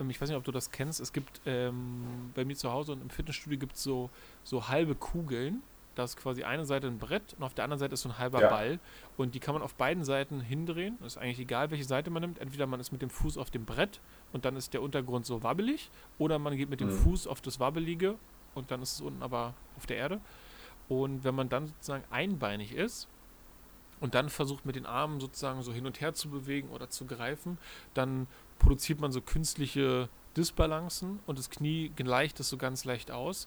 ähm, 0.00 0.10
ich 0.10 0.20
weiß 0.20 0.28
nicht, 0.28 0.38
ob 0.38 0.44
du 0.44 0.52
das 0.52 0.70
kennst, 0.70 1.00
es 1.00 1.12
gibt 1.12 1.40
ähm, 1.46 2.32
bei 2.34 2.44
mir 2.44 2.56
zu 2.56 2.72
Hause 2.72 2.92
und 2.92 3.02
im 3.02 3.10
Fitnessstudio 3.10 3.58
gibt 3.58 3.76
es 3.76 3.82
so, 3.82 4.10
so 4.44 4.68
halbe 4.68 4.94
Kugeln. 4.94 5.62
Da 6.00 6.04
ist 6.04 6.16
quasi 6.16 6.44
eine 6.44 6.64
Seite 6.64 6.86
ein 6.86 6.98
Brett 6.98 7.34
und 7.36 7.42
auf 7.42 7.52
der 7.52 7.64
anderen 7.64 7.78
Seite 7.78 7.92
ist 7.92 8.00
so 8.00 8.08
ein 8.08 8.16
halber 8.16 8.40
ja. 8.40 8.48
Ball. 8.48 8.80
Und 9.18 9.34
die 9.34 9.38
kann 9.38 9.52
man 9.52 9.62
auf 9.62 9.74
beiden 9.74 10.02
Seiten 10.02 10.40
hindrehen. 10.40 10.96
Ist 11.04 11.18
eigentlich 11.18 11.40
egal, 11.40 11.70
welche 11.70 11.84
Seite 11.84 12.08
man 12.08 12.22
nimmt. 12.22 12.38
Entweder 12.38 12.66
man 12.66 12.80
ist 12.80 12.90
mit 12.90 13.02
dem 13.02 13.10
Fuß 13.10 13.36
auf 13.36 13.50
dem 13.50 13.66
Brett 13.66 14.00
und 14.32 14.46
dann 14.46 14.56
ist 14.56 14.72
der 14.72 14.80
Untergrund 14.80 15.26
so 15.26 15.42
wabbelig. 15.42 15.90
Oder 16.16 16.38
man 16.38 16.56
geht 16.56 16.70
mit 16.70 16.80
dem 16.80 16.88
mhm. 16.88 17.02
Fuß 17.02 17.26
auf 17.26 17.42
das 17.42 17.60
Wabbelige 17.60 18.14
und 18.54 18.70
dann 18.70 18.80
ist 18.80 18.94
es 18.94 19.00
unten 19.02 19.22
aber 19.22 19.52
auf 19.76 19.84
der 19.84 19.98
Erde. 19.98 20.22
Und 20.88 21.22
wenn 21.22 21.34
man 21.34 21.50
dann 21.50 21.66
sozusagen 21.66 22.04
einbeinig 22.10 22.74
ist, 22.74 23.06
und 24.00 24.14
dann 24.14 24.30
versucht 24.30 24.64
mit 24.64 24.76
den 24.76 24.86
Armen 24.86 25.20
sozusagen 25.20 25.62
so 25.62 25.74
hin 25.74 25.84
und 25.84 26.00
her 26.00 26.14
zu 26.14 26.30
bewegen 26.30 26.70
oder 26.70 26.88
zu 26.88 27.04
greifen, 27.04 27.58
dann 27.92 28.26
produziert 28.58 28.98
man 28.98 29.12
so 29.12 29.20
künstliche 29.20 30.08
Disbalancen 30.38 31.20
und 31.26 31.38
das 31.38 31.50
Knie 31.50 31.90
gleicht 31.94 32.40
es 32.40 32.48
so 32.48 32.56
ganz 32.56 32.86
leicht 32.86 33.10
aus. 33.10 33.46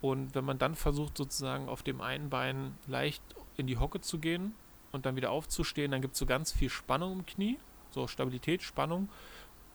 Und 0.00 0.34
wenn 0.34 0.44
man 0.44 0.58
dann 0.58 0.74
versucht, 0.74 1.16
sozusagen 1.16 1.68
auf 1.68 1.82
dem 1.82 2.00
einen 2.00 2.30
Bein 2.30 2.76
leicht 2.86 3.22
in 3.56 3.66
die 3.66 3.78
Hocke 3.78 4.00
zu 4.00 4.18
gehen 4.18 4.54
und 4.92 5.06
dann 5.06 5.16
wieder 5.16 5.30
aufzustehen, 5.30 5.90
dann 5.90 6.02
gibt 6.02 6.14
es 6.14 6.18
so 6.18 6.26
ganz 6.26 6.52
viel 6.52 6.68
Spannung 6.68 7.12
im 7.12 7.26
Knie, 7.26 7.58
so 7.90 8.06
Stabilität, 8.06 8.62
Spannung. 8.62 9.08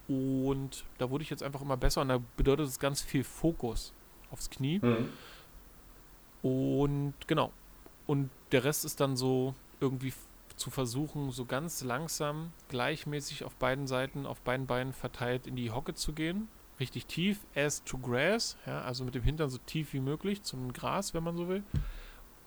Und 0.07 0.83
da 0.97 1.09
wurde 1.09 1.23
ich 1.23 1.29
jetzt 1.29 1.43
einfach 1.43 1.61
immer 1.61 1.77
besser 1.77 2.01
und 2.01 2.09
da 2.09 2.19
bedeutet 2.37 2.67
es 2.67 2.79
ganz 2.79 3.01
viel 3.01 3.23
Fokus 3.23 3.93
aufs 4.29 4.49
Knie. 4.49 4.79
Mhm. 4.79 5.09
Und 6.41 7.13
genau. 7.27 7.51
Und 8.07 8.29
der 8.51 8.63
Rest 8.63 8.85
ist 8.85 8.99
dann 8.99 9.15
so 9.15 9.53
irgendwie 9.79 10.13
zu 10.55 10.69
versuchen, 10.69 11.31
so 11.31 11.45
ganz 11.45 11.83
langsam, 11.83 12.51
gleichmäßig 12.69 13.43
auf 13.43 13.55
beiden 13.55 13.87
Seiten, 13.87 14.25
auf 14.25 14.41
beiden 14.41 14.67
Beinen 14.67 14.93
verteilt 14.93 15.47
in 15.47 15.55
die 15.55 15.71
Hocke 15.71 15.93
zu 15.93 16.13
gehen. 16.13 16.47
Richtig 16.81 17.05
tief, 17.05 17.45
as 17.55 17.83
to 17.83 17.97
grass, 17.99 18.57
ja, 18.65 18.81
also 18.81 19.05
mit 19.05 19.13
dem 19.13 19.21
Hintern 19.21 19.49
so 19.49 19.59
tief 19.59 19.93
wie 19.93 19.99
möglich 19.99 20.41
zum 20.41 20.73
Gras, 20.73 21.13
wenn 21.13 21.23
man 21.23 21.37
so 21.37 21.47
will. 21.47 21.63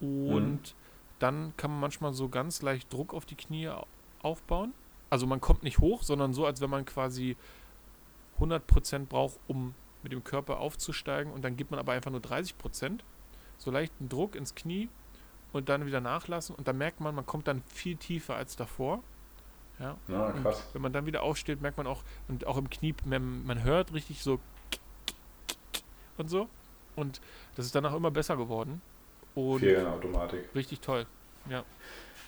Und 0.00 0.74
mhm. 0.74 0.74
dann 1.20 1.56
kann 1.56 1.70
man 1.70 1.80
manchmal 1.80 2.12
so 2.12 2.28
ganz 2.28 2.60
leicht 2.60 2.92
Druck 2.92 3.14
auf 3.14 3.24
die 3.24 3.36
Knie 3.36 3.70
aufbauen. 4.22 4.74
Also 5.08 5.26
man 5.26 5.40
kommt 5.40 5.62
nicht 5.62 5.78
hoch, 5.78 6.02
sondern 6.02 6.34
so, 6.34 6.44
als 6.44 6.60
wenn 6.60 6.70
man 6.70 6.84
quasi 6.84 7.36
100% 8.40 9.06
braucht, 9.06 9.38
um 9.46 9.74
mit 10.02 10.12
dem 10.12 10.24
Körper 10.24 10.58
aufzusteigen 10.58 11.32
und 11.32 11.42
dann 11.42 11.56
gibt 11.56 11.70
man 11.70 11.78
aber 11.78 11.92
einfach 11.92 12.10
nur 12.10 12.20
30%. 12.20 13.00
So 13.56 13.70
leichten 13.70 14.08
Druck 14.08 14.34
ins 14.34 14.56
Knie 14.56 14.88
und 15.52 15.68
dann 15.68 15.86
wieder 15.86 16.00
nachlassen 16.00 16.56
und 16.56 16.66
dann 16.66 16.76
merkt 16.76 17.00
man, 17.00 17.14
man 17.14 17.24
kommt 17.24 17.46
dann 17.46 17.62
viel 17.68 17.96
tiefer 17.96 18.34
als 18.34 18.56
davor. 18.56 19.02
Ja, 19.78 19.96
ja 20.08 20.32
krass. 20.42 20.58
Und 20.58 20.74
wenn 20.74 20.82
man 20.82 20.92
dann 20.92 21.06
wieder 21.06 21.22
aufsteht, 21.22 21.60
merkt 21.60 21.76
man 21.76 21.86
auch, 21.86 22.02
und 22.28 22.46
auch 22.46 22.56
im 22.56 22.70
Knie, 22.70 22.94
man, 23.04 23.44
man 23.44 23.62
hört 23.64 23.92
richtig 23.92 24.22
so 24.22 24.38
und 26.16 26.28
so. 26.28 26.48
Und 26.96 27.20
das 27.56 27.66
ist 27.66 27.74
danach 27.74 27.94
immer 27.94 28.10
besser 28.10 28.36
geworden. 28.36 28.80
Und 29.34 29.60
Ferienautomatik. 29.60 30.48
Richtig 30.54 30.80
toll. 30.80 31.06
Ja. 31.48 31.64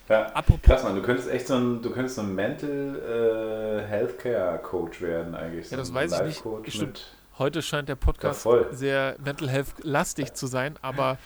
Ja, 0.08 0.26
Apropos 0.32 0.62
krass, 0.62 0.84
man, 0.84 0.94
du 0.94 1.02
könntest 1.02 1.28
echt 1.28 1.48
so 1.48 1.54
ein, 1.54 1.82
du 1.82 1.90
könntest 1.90 2.16
so 2.16 2.22
ein 2.22 2.34
Mental 2.34 2.68
äh, 2.70 3.88
Healthcare 3.88 4.58
Coach 4.58 5.00
werden 5.00 5.34
eigentlich. 5.34 5.68
So 5.68 5.74
ja, 5.74 5.78
das 5.78 5.92
weiß 5.92 6.12
ich 6.20 6.44
nicht. 6.44 6.72
Stimmt. 6.72 7.12
Heute 7.38 7.60
scheint 7.60 7.88
der 7.88 7.96
Podcast 7.96 8.44
ja, 8.46 8.72
sehr 8.72 9.16
Mental 9.22 9.48
Health 9.48 9.74
lastig 9.82 10.32
zu 10.34 10.46
sein, 10.46 10.78
aber 10.80 11.18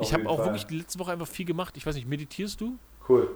ich 0.00 0.12
habe 0.12 0.28
auch 0.28 0.38
Fall. 0.38 0.46
wirklich 0.46 0.66
die 0.66 0.78
letzte 0.78 0.98
Woche 0.98 1.12
einfach 1.12 1.28
viel 1.28 1.46
gemacht. 1.46 1.76
Ich 1.76 1.86
weiß 1.86 1.94
nicht, 1.94 2.08
meditierst 2.08 2.60
du? 2.60 2.76
Cool. 3.08 3.30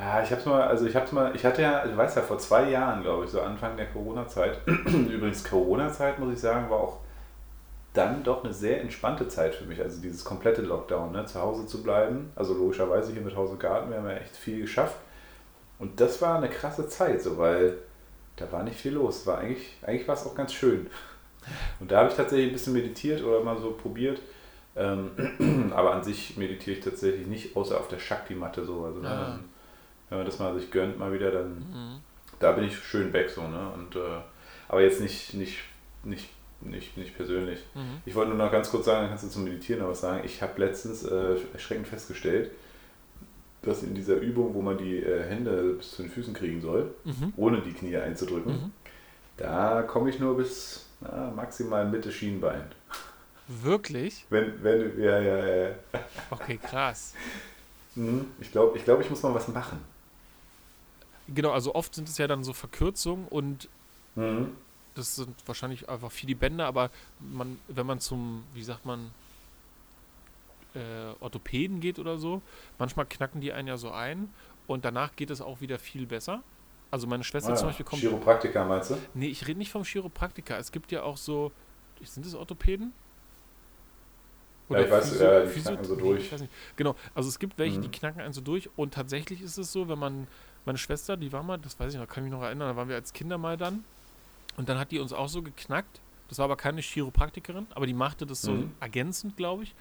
Ja, 0.00 0.22
ich 0.22 0.32
hab's 0.32 0.46
mal, 0.46 0.62
also 0.62 0.86
ich 0.86 0.96
hab's 0.96 1.12
mal, 1.12 1.36
ich 1.36 1.44
hatte 1.44 1.60
ja, 1.60 1.84
ich 1.84 1.94
weiß 1.94 2.14
ja, 2.14 2.22
vor 2.22 2.38
zwei 2.38 2.70
Jahren, 2.70 3.02
glaube 3.02 3.26
ich, 3.26 3.30
so 3.30 3.42
Anfang 3.42 3.76
der 3.76 3.86
Corona-Zeit. 3.86 4.58
Übrigens, 4.66 5.44
Corona-Zeit, 5.44 6.18
muss 6.18 6.32
ich 6.32 6.40
sagen, 6.40 6.70
war 6.70 6.80
auch 6.80 7.00
dann 7.92 8.22
doch 8.22 8.42
eine 8.42 8.54
sehr 8.54 8.80
entspannte 8.80 9.28
Zeit 9.28 9.54
für 9.54 9.66
mich. 9.66 9.78
Also 9.78 10.00
dieses 10.00 10.24
komplette 10.24 10.62
Lockdown, 10.62 11.12
ne? 11.12 11.26
zu 11.26 11.42
Hause 11.42 11.66
zu 11.66 11.82
bleiben. 11.82 12.32
Also 12.34 12.54
logischerweise 12.54 13.12
hier 13.12 13.20
mit 13.20 13.36
Hause 13.36 13.56
Garten, 13.56 13.90
wir 13.90 13.98
haben 13.98 14.08
ja 14.08 14.16
echt 14.16 14.36
viel 14.36 14.62
geschafft. 14.62 14.96
Und 15.78 16.00
das 16.00 16.22
war 16.22 16.38
eine 16.38 16.48
krasse 16.48 16.88
Zeit, 16.88 17.20
so 17.20 17.36
weil 17.36 17.76
da 18.36 18.50
war 18.50 18.62
nicht 18.62 18.80
viel 18.80 18.92
los. 18.92 19.26
War 19.26 19.38
eigentlich, 19.38 19.76
eigentlich 19.82 20.08
war 20.08 20.14
es 20.14 20.24
auch 20.24 20.34
ganz 20.34 20.54
schön. 20.54 20.88
Und 21.78 21.90
da 21.90 21.98
habe 21.98 22.08
ich 22.08 22.14
tatsächlich 22.14 22.48
ein 22.48 22.52
bisschen 22.52 22.72
meditiert 22.72 23.22
oder 23.22 23.40
mal 23.40 23.58
so 23.58 23.72
probiert. 23.72 24.20
Ähm, 24.76 25.72
aber 25.74 25.92
an 25.92 26.04
sich 26.04 26.38
meditiere 26.38 26.78
ich 26.78 26.84
tatsächlich 26.84 27.26
nicht, 27.26 27.54
außer 27.54 27.78
auf 27.78 27.88
der 27.88 27.98
Shakti-Matte 27.98 28.64
so. 28.64 28.84
Also 28.84 29.02
ja. 29.02 29.08
dann, 29.08 29.49
wenn 30.10 30.18
man 30.18 30.26
das 30.26 30.38
mal 30.38 30.58
sich 30.58 30.70
gönnt 30.70 30.98
mal 30.98 31.12
wieder, 31.12 31.30
dann 31.30 31.54
mhm. 31.54 32.00
da 32.38 32.52
bin 32.52 32.64
ich 32.64 32.76
schön 32.76 33.12
weg 33.12 33.30
so, 33.30 33.42
ne? 33.42 33.70
Und 33.74 33.96
äh, 33.96 34.20
aber 34.68 34.82
jetzt 34.82 35.00
nicht, 35.00 35.34
nicht, 35.34 35.58
nicht, 36.04 36.28
nicht, 36.60 36.96
nicht 36.96 37.16
persönlich. 37.16 37.60
Mhm. 37.74 38.02
Ich 38.04 38.14
wollte 38.14 38.30
nur 38.30 38.44
noch 38.44 38.52
ganz 38.52 38.70
kurz 38.70 38.84
sagen, 38.86 39.00
dann 39.00 39.08
kannst 39.08 39.24
du 39.24 39.28
zum 39.28 39.44
Meditieren 39.44 39.82
noch 39.82 39.90
was 39.90 40.00
sagen. 40.00 40.22
Ich 40.24 40.42
habe 40.42 40.60
letztens 40.60 41.04
äh, 41.04 41.36
erschreckend 41.52 41.88
festgestellt, 41.88 42.50
dass 43.62 43.82
in 43.82 43.94
dieser 43.94 44.16
Übung, 44.16 44.54
wo 44.54 44.62
man 44.62 44.78
die 44.78 44.98
äh, 44.98 45.22
Hände 45.24 45.74
bis 45.74 45.92
zu 45.92 46.02
den 46.02 46.10
Füßen 46.10 46.34
kriegen 46.34 46.60
soll, 46.60 46.94
mhm. 47.04 47.32
ohne 47.36 47.62
die 47.62 47.72
Knie 47.72 47.96
einzudrücken, 47.96 48.52
mhm. 48.52 48.72
da 49.36 49.82
komme 49.82 50.10
ich 50.10 50.18
nur 50.18 50.36
bis 50.36 50.86
na, 51.00 51.32
maximal 51.34 51.88
Mitte 51.88 52.12
Schienbein. 52.12 52.64
Wirklich? 53.48 54.26
Wenn, 54.30 54.62
wenn, 54.62 55.00
ja, 55.00 55.18
ja, 55.18 55.46
ja. 55.46 55.74
Okay, 56.30 56.58
krass. 56.62 57.14
Mhm. 57.96 58.26
Ich 58.40 58.52
glaube, 58.52 58.78
ich, 58.78 58.84
glaub, 58.84 59.00
ich 59.00 59.10
muss 59.10 59.20
mal 59.24 59.34
was 59.34 59.48
machen. 59.48 59.80
Genau, 61.34 61.50
also 61.50 61.74
oft 61.74 61.94
sind 61.94 62.08
es 62.08 62.18
ja 62.18 62.26
dann 62.26 62.44
so 62.44 62.52
Verkürzungen 62.52 63.26
und 63.28 63.68
mhm. 64.16 64.56
das 64.94 65.16
sind 65.16 65.36
wahrscheinlich 65.46 65.88
einfach 65.88 66.12
die 66.12 66.34
Bänder, 66.34 66.66
aber 66.66 66.90
man, 67.20 67.58
wenn 67.68 67.86
man 67.86 68.00
zum, 68.00 68.44
wie 68.54 68.64
sagt 68.64 68.84
man, 68.84 69.10
äh, 70.74 71.14
Orthopäden 71.20 71.80
geht 71.80 71.98
oder 71.98 72.18
so, 72.18 72.42
manchmal 72.78 73.06
knacken 73.06 73.40
die 73.40 73.52
einen 73.52 73.68
ja 73.68 73.76
so 73.76 73.90
ein 73.90 74.32
und 74.66 74.84
danach 74.84 75.16
geht 75.16 75.30
es 75.30 75.40
auch 75.40 75.60
wieder 75.60 75.78
viel 75.78 76.06
besser. 76.06 76.42
Also 76.90 77.06
meine 77.06 77.22
Schwester 77.22 77.52
ah, 77.52 77.56
zum 77.56 77.68
Beispiel 77.68 77.86
kommt. 77.86 78.02
Chiropraktiker 78.02 78.64
meinst 78.64 78.90
du? 78.90 78.98
Nee, 79.14 79.28
ich 79.28 79.46
rede 79.46 79.58
nicht 79.58 79.70
vom 79.70 79.84
Chiropraktiker. 79.84 80.58
Es 80.58 80.72
gibt 80.72 80.90
ja 80.90 81.02
auch 81.02 81.16
so, 81.16 81.52
sind 82.02 82.26
es 82.26 82.34
Orthopäden? 82.34 82.92
Oder 84.68 84.80
ja, 84.80 84.86
ich 84.86 84.92
weiß, 84.92 85.10
Physio, 85.10 85.26
ja, 85.26 85.40
die 85.40 85.48
Physio 85.48 85.70
knacken 85.72 85.84
so 85.84 85.96
durch. 85.96 86.32
Nee, 86.32 86.48
genau, 86.76 86.94
also 87.14 87.28
es 87.28 87.38
gibt 87.38 87.58
welche, 87.58 87.78
mhm. 87.78 87.82
die 87.82 87.90
knacken 87.90 88.20
einen 88.20 88.32
so 88.32 88.40
durch 88.40 88.70
und 88.76 88.94
tatsächlich 88.94 89.42
ist 89.42 89.58
es 89.58 89.72
so, 89.72 89.88
wenn 89.88 89.98
man, 89.98 90.28
meine 90.64 90.78
Schwester, 90.78 91.16
die 91.16 91.32
war 91.32 91.42
mal, 91.42 91.58
das 91.58 91.78
weiß 91.78 91.92
ich 91.94 91.98
noch, 91.98 92.06
kann 92.06 92.24
ich 92.24 92.30
mich 92.30 92.38
noch 92.38 92.44
erinnern, 92.44 92.68
da 92.68 92.76
waren 92.76 92.88
wir 92.88 92.96
als 92.96 93.12
Kinder 93.12 93.38
mal 93.38 93.56
dann 93.56 93.84
und 94.56 94.68
dann 94.68 94.78
hat 94.78 94.90
die 94.90 94.98
uns 94.98 95.12
auch 95.12 95.28
so 95.28 95.42
geknackt. 95.42 96.00
Das 96.28 96.38
war 96.38 96.44
aber 96.44 96.56
keine 96.56 96.80
Chiropraktikerin, 96.80 97.66
aber 97.74 97.86
die 97.86 97.94
machte 97.94 98.24
das 98.24 98.42
so 98.42 98.52
mhm. 98.52 98.72
ergänzend, 98.78 99.36
glaube 99.36 99.64
ich. 99.64 99.74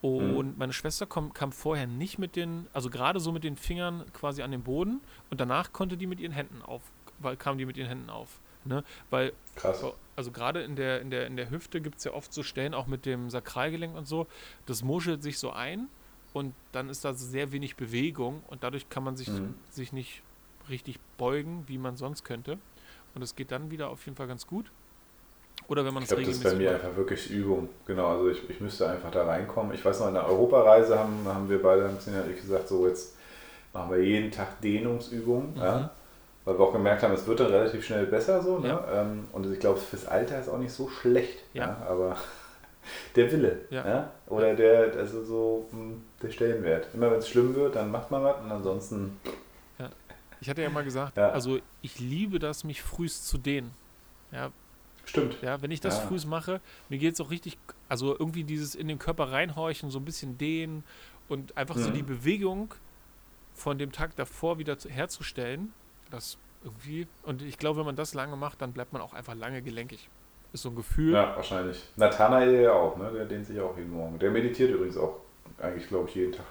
Und 0.00 0.52
mhm. 0.52 0.54
meine 0.56 0.72
Schwester 0.72 1.06
kam, 1.06 1.32
kam 1.32 1.52
vorher 1.52 1.86
nicht 1.86 2.18
mit 2.18 2.34
den, 2.34 2.66
also 2.72 2.88
gerade 2.88 3.20
so 3.20 3.30
mit 3.30 3.44
den 3.44 3.56
Fingern 3.56 4.04
quasi 4.12 4.42
an 4.42 4.50
den 4.50 4.62
Boden 4.62 5.00
und 5.30 5.40
danach 5.40 5.72
konnte 5.72 5.96
die 5.96 6.06
mit 6.06 6.18
ihren 6.18 6.32
Händen 6.32 6.62
auf, 6.62 6.82
weil 7.18 7.36
kam 7.36 7.58
die 7.58 7.66
mit 7.66 7.76
ihren 7.76 7.88
Händen 7.88 8.10
auf. 8.10 8.40
Ne? 8.64 8.84
Weil, 9.10 9.32
Krass. 9.56 9.84
also 10.16 10.30
gerade 10.30 10.62
in 10.62 10.76
der, 10.76 11.00
in 11.00 11.10
der, 11.10 11.26
in 11.26 11.36
der 11.36 11.50
Hüfte 11.50 11.80
gibt 11.80 11.98
es 11.98 12.04
ja 12.04 12.12
oft 12.12 12.32
so 12.32 12.42
Stellen, 12.42 12.74
auch 12.74 12.86
mit 12.86 13.06
dem 13.06 13.30
Sakralgelenk 13.30 13.94
und 13.96 14.06
so, 14.06 14.26
das 14.66 14.82
muschelt 14.82 15.22
sich 15.22 15.38
so 15.38 15.52
ein 15.52 15.88
und 16.32 16.54
dann 16.72 16.88
ist 16.88 17.04
da 17.04 17.14
sehr 17.14 17.52
wenig 17.52 17.76
Bewegung 17.76 18.42
und 18.48 18.64
dadurch 18.64 18.88
kann 18.88 19.04
man 19.04 19.16
sich, 19.16 19.28
mhm. 19.28 19.54
sich 19.70 19.92
nicht 19.92 20.22
richtig 20.68 20.98
beugen, 21.18 21.64
wie 21.66 21.78
man 21.78 21.96
sonst 21.96 22.24
könnte. 22.24 22.58
Und 23.14 23.22
es 23.22 23.36
geht 23.36 23.52
dann 23.52 23.70
wieder 23.70 23.90
auf 23.90 24.04
jeden 24.06 24.16
Fall 24.16 24.26
ganz 24.26 24.46
gut. 24.46 24.70
Oder 25.68 25.84
wenn 25.84 25.92
man 25.94 26.02
ich 26.02 26.08
glaube, 26.08 26.24
das 26.24 26.36
ist 26.36 26.42
bei 26.42 26.54
mir 26.54 26.72
macht. 26.72 26.82
einfach 26.82 26.96
wirklich 26.96 27.30
Übung. 27.30 27.68
Genau, 27.86 28.08
also 28.08 28.30
ich, 28.30 28.48
ich 28.48 28.60
müsste 28.60 28.88
einfach 28.88 29.10
da 29.10 29.24
reinkommen. 29.24 29.74
Ich 29.74 29.84
weiß 29.84 30.00
noch, 30.00 30.08
in 30.08 30.14
der 30.14 30.26
Europareise 30.26 30.98
haben, 30.98 31.24
haben 31.26 31.48
wir 31.48 31.62
beide 31.62 31.86
ein 31.88 31.96
bisschen 31.96 32.14
gesagt, 32.34 32.68
so 32.68 32.88
jetzt 32.88 33.14
machen 33.72 33.90
wir 33.90 34.02
jeden 34.02 34.30
Tag 34.30 34.60
Dehnungsübungen. 34.60 35.52
Mhm. 35.54 35.60
Ja? 35.60 35.90
weil 36.44 36.58
wir 36.58 36.64
auch 36.64 36.72
gemerkt 36.72 37.02
haben, 37.02 37.14
es 37.14 37.26
wird 37.26 37.40
dann 37.40 37.52
relativ 37.52 37.84
schnell 37.84 38.06
besser 38.06 38.42
so. 38.42 38.58
Ne? 38.58 38.68
Ja. 38.68 39.02
Ähm, 39.02 39.28
und 39.32 39.50
ich 39.50 39.60
glaube, 39.60 39.78
fürs 39.78 40.06
Alter 40.06 40.40
ist 40.40 40.48
auch 40.48 40.58
nicht 40.58 40.72
so 40.72 40.88
schlecht. 40.88 41.38
Ja. 41.54 41.66
ja? 41.66 41.86
Aber 41.88 42.16
der 43.16 43.32
Wille. 43.32 43.60
Ja. 43.70 43.86
ja? 43.86 44.12
Oder 44.26 44.54
der, 44.54 44.94
also 44.96 45.24
so 45.24 45.68
hm, 45.70 46.02
der 46.22 46.30
Stellenwert. 46.30 46.88
Immer 46.94 47.10
wenn 47.10 47.18
es 47.18 47.28
schlimm 47.28 47.54
wird, 47.54 47.76
dann 47.76 47.90
macht 47.90 48.10
man 48.10 48.22
was 48.24 48.40
und 48.40 48.50
ansonsten. 48.50 49.18
Ja. 49.78 49.90
Ich 50.40 50.48
hatte 50.48 50.62
ja 50.62 50.70
mal 50.70 50.84
gesagt, 50.84 51.18
also 51.18 51.60
ich 51.82 52.00
liebe 52.00 52.38
das, 52.38 52.64
mich 52.64 52.82
frühst 52.82 53.26
zu 53.28 53.38
dehnen. 53.38 53.70
Ja. 54.32 54.50
Stimmt. 55.04 55.42
Ja, 55.42 55.60
wenn 55.62 55.72
ich 55.72 55.80
das 55.80 55.98
ja. 55.98 56.06
frühs 56.06 56.26
mache, 56.26 56.60
mir 56.88 56.98
geht 56.98 57.14
es 57.14 57.20
auch 57.20 57.30
richtig, 57.30 57.58
also 57.88 58.16
irgendwie 58.16 58.44
dieses 58.44 58.76
in 58.76 58.86
den 58.86 59.00
Körper 59.00 59.32
reinhorchen, 59.32 59.90
so 59.90 59.98
ein 59.98 60.04
bisschen 60.04 60.38
dehnen 60.38 60.84
und 61.28 61.56
einfach 61.56 61.74
mhm. 61.74 61.82
so 61.82 61.90
die 61.90 62.02
Bewegung 62.04 62.72
von 63.52 63.78
dem 63.78 63.90
Tag 63.90 64.14
davor 64.14 64.58
wieder 64.58 64.78
zu, 64.78 64.88
herzustellen 64.88 65.72
das 66.12 66.38
irgendwie, 66.62 67.06
und 67.24 67.42
ich 67.42 67.58
glaube, 67.58 67.80
wenn 67.80 67.86
man 67.86 67.96
das 67.96 68.14
lange 68.14 68.36
macht, 68.36 68.62
dann 68.62 68.72
bleibt 68.72 68.92
man 68.92 69.02
auch 69.02 69.14
einfach 69.14 69.34
lange 69.34 69.62
gelenkig. 69.62 70.08
Ist 70.52 70.62
so 70.62 70.68
ein 70.68 70.76
Gefühl. 70.76 71.14
Ja, 71.14 71.34
wahrscheinlich. 71.34 71.82
Nathanael 71.96 72.62
ja 72.62 72.72
auch, 72.72 72.96
ne? 72.96 73.10
Der 73.12 73.24
dehnt 73.24 73.46
sich 73.46 73.58
auch 73.60 73.76
jeden 73.76 73.90
Morgen. 73.90 74.18
Der 74.18 74.30
meditiert 74.30 74.70
übrigens 74.70 74.96
auch 74.96 75.16
eigentlich, 75.60 75.88
glaube 75.88 76.08
ich, 76.08 76.14
jeden 76.14 76.32
Tag. 76.32 76.46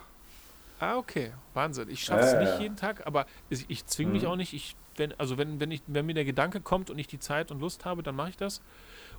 Ah, 0.80 0.98
okay. 0.98 1.32
Wahnsinn. 1.54 1.90
Ich 1.90 2.04
schaffe 2.04 2.24
es 2.24 2.34
ja, 2.34 2.40
nicht 2.40 2.60
jeden 2.60 2.76
Tag, 2.76 3.06
aber 3.06 3.28
ich, 3.50 3.66
ich 3.70 3.86
zwinge 3.86 4.10
mhm. 4.10 4.16
mich 4.16 4.28
auch 4.28 4.36
nicht. 4.36 4.54
Ich, 4.54 4.76
wenn, 4.98 5.14
also 5.20 5.38
wenn, 5.38 5.60
wenn, 5.60 5.70
ich, 5.70 5.84
wenn 5.86 6.06
mir 6.06 6.16
der 6.16 6.26
Gedanke 6.26 6.62
kommt 6.62 6.90
und 6.90 6.98
ich 6.98 7.08
die 7.08 7.20
Zeit 7.20 7.52
und 7.52 7.60
Lust 7.60 7.86
habe, 7.86 8.02
dann 8.02 8.16
mache 8.16 8.30
ich 8.30 8.38
das. 8.38 8.62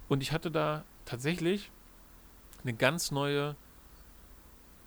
Und 0.08 0.22
ich 0.22 0.32
hatte 0.32 0.50
da 0.50 0.82
tatsächlich 1.04 1.70
eine 2.64 2.72
ganz 2.72 3.12
neue, 3.12 3.54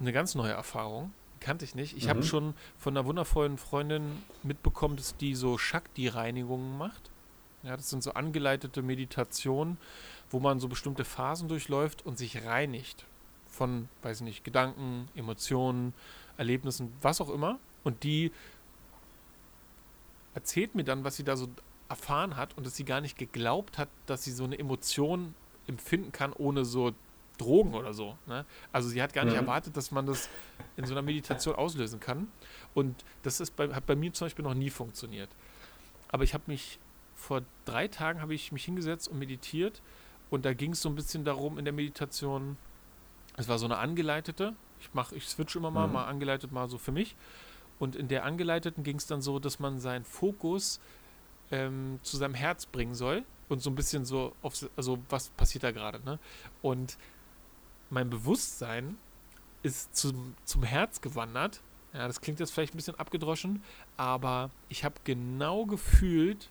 eine 0.02 0.12
ganz 0.12 0.36
neue 0.36 0.52
Erfahrung 0.52 1.14
kannte 1.46 1.64
ich 1.64 1.76
nicht. 1.76 1.96
Ich 1.96 2.06
mhm. 2.06 2.10
habe 2.10 2.24
schon 2.24 2.54
von 2.78 2.98
einer 2.98 3.06
wundervollen 3.06 3.58
Freundin 3.58 4.24
mitbekommen, 4.42 4.98
dass 4.98 5.16
die 5.16 5.36
so 5.36 5.58
Shakti-Reinigungen 5.58 6.78
macht. 6.78 7.12
Ja, 7.66 7.76
das 7.76 7.90
sind 7.90 8.04
so 8.04 8.14
angeleitete 8.14 8.84
Meditationen, 8.84 9.78
wo 10.30 10.40
man 10.40 10.60
so 10.60 10.68
bestimmte 10.68 11.04
Phasen 11.04 11.48
durchläuft 11.48 12.06
und 12.06 12.18
sich 12.18 12.46
reinigt. 12.46 13.06
Von, 13.50 13.90
weiß 14.04 14.18
ich 14.18 14.24
nicht, 14.24 14.44
Gedanken, 14.44 15.08
Emotionen, 15.16 15.94
Erlebnissen, 16.38 16.94
was 17.02 17.22
auch 17.22 17.30
immer. 17.30 17.58
Und 17.84 18.04
die 18.04 18.32
erzählt 20.36 20.76
mir 20.76 20.84
dann, 20.84 21.04
was 21.04 21.16
sie 21.16 21.24
da 21.24 21.36
so 21.38 21.48
erfahren 21.90 22.36
hat 22.36 22.56
und 22.58 22.66
dass 22.66 22.76
sie 22.76 22.84
gar 22.84 23.02
nicht 23.02 23.18
geglaubt 23.18 23.78
hat, 23.78 23.90
dass 24.06 24.24
sie 24.24 24.32
so 24.32 24.44
eine 24.44 24.60
Emotion 24.60 25.34
empfinden 25.68 26.12
kann, 26.12 26.34
ohne 26.34 26.66
so 26.66 26.92
Drogen 27.38 27.74
oder 27.74 27.94
so. 27.94 28.18
Ne? 28.28 28.46
Also 28.72 28.90
sie 28.90 29.02
hat 29.02 29.14
gar 29.14 29.26
nicht 29.26 29.34
mhm. 29.34 29.42
erwartet, 29.42 29.76
dass 29.76 29.92
man 29.92 30.06
das 30.06 30.30
in 30.78 30.86
so 30.86 30.94
einer 30.94 31.02
Meditation 31.02 31.56
auslösen 31.56 32.00
kann. 32.00 32.28
Und 32.74 33.04
das 33.24 33.40
ist 33.40 33.56
bei, 33.56 33.74
hat 33.74 33.86
bei 33.86 33.96
mir 33.96 34.14
zum 34.14 34.26
Beispiel 34.26 34.44
noch 34.44 34.54
nie 34.54 34.70
funktioniert. 34.70 35.30
Aber 36.10 36.24
ich 36.24 36.34
habe 36.34 36.44
mich 36.48 36.80
vor 37.16 37.42
drei 37.66 37.88
Tagen 37.88 38.22
habe 38.22 38.34
ich 38.34 38.52
mich 38.52 38.66
hingesetzt 38.66 39.08
und 39.08 39.20
meditiert 39.20 39.82
und 40.30 40.46
da 40.46 40.54
ging 40.54 40.72
es 40.74 40.82
so 40.82 40.90
ein 40.90 40.96
bisschen 40.96 41.24
darum 41.24 41.58
in 41.58 41.66
der 41.66 41.74
Meditation. 41.74 42.58
Es 43.38 43.48
war 43.48 43.58
so 43.58 43.66
eine 43.66 43.78
angeleitete. 43.78 44.54
Ich 44.80 44.94
mache, 44.94 45.16
ich 45.16 45.28
switch 45.28 45.56
immer 45.56 45.72
mal, 45.72 45.88
mhm. 45.88 45.94
mal 45.94 46.06
angeleitet, 46.06 46.52
mal 46.52 46.70
so 46.70 46.78
für 46.78 46.92
mich. 46.92 47.16
Und 47.80 47.96
in 47.96 48.08
der 48.08 48.24
angeleiteten 48.24 48.84
ging 48.84 48.98
es 48.98 49.08
dann 49.08 49.22
so, 49.22 49.40
dass 49.40 49.60
man 49.60 49.80
seinen 49.80 50.06
Fokus 50.06 50.80
ähm, 51.52 52.00
zu 52.04 52.18
seinem 52.18 52.34
Herz 52.34 52.66
bringen 52.66 52.96
soll 52.96 53.24
und 53.50 53.62
so 53.62 53.70
ein 53.70 53.76
bisschen 53.76 54.06
so 54.06 54.34
auf, 54.42 54.54
also 54.76 55.00
was 55.10 55.30
passiert 55.30 55.64
da 55.64 55.72
gerade, 55.72 56.04
ne? 56.04 56.20
Und 56.62 56.98
mein 57.90 58.10
Bewusstsein 58.10 58.98
ist 59.62 59.96
zum, 59.96 60.36
zum 60.46 60.64
Herz 60.64 61.02
gewandert. 61.02 61.62
Ja, 61.94 62.08
das 62.08 62.22
klingt 62.22 62.40
jetzt 62.40 62.52
vielleicht 62.52 62.74
ein 62.74 62.78
bisschen 62.78 63.00
abgedroschen, 63.00 63.64
aber 63.96 64.50
ich 64.70 64.84
habe 64.84 64.96
genau 65.04 65.66
gefühlt, 65.66 66.50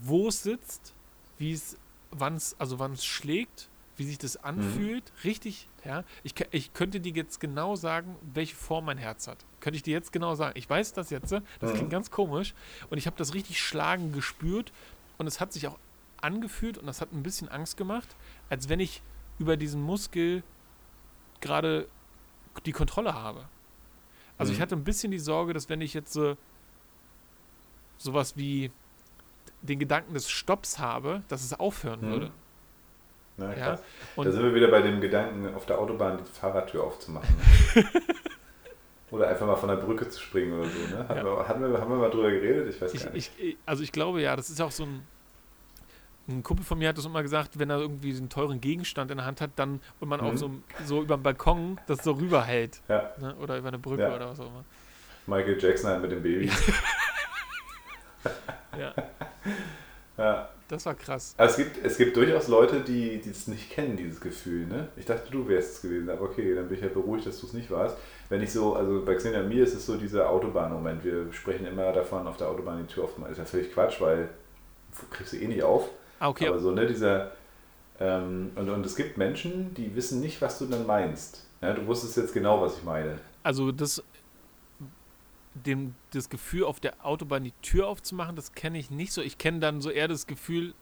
wo 0.00 0.28
es 0.28 0.42
sitzt, 0.42 0.94
wie 1.38 1.52
es, 1.52 1.76
wann 2.10 2.34
es, 2.34 2.56
also 2.58 2.78
wann 2.78 2.92
es 2.92 3.04
schlägt, 3.04 3.68
wie 3.96 4.04
sich 4.04 4.18
das 4.18 4.36
anfühlt. 4.38 5.04
Mhm. 5.04 5.20
Richtig, 5.24 5.68
ja. 5.84 6.04
Ich, 6.22 6.34
ich 6.52 6.72
könnte 6.72 7.00
dir 7.00 7.12
jetzt 7.12 7.38
genau 7.38 7.76
sagen, 7.76 8.16
welche 8.32 8.56
Form 8.56 8.86
mein 8.86 8.98
Herz 8.98 9.28
hat. 9.28 9.44
Könnte 9.60 9.76
ich 9.76 9.82
dir 9.82 9.92
jetzt 9.92 10.12
genau 10.12 10.34
sagen. 10.34 10.58
Ich 10.58 10.68
weiß 10.68 10.94
das 10.94 11.10
jetzt, 11.10 11.32
das 11.32 11.42
mhm. 11.60 11.74
klingt 11.74 11.90
ganz 11.90 12.10
komisch. 12.10 12.54
Und 12.88 12.98
ich 12.98 13.06
habe 13.06 13.16
das 13.16 13.34
richtig 13.34 13.60
schlagen 13.60 14.12
gespürt 14.12 14.72
und 15.18 15.26
es 15.26 15.40
hat 15.40 15.52
sich 15.52 15.66
auch 15.66 15.78
angefühlt 16.22 16.78
und 16.78 16.86
das 16.86 17.00
hat 17.00 17.12
ein 17.12 17.22
bisschen 17.22 17.48
Angst 17.48 17.76
gemacht, 17.76 18.08
als 18.48 18.68
wenn 18.68 18.80
ich 18.80 19.02
über 19.38 19.56
diesen 19.56 19.82
Muskel 19.82 20.42
gerade 21.40 21.88
die 22.66 22.72
Kontrolle 22.72 23.14
habe. 23.14 23.48
Also 24.38 24.52
mhm. 24.52 24.56
ich 24.56 24.62
hatte 24.62 24.76
ein 24.76 24.84
bisschen 24.84 25.10
die 25.10 25.18
Sorge, 25.18 25.52
dass 25.52 25.68
wenn 25.68 25.80
ich 25.80 25.94
jetzt 25.94 26.12
so 26.12 26.36
sowas 27.98 28.36
wie 28.36 28.70
den 29.62 29.78
Gedanken 29.78 30.14
des 30.14 30.30
Stopps 30.30 30.78
habe, 30.78 31.22
dass 31.28 31.44
es 31.44 31.58
aufhören 31.58 32.00
mhm. 32.00 32.10
würde. 32.10 32.30
Na, 33.36 33.56
ja? 33.56 33.78
Und 34.16 34.26
da 34.26 34.32
sind 34.32 34.42
wir 34.42 34.54
wieder 34.54 34.68
bei 34.68 34.82
dem 34.82 35.00
Gedanken, 35.00 35.54
auf 35.54 35.66
der 35.66 35.78
Autobahn 35.78 36.18
die 36.18 36.24
Fahrradtür 36.24 36.84
aufzumachen. 36.84 37.34
Ne? 37.74 37.84
oder 39.10 39.28
einfach 39.28 39.46
mal 39.46 39.56
von 39.56 39.68
der 39.68 39.76
Brücke 39.76 40.08
zu 40.08 40.20
springen 40.20 40.58
oder 40.58 40.68
so. 40.68 40.78
Ne? 40.78 41.08
Hatten, 41.08 41.18
ja. 41.18 41.24
wir, 41.24 41.48
hatten 41.48 41.62
wir, 41.62 41.80
haben 41.80 41.90
wir 41.90 41.96
mal 41.96 42.10
drüber 42.10 42.30
geredet? 42.30 42.74
Ich 42.74 42.80
weiß 42.80 42.92
gar 42.92 43.12
nicht. 43.12 43.32
Ich, 43.38 43.56
also 43.66 43.82
ich 43.82 43.92
glaube 43.92 44.20
ja, 44.20 44.36
das 44.36 44.50
ist 44.50 44.60
auch 44.60 44.70
so 44.70 44.84
ein. 44.84 45.06
Ein 46.28 46.44
Kumpel 46.44 46.64
von 46.64 46.78
mir 46.78 46.90
hat 46.90 46.98
das 46.98 47.06
immer 47.06 47.22
gesagt, 47.22 47.58
wenn 47.58 47.70
er 47.70 47.78
irgendwie 47.78 48.16
einen 48.16 48.28
teuren 48.28 48.60
Gegenstand 48.60 49.10
in 49.10 49.16
der 49.16 49.26
Hand 49.26 49.40
hat, 49.40 49.50
dann 49.56 49.80
und 49.98 50.08
man 50.08 50.20
mhm. 50.20 50.26
auch 50.26 50.36
so, 50.36 50.50
so 50.84 51.02
über 51.02 51.16
den 51.16 51.24
Balkon 51.24 51.80
das 51.88 52.04
so 52.04 52.12
rüberhält. 52.12 52.80
Ja. 52.88 53.10
Ne? 53.18 53.34
Oder 53.36 53.58
über 53.58 53.68
eine 53.68 53.78
Brücke 53.78 54.02
ja. 54.02 54.14
oder 54.14 54.30
was 54.30 54.38
auch 54.38 54.46
immer. 54.46 54.64
Michael 55.26 55.60
Jackson 55.60 55.90
halt 55.90 56.02
mit 56.02 56.12
dem 56.12 56.22
Baby. 56.22 56.48
ja. 58.78 58.94
ja. 60.18 60.48
Das 60.70 60.86
war 60.86 60.94
krass. 60.94 61.34
Aber 61.36 61.50
es 61.50 61.56
gibt, 61.56 61.84
es 61.84 61.96
gibt 61.98 62.16
durchaus 62.16 62.46
Leute, 62.46 62.80
die 62.80 63.20
es 63.28 63.48
nicht 63.48 63.70
kennen, 63.70 63.96
dieses 63.96 64.20
Gefühl. 64.20 64.66
Ne? 64.66 64.88
Ich 64.96 65.04
dachte, 65.04 65.28
du 65.28 65.48
wärst 65.48 65.74
es 65.74 65.82
gewesen, 65.82 66.08
aber 66.08 66.22
okay, 66.22 66.54
dann 66.54 66.68
bin 66.68 66.76
ich 66.76 66.82
ja 66.84 66.88
beruhigt, 66.88 67.26
dass 67.26 67.40
du 67.40 67.46
es 67.46 67.52
nicht 67.54 67.70
warst. 67.72 67.96
Wenn 68.28 68.40
ich 68.40 68.52
so, 68.52 68.76
also 68.76 69.04
bei 69.04 69.16
Xenia 69.16 69.42
mir 69.42 69.64
ist 69.64 69.74
es 69.74 69.84
so 69.84 69.96
dieser 69.96 70.30
Autobahn-Moment. 70.30 71.02
Wir 71.02 71.32
sprechen 71.32 71.66
immer 71.66 71.92
davon, 71.92 72.24
auf 72.28 72.36
der 72.36 72.48
Autobahn 72.48 72.86
die 72.86 72.92
Tür 72.92 73.04
aufzumachen. 73.04 73.32
Ist 73.32 73.38
ja 73.38 73.44
völlig 73.44 73.72
Quatsch, 73.72 74.00
weil 74.00 74.28
du 75.00 75.06
kriegst 75.10 75.32
sie 75.32 75.42
eh 75.42 75.48
nicht 75.48 75.64
auf. 75.64 75.88
Ah, 76.20 76.28
okay. 76.28 76.46
Aber 76.46 76.60
so, 76.60 76.70
ne, 76.70 76.86
dieser. 76.86 77.32
Ähm, 77.98 78.52
und, 78.54 78.70
und 78.70 78.86
es 78.86 78.94
gibt 78.94 79.18
Menschen, 79.18 79.74
die 79.74 79.96
wissen 79.96 80.20
nicht, 80.20 80.40
was 80.40 80.58
du 80.60 80.66
dann 80.66 80.86
meinst. 80.86 81.44
Ja, 81.60 81.72
du 81.72 81.84
wusstest 81.86 82.16
jetzt 82.16 82.32
genau, 82.32 82.62
was 82.62 82.78
ich 82.78 82.84
meine. 82.84 83.18
Also 83.42 83.72
das 83.72 84.02
dem, 85.54 85.94
das 86.12 86.28
Gefühl, 86.28 86.64
auf 86.64 86.80
der 86.80 86.94
Autobahn 87.04 87.44
die 87.44 87.52
Tür 87.62 87.88
aufzumachen, 87.88 88.36
das 88.36 88.52
kenne 88.52 88.78
ich 88.78 88.90
nicht 88.90 89.12
so. 89.12 89.20
Ich 89.20 89.38
kenne 89.38 89.60
dann 89.60 89.80
so 89.80 89.90
eher 89.90 90.08
das 90.08 90.26
Gefühl, 90.26 90.74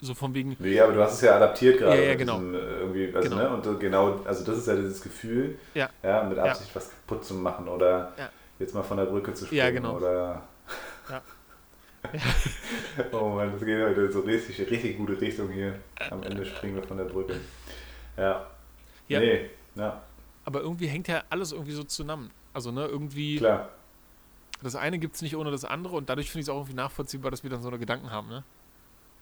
so 0.00 0.14
von 0.14 0.34
wegen. 0.34 0.56
Ja, 0.60 0.84
aber 0.84 0.92
du 0.94 1.02
hast 1.02 1.14
es 1.14 1.20
ja 1.22 1.36
adaptiert 1.36 1.78
gerade. 1.78 2.00
Ja, 2.00 2.08
ja, 2.10 2.14
genau. 2.14 2.38
Diesem, 2.38 2.54
äh, 2.54 2.58
irgendwie, 2.58 3.14
also, 3.14 3.28
genau. 3.28 3.42
Ne? 3.42 3.50
Und 3.50 3.80
genau, 3.80 4.20
also 4.24 4.44
das 4.44 4.58
ist 4.58 4.68
ja 4.68 4.76
dieses 4.76 5.00
Gefühl, 5.00 5.58
ja. 5.74 5.88
ja 6.02 6.22
mit 6.24 6.38
Absicht 6.38 6.70
ja. 6.70 6.76
was 6.76 6.90
kaputt 6.90 7.24
zu 7.24 7.34
machen 7.34 7.68
oder 7.68 8.12
ja. 8.16 8.30
jetzt 8.58 8.74
mal 8.74 8.82
von 8.82 8.96
der 8.96 9.06
Brücke 9.06 9.34
zu 9.34 9.46
springen. 9.46 9.58
Ja, 9.58 9.70
genau. 9.70 9.96
Oder. 9.96 10.42
Ja. 11.10 11.22
oh 13.12 13.30
Mann, 13.30 13.52
das 13.52 13.64
geht 13.64 13.82
heute 13.82 14.10
so 14.12 14.20
richtig, 14.20 14.58
richtig 14.70 14.96
gute 14.96 15.20
Richtung 15.20 15.50
hier. 15.50 15.74
Am 16.10 16.22
Ende 16.22 16.44
springen 16.44 16.76
wir 16.76 16.82
von 16.84 16.96
der 16.96 17.04
Brücke. 17.04 17.34
Ja. 18.16 18.46
ja. 19.08 19.20
Nee, 19.20 19.50
ja. 19.74 20.00
Aber 20.44 20.60
irgendwie 20.60 20.86
hängt 20.86 21.08
ja 21.08 21.24
alles 21.28 21.52
irgendwie 21.52 21.72
so 21.72 21.82
zusammen. 21.82 22.30
Also, 22.58 22.72
ne, 22.72 22.86
irgendwie. 22.86 23.36
Klar. 23.36 23.68
Das 24.60 24.74
eine 24.74 24.98
gibt 24.98 25.14
es 25.14 25.22
nicht 25.22 25.36
ohne 25.36 25.52
das 25.52 25.64
andere 25.64 25.94
und 25.94 26.10
dadurch 26.10 26.32
finde 26.32 26.40
ich 26.40 26.46
es 26.46 26.50
auch 26.50 26.56
irgendwie 26.56 26.74
nachvollziehbar, 26.74 27.30
dass 27.30 27.44
wir 27.44 27.50
dann 27.50 27.62
so 27.62 27.68
eine 27.68 27.78
Gedanken 27.78 28.10
haben, 28.10 28.28
ne? 28.28 28.42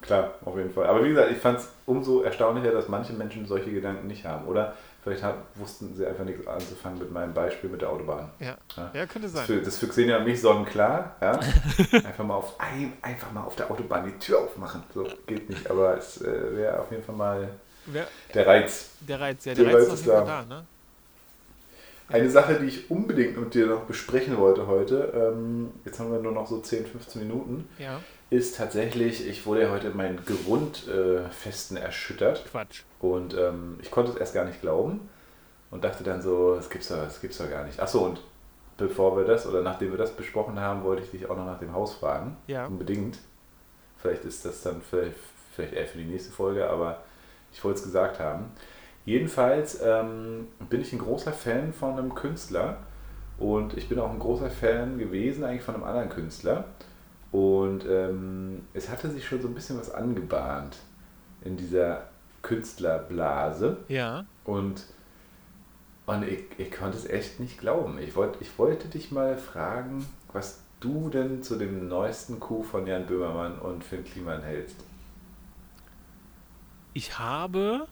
Klar, 0.01 0.35
auf 0.47 0.57
jeden 0.57 0.71
Fall. 0.71 0.87
Aber 0.87 1.05
wie 1.05 1.11
gesagt, 1.11 1.31
ich 1.31 1.37
fand 1.37 1.59
es 1.59 1.69
umso 1.85 2.23
erstaunlicher, 2.23 2.73
dass 2.73 2.89
manche 2.89 3.13
Menschen 3.13 3.47
solche 3.47 3.71
Gedanken 3.71 4.07
nicht 4.07 4.25
haben. 4.25 4.47
Oder 4.47 4.75
vielleicht 5.03 5.23
haben, 5.23 5.43
wussten 5.55 5.95
sie 5.95 6.07
einfach 6.07 6.25
nichts 6.25 6.47
anzufangen 6.47 6.99
mit 6.99 7.13
meinem 7.13 7.35
Beispiel 7.35 7.69
mit 7.69 7.83
der 7.83 7.91
Autobahn. 7.91 8.31
Ja, 8.39 8.57
ja, 8.77 8.91
ja 8.95 9.07
könnte 9.07 9.29
sein. 9.29 9.41
Das 9.41 9.47
für, 9.47 9.61
das 9.61 9.79
für 9.79 9.89
Xenia 9.89 10.19
und 10.19 10.25
mich 10.25 10.41
sonnenklar. 10.41 11.17
Ja? 11.21 11.33
einfach, 11.93 12.25
mal 12.25 12.35
auf, 12.35 12.55
einfach 13.03 13.33
mal 13.33 13.45
auf 13.45 13.57
der 13.57 13.71
Autobahn 13.71 14.07
die 14.07 14.19
Tür 14.19 14.41
aufmachen. 14.41 14.83
So 14.95 15.07
geht 15.27 15.51
nicht, 15.51 15.71
aber 15.71 15.99
es 15.99 16.23
äh, 16.23 16.57
wäre 16.57 16.81
auf 16.81 16.91
jeden 16.91 17.03
Fall 17.03 17.15
mal 17.15 17.49
Wer, 17.87 18.07
der 18.33 18.47
Reiz. 18.47 18.91
Der 19.01 19.21
Reiz, 19.21 19.45
ja, 19.45 19.55
der, 19.55 19.65
der 19.65 19.75
Reiz, 19.75 19.89
Reiz 19.89 19.95
ist 19.95 20.09
da. 20.09 20.21
da 20.23 20.45
ne? 20.45 20.67
Eine 22.09 22.31
Sache, 22.31 22.55
die 22.55 22.67
ich 22.67 22.91
unbedingt 22.91 23.37
mit 23.37 23.55
dir 23.55 23.67
noch 23.67 23.83
besprechen 23.83 24.37
wollte 24.37 24.67
heute, 24.67 25.13
ähm, 25.15 25.73
jetzt 25.85 25.99
haben 25.99 26.13
wir 26.13 26.21
nur 26.21 26.33
noch 26.33 26.47
so 26.47 26.61
10, 26.61 26.87
15 26.87 27.27
Minuten, 27.27 27.69
ja. 27.79 28.01
ist 28.31 28.57
tatsächlich, 28.57 29.27
ich 29.29 29.45
wurde 29.45 29.63
ja 29.63 29.71
heute 29.71 29.91
meinen 29.91 30.21
Grundfesten 30.25 31.77
äh, 31.77 31.81
erschüttert. 31.81 32.45
Quatsch. 32.51 32.83
Und 33.01 33.35
ähm, 33.37 33.79
ich 33.83 33.91
konnte 33.91 34.13
es 34.13 34.19
erst 34.19 34.35
gar 34.35 34.45
nicht 34.45 34.61
glauben 34.61 35.09
und 35.73 35.83
dachte 35.83 36.05
dann 36.05 36.23
so, 36.23 36.55
das 36.55 36.71
gibt's 36.71 36.89
doch, 36.89 36.97
das 36.97 37.21
gibt's 37.21 37.39
doch 37.39 37.51
gar 37.51 37.65
nicht. 37.65 37.81
Achso, 37.81 38.05
und 38.05 38.21
bevor 38.77 39.17
wir 39.17 39.25
das 39.25 39.47
oder 39.47 39.63
nachdem 39.63 39.91
wir 39.91 39.99
das 39.99 40.13
besprochen 40.13 40.61
haben, 40.61 40.85
wollte 40.85 41.03
ich 41.03 41.11
dich 41.11 41.29
auch 41.29 41.37
noch 41.37 41.47
nach 41.47 41.59
dem 41.59 41.73
Haus 41.73 41.95
fragen. 41.95 42.37
Ja. 42.47 42.67
Unbedingt. 42.67 43.19
Vielleicht 43.99 44.25
ist 44.25 44.45
das 44.45 44.63
dann 44.63 44.81
vielleicht, 44.81 45.17
vielleicht 45.55 45.73
eher 45.73 45.87
für 45.87 45.99
die 45.99 46.05
nächste 46.05 46.31
Folge, 46.31 46.69
aber 46.69 47.03
ich 47.53 47.65
wollte 47.65 47.81
es 47.81 47.85
gesagt 47.85 48.21
haben. 48.21 48.53
Jedenfalls 49.07 49.81
ähm, 49.83 50.49
bin 50.69 50.83
ich 50.83 50.93
ein 50.93 50.99
großer 50.99 51.33
Fan 51.33 51.73
von 51.73 51.93
einem 51.93 52.15
Künstler 52.15 52.79
und 53.39 53.77
ich 53.79 53.89
bin 53.89 54.01
auch 54.01 54.11
ein 54.11 54.19
großer 54.19 54.51
Fan 54.51 54.99
gewesen 54.99 55.45
eigentlich 55.45 55.63
von 55.63 55.77
einem 55.77 55.85
anderen 55.85 56.09
Künstler. 56.09 56.65
Und 57.31 57.85
ähm, 57.89 58.67
es 58.75 58.89
hatte 58.89 59.09
sich 59.11 59.27
schon 59.27 59.41
so 59.41 59.49
ein 59.49 59.55
bisschen 59.55 59.79
was 59.79 59.91
angebahnt 59.91 60.77
in 61.45 61.57
dieser 61.57 62.09
Künstlerblase. 62.43 63.77
Ja. 63.89 64.27
Und, 64.45 64.85
und 66.07 66.23
ich, 66.25 66.45
ich 66.59 66.73
konnte 66.73 66.97
es 66.97 67.09
echt 67.09 67.39
nicht 67.39 67.61
glauben. 67.61 67.99
Ich, 67.99 68.17
wollt, 68.17 68.39
ich 68.41 68.59
wollte 68.59 68.89
dich 68.89 69.13
mal 69.13 69.37
fragen, 69.37 70.05
was 70.33 70.63
du 70.81 71.11
denn 71.11 71.45
zu 71.45 71.57
dem 71.57 71.89
neuesten 71.89 72.41
Coup 72.41 72.65
von 72.65 72.87
Jan 72.87 73.07
Böhmermann 73.07 73.59
und 73.59 73.85
Finn 73.85 74.05
Kliman 74.05 74.43
hältst. 74.43 74.77
Ich 76.93 77.19
habe 77.19 77.87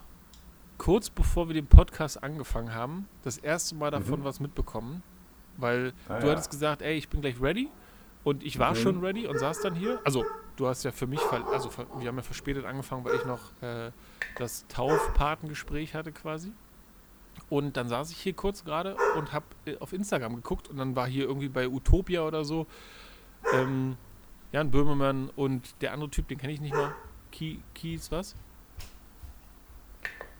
kurz 0.78 1.10
bevor 1.10 1.48
wir 1.48 1.54
den 1.54 1.66
Podcast 1.66 2.22
angefangen 2.22 2.74
haben, 2.74 3.08
das 3.22 3.38
erste 3.38 3.74
Mal 3.74 3.90
davon 3.90 4.20
mhm. 4.20 4.24
was 4.24 4.40
mitbekommen. 4.40 5.02
Weil 5.56 5.92
ah, 6.08 6.18
du 6.18 6.26
ja. 6.26 6.32
hattest 6.32 6.50
gesagt, 6.50 6.82
ey, 6.82 6.96
ich 6.96 7.08
bin 7.08 7.20
gleich 7.20 7.40
ready. 7.40 7.68
Und 8.24 8.42
ich 8.42 8.58
war 8.58 8.70
mhm. 8.70 8.76
schon 8.76 9.00
ready 9.00 9.26
und 9.26 9.38
saß 9.38 9.60
dann 9.60 9.74
hier. 9.74 10.00
Also, 10.04 10.24
du 10.56 10.66
hast 10.66 10.82
ja 10.82 10.92
für 10.92 11.06
mich, 11.06 11.20
also 11.52 11.70
wir 11.98 12.08
haben 12.08 12.16
ja 12.16 12.22
verspätet 12.22 12.64
angefangen, 12.64 13.04
weil 13.04 13.16
ich 13.16 13.24
noch 13.26 13.40
äh, 13.60 13.90
das 14.38 14.66
Taufpatengespräch 14.68 15.94
hatte 15.94 16.10
quasi. 16.10 16.52
Und 17.50 17.76
dann 17.76 17.88
saß 17.88 18.10
ich 18.10 18.16
hier 18.16 18.32
kurz 18.32 18.64
gerade 18.64 18.96
und 19.16 19.32
habe 19.32 19.44
äh, 19.66 19.76
auf 19.78 19.92
Instagram 19.92 20.36
geguckt 20.36 20.68
und 20.68 20.78
dann 20.78 20.96
war 20.96 21.06
hier 21.06 21.24
irgendwie 21.24 21.48
bei 21.48 21.68
Utopia 21.68 22.22
oder 22.22 22.44
so 22.44 22.66
ähm, 23.52 23.96
Jan 24.52 24.70
Böhmermann 24.70 25.30
und 25.36 25.74
der 25.82 25.92
andere 25.92 26.10
Typ, 26.10 26.28
den 26.28 26.38
kenne 26.38 26.52
ich 26.52 26.60
nicht 26.60 26.74
mal. 26.74 26.94
Kies, 27.30 28.12
was? 28.12 28.36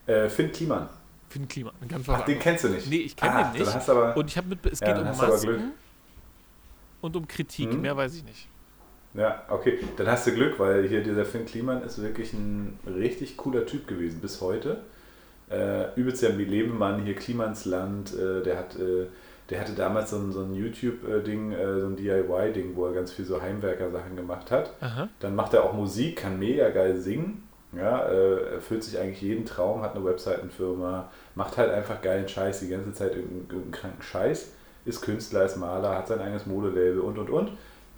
Äh, 0.07 0.29
Finn 0.29 0.53
Kliman. 0.53 0.89
Finn 1.29 1.49
Kliman, 1.49 1.73
ganz 1.89 2.09
Ach, 2.09 2.25
den 2.25 2.39
kennst 2.39 2.65
du 2.65 2.69
nicht? 2.69 2.89
Nee, 2.89 2.97
ich 2.99 3.17
kenne 3.17 3.33
ah, 3.35 3.53
den 3.53 3.63
nicht. 3.63 3.89
Aber, 3.89 4.17
und 4.17 4.27
ich 4.27 4.37
habe 4.37 4.49
mit, 4.49 4.65
es 4.67 4.81
geht 4.81 4.89
ja, 4.89 4.99
um 4.99 5.17
Masken 5.17 5.73
und 7.01 7.17
um 7.17 7.27
Kritik, 7.27 7.71
hm? 7.71 7.81
mehr 7.81 7.97
weiß 7.97 8.15
ich 8.15 8.25
nicht. 8.25 8.49
Ja, 9.15 9.43
okay, 9.49 9.79
dann 9.97 10.07
hast 10.09 10.27
du 10.27 10.33
Glück, 10.33 10.59
weil 10.59 10.89
hier 10.89 11.03
dieser 11.03 11.25
Finn 11.25 11.45
Kliman 11.47 11.83
ist 11.83 12.01
wirklich 12.03 12.33
ein 12.33 12.79
richtig 12.87 13.37
cooler 13.37 13.67
Typ 13.67 13.87
gewesen 13.87 14.21
bis 14.21 14.41
heute. 14.41 14.83
Äh, 15.51 15.95
übelst 15.95 16.23
ja 16.23 16.37
wie 16.37 16.45
Lebemann, 16.45 17.05
hier 17.05 17.15
Klimansland, 17.15 18.15
äh, 18.15 18.43
der 18.43 18.59
hat... 18.59 18.77
Äh, 18.77 19.07
der 19.51 19.61
hatte 19.61 19.73
damals 19.73 20.11
so 20.11 20.17
ein, 20.17 20.33
so 20.33 20.41
ein 20.41 20.55
YouTube-Ding, 20.55 21.53
äh, 21.53 21.81
so 21.81 21.87
ein 21.87 21.97
DIY-Ding, 21.97 22.77
wo 22.77 22.87
er 22.87 22.95
ganz 22.95 23.13
viel 23.13 23.25
so 23.25 23.43
Heimwerker-Sachen 23.43 24.17
gemacht 24.17 24.51
hat. 24.51 24.73
Aha. 24.81 25.09
Dann 25.21 25.35
macht 25.35 25.53
er 25.53 25.65
auch 25.65 25.75
Musik, 25.75 26.17
kann 26.17 26.39
mega 26.39 26.71
geil 26.71 26.97
singen. 26.97 27.47
Ja, 27.77 28.07
äh, 28.09 28.55
erfüllt 28.55 28.85
sich 28.85 28.99
eigentlich 28.99 29.23
jeden 29.23 29.45
Traum, 29.45 29.83
hat 29.83 29.95
eine 29.95 30.05
Webseitenfirma, 30.05 31.11
macht 31.35 31.57
halt 31.57 31.71
einfach 31.71 32.01
geilen 32.03 32.29
Scheiß, 32.29 32.61
die 32.61 32.69
ganze 32.69 32.93
Zeit 32.93 33.15
irgendeinen 33.15 33.71
kranken 33.71 34.03
Scheiß, 34.03 34.53
ist 34.85 35.01
Künstler, 35.03 35.45
ist 35.45 35.57
Maler, 35.57 35.97
hat 35.97 36.09
sein 36.09 36.21
eigenes 36.21 36.47
Modelabel 36.47 37.01
und 37.01 37.19
und 37.19 37.31
und. 37.31 37.53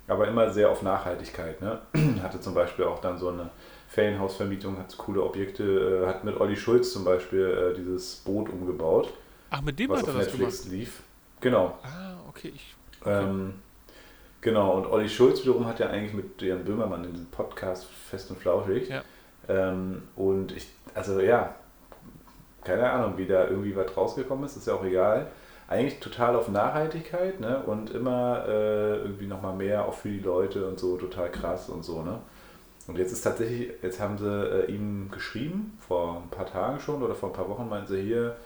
Aber 0.09 0.29
immer 0.29 0.51
sehr 0.51 0.71
auf 0.71 0.83
Nachhaltigkeit. 0.83 1.61
Ne? 1.61 1.81
Hatte 2.23 2.41
zum 2.41 2.55
Beispiel 2.55 2.85
auch 2.85 3.01
dann 3.01 3.19
so 3.19 3.29
eine 3.29 3.51
Ferienhausvermietung, 3.89 4.79
hat 4.79 4.97
coole 4.97 5.21
Objekte, 5.21 6.05
äh, 6.05 6.07
hat 6.07 6.23
mit 6.23 6.39
Olli 6.41 6.57
Schulz 6.57 6.93
zum 6.93 7.05
Beispiel 7.05 7.73
äh, 7.73 7.75
dieses 7.77 8.17
Boot 8.17 8.49
umgebaut. 8.49 9.13
Ach, 9.51 9.63
mit 9.63 9.77
dem 9.81 9.91
was 9.91 10.03
hat 10.03 10.09
er 10.09 10.15
das 10.15 10.27
Netflix 10.27 10.63
gemacht? 10.63 10.73
lief. 10.73 11.03
Genau. 11.41 11.77
Ah, 11.83 12.15
okay. 12.29 12.53
Ich, 12.55 12.77
okay. 13.01 13.25
Ähm, 13.25 13.55
genau, 14.41 14.77
und 14.77 14.87
Olli 14.87 15.09
Schulz 15.09 15.43
wiederum 15.43 15.67
hat 15.67 15.81
ja 15.81 15.89
eigentlich 15.89 16.15
mit 16.15 16.41
Jan 16.41 16.65
Böhmermann 16.65 17.03
in 17.03 17.11
diesem 17.11 17.27
Podcast 17.27 17.87
Fest 17.87 18.31
und 18.31 18.39
Flauschig. 18.39 18.89
Ja 18.89 19.03
ähm, 19.49 20.03
und 20.17 20.57
ich, 20.57 20.69
also 20.95 21.21
ja, 21.21 21.55
keine 22.65 22.91
Ahnung, 22.91 23.17
wie 23.17 23.27
da 23.27 23.47
irgendwie 23.47 23.77
was 23.77 23.97
rausgekommen 23.97 24.45
ist, 24.45 24.57
ist 24.57 24.67
ja 24.67 24.75
auch 24.75 24.85
egal. 24.85 25.29
Eigentlich 25.69 26.01
total 26.01 26.37
auf 26.37 26.49
Nachhaltigkeit 26.49 27.41
ne? 27.41 27.63
und 27.65 27.91
immer 27.91 28.45
äh, 28.49 28.99
irgendwie 28.99 29.27
nochmal 29.27 29.55
mehr 29.55 29.85
auch 29.85 29.95
für 29.95 30.09
die 30.09 30.21
Leute 30.21 30.67
und 30.67 30.79
so, 30.79 30.97
total 30.97 31.31
krass 31.31 31.69
und 31.69 31.85
so. 31.85 32.03
Ne? 32.03 32.19
Und 32.87 32.99
jetzt 32.99 33.13
ist 33.13 33.23
tatsächlich, 33.23 33.71
jetzt 33.83 34.01
haben 34.01 34.19
sie 34.19 34.27
äh, 34.27 34.71
ihm 34.71 35.11
geschrieben, 35.11 35.77
vor 35.81 36.23
ein 36.23 36.31
paar 36.31 36.47
Tagen 36.47 36.79
schon 36.81 37.03
oder 37.03 37.15
vor 37.15 37.31
ein 37.31 37.33
paar 37.33 37.49
Wochen 37.49 37.69
meinten 37.69 37.89
sie 37.89 38.03
hier, 38.03 38.37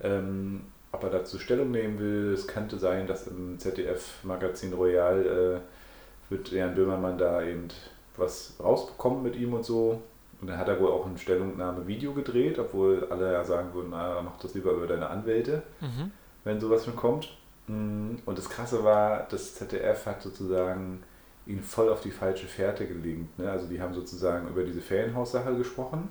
ähm, 0.00 0.62
ob 0.92 1.02
er 1.02 1.10
dazu 1.10 1.38
Stellung 1.38 1.70
nehmen 1.70 1.98
will. 1.98 2.32
Es 2.32 2.46
könnte 2.46 2.78
sein, 2.78 3.06
dass 3.06 3.26
im 3.26 3.58
ZDF-Magazin 3.58 4.72
Royal 4.72 5.60
äh, 5.60 6.30
wird 6.30 6.50
Jan 6.52 6.74
Böhmermann 6.74 7.18
da 7.18 7.42
eben 7.42 7.68
was 8.16 8.54
rausbekommen 8.62 9.22
mit 9.22 9.36
ihm 9.36 9.52
und 9.52 9.64
so. 9.64 10.02
Und 10.40 10.48
dann 10.48 10.58
hat 10.58 10.68
er 10.68 10.80
wohl 10.80 10.90
auch 10.90 11.06
ein 11.06 11.18
Stellungnahme-Video 11.18 12.12
gedreht, 12.12 12.58
obwohl 12.58 13.08
alle 13.10 13.32
ja 13.32 13.44
sagen 13.44 13.74
würden, 13.74 13.88
na, 13.90 14.22
mach 14.22 14.38
das 14.38 14.54
lieber 14.54 14.72
über 14.72 14.86
deine 14.86 15.08
Anwälte, 15.08 15.62
mhm. 15.80 16.12
wenn 16.44 16.60
sowas 16.60 16.84
schon 16.84 16.94
kommt. 16.94 17.36
Mm, 17.66 18.16
und 18.24 18.38
das 18.38 18.48
Krasse 18.48 18.84
war, 18.84 19.26
das 19.30 19.54
ZDF 19.56 20.06
hat 20.06 20.22
sozusagen 20.22 21.02
ihn 21.46 21.62
voll 21.62 21.88
auf 21.88 22.00
die 22.00 22.10
falsche 22.10 22.46
Fährte 22.46 22.86
gelingt. 22.86 23.38
Ne? 23.38 23.50
Also 23.50 23.66
die 23.66 23.80
haben 23.80 23.94
sozusagen 23.94 24.48
über 24.48 24.62
diese 24.62 24.80
Ferienhaussache 24.80 25.56
gesprochen. 25.56 26.08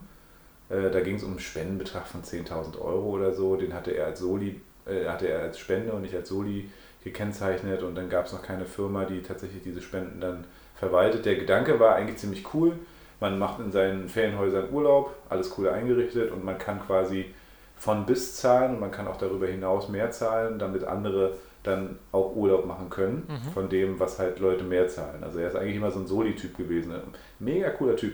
Äh, 0.69 0.89
da 0.89 0.99
ging 1.01 1.15
es 1.15 1.23
um 1.23 1.31
einen 1.31 1.39
Spendenbetrag 1.39 2.07
von 2.07 2.23
10.000 2.23 2.79
Euro 2.81 3.11
oder 3.11 3.33
so. 3.33 3.55
Den 3.55 3.73
hatte 3.73 3.91
er 3.91 4.07
als 4.07 4.19
Soli, 4.19 4.59
äh, 4.85 5.05
hatte 5.05 5.27
er 5.27 5.41
als 5.41 5.59
Spende 5.59 5.93
und 5.93 6.01
nicht 6.01 6.15
als 6.15 6.29
Soli 6.29 6.69
gekennzeichnet. 7.03 7.83
Und 7.83 7.95
dann 7.95 8.09
gab 8.09 8.25
es 8.25 8.33
noch 8.33 8.41
keine 8.41 8.65
Firma, 8.65 9.05
die 9.05 9.21
tatsächlich 9.21 9.63
diese 9.63 9.81
Spenden 9.81 10.19
dann 10.19 10.45
verwaltet. 10.75 11.25
Der 11.25 11.35
Gedanke 11.35 11.79
war 11.79 11.95
eigentlich 11.95 12.17
ziemlich 12.17 12.53
cool. 12.53 12.73
Man 13.19 13.39
macht 13.39 13.59
in 13.59 13.71
seinen 13.71 14.09
Ferienhäusern 14.09 14.71
Urlaub, 14.71 15.15
alles 15.29 15.57
cool 15.57 15.69
eingerichtet 15.69 16.31
und 16.31 16.43
man 16.45 16.57
kann 16.57 16.79
quasi 16.79 17.33
von 17.75 18.05
bis 18.05 18.35
zahlen 18.35 18.75
und 18.75 18.79
man 18.79 18.91
kann 18.91 19.07
auch 19.07 19.17
darüber 19.17 19.47
hinaus 19.47 19.89
mehr 19.89 20.11
zahlen, 20.11 20.59
damit 20.59 20.83
andere 20.83 21.33
dann 21.63 21.99
auch 22.11 22.35
Urlaub 22.35 22.65
machen 22.65 22.89
können 22.89 23.27
mhm. 23.27 23.51
von 23.51 23.69
dem, 23.69 23.99
was 23.99 24.19
halt 24.19 24.39
Leute 24.39 24.63
mehr 24.63 24.87
zahlen. 24.87 25.23
Also 25.23 25.39
er 25.39 25.49
ist 25.49 25.55
eigentlich 25.55 25.75
immer 25.75 25.91
so 25.91 25.99
ein 25.99 26.07
Soli-Typ 26.07 26.57
gewesen. 26.57 26.93
Mega 27.39 27.69
cooler 27.71 27.95
Typ. 27.95 28.13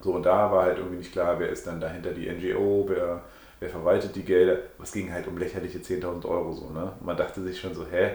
So, 0.00 0.12
und 0.12 0.24
da 0.24 0.50
war 0.52 0.64
halt 0.64 0.78
irgendwie 0.78 0.98
nicht 0.98 1.12
klar, 1.12 1.38
wer 1.40 1.48
ist 1.48 1.66
dann 1.66 1.80
dahinter 1.80 2.12
die 2.12 2.30
NGO, 2.30 2.86
wer, 2.88 3.22
wer 3.58 3.68
verwaltet 3.68 4.14
die 4.14 4.22
Gelder. 4.22 4.58
Es 4.80 4.92
ging 4.92 5.12
halt 5.12 5.26
um 5.26 5.36
lächerliche 5.38 5.78
10.000 5.78 6.24
Euro 6.24 6.52
so, 6.52 6.70
ne? 6.70 6.92
Und 7.00 7.06
man 7.06 7.16
dachte 7.16 7.42
sich 7.42 7.58
schon 7.58 7.74
so, 7.74 7.84
hä, 7.90 8.12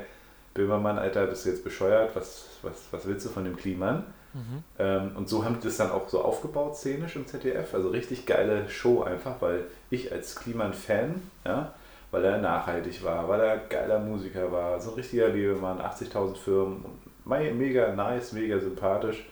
Böhmermann, 0.54 0.98
Alter, 0.98 1.28
bist 1.28 1.46
du 1.46 1.50
jetzt 1.50 1.64
bescheuert? 1.64 2.16
Was, 2.16 2.48
was, 2.62 2.88
was 2.92 3.06
willst 3.06 3.26
du 3.26 3.30
von 3.30 3.44
dem 3.44 3.58
Kliman? 3.58 4.06
Mhm. 4.34 4.64
Ähm, 4.80 5.12
und 5.16 5.30
so 5.30 5.46
haben 5.46 5.60
die 5.60 5.68
das 5.68 5.78
dann 5.78 5.92
auch 5.92 6.10
so 6.10 6.22
aufgebaut, 6.22 6.76
szenisch 6.76 7.16
im 7.16 7.28
ZDF. 7.28 7.74
Also 7.74 7.90
richtig 7.90 8.26
geile 8.26 8.68
Show 8.70 9.04
einfach, 9.04 9.42
weil 9.42 9.66
ich 9.90 10.12
als 10.12 10.36
Kliman-Fan, 10.36 11.22
ja, 11.46 11.74
weil 12.12 12.26
er 12.26 12.38
nachhaltig 12.40 13.04
war, 13.04 13.28
weil 13.28 13.42
er 13.42 13.58
geiler 13.58 14.00
Musiker 14.00 14.52
war, 14.52 14.80
so 14.80 14.92
ein 14.92 14.96
richtiger 14.96 15.30
Lebemann, 15.30 15.80
80.000 15.80 16.36
Firmen, 16.36 16.86
mega 17.26 17.94
nice, 17.94 18.34
mega 18.34 18.60
sympathisch. 18.60 19.26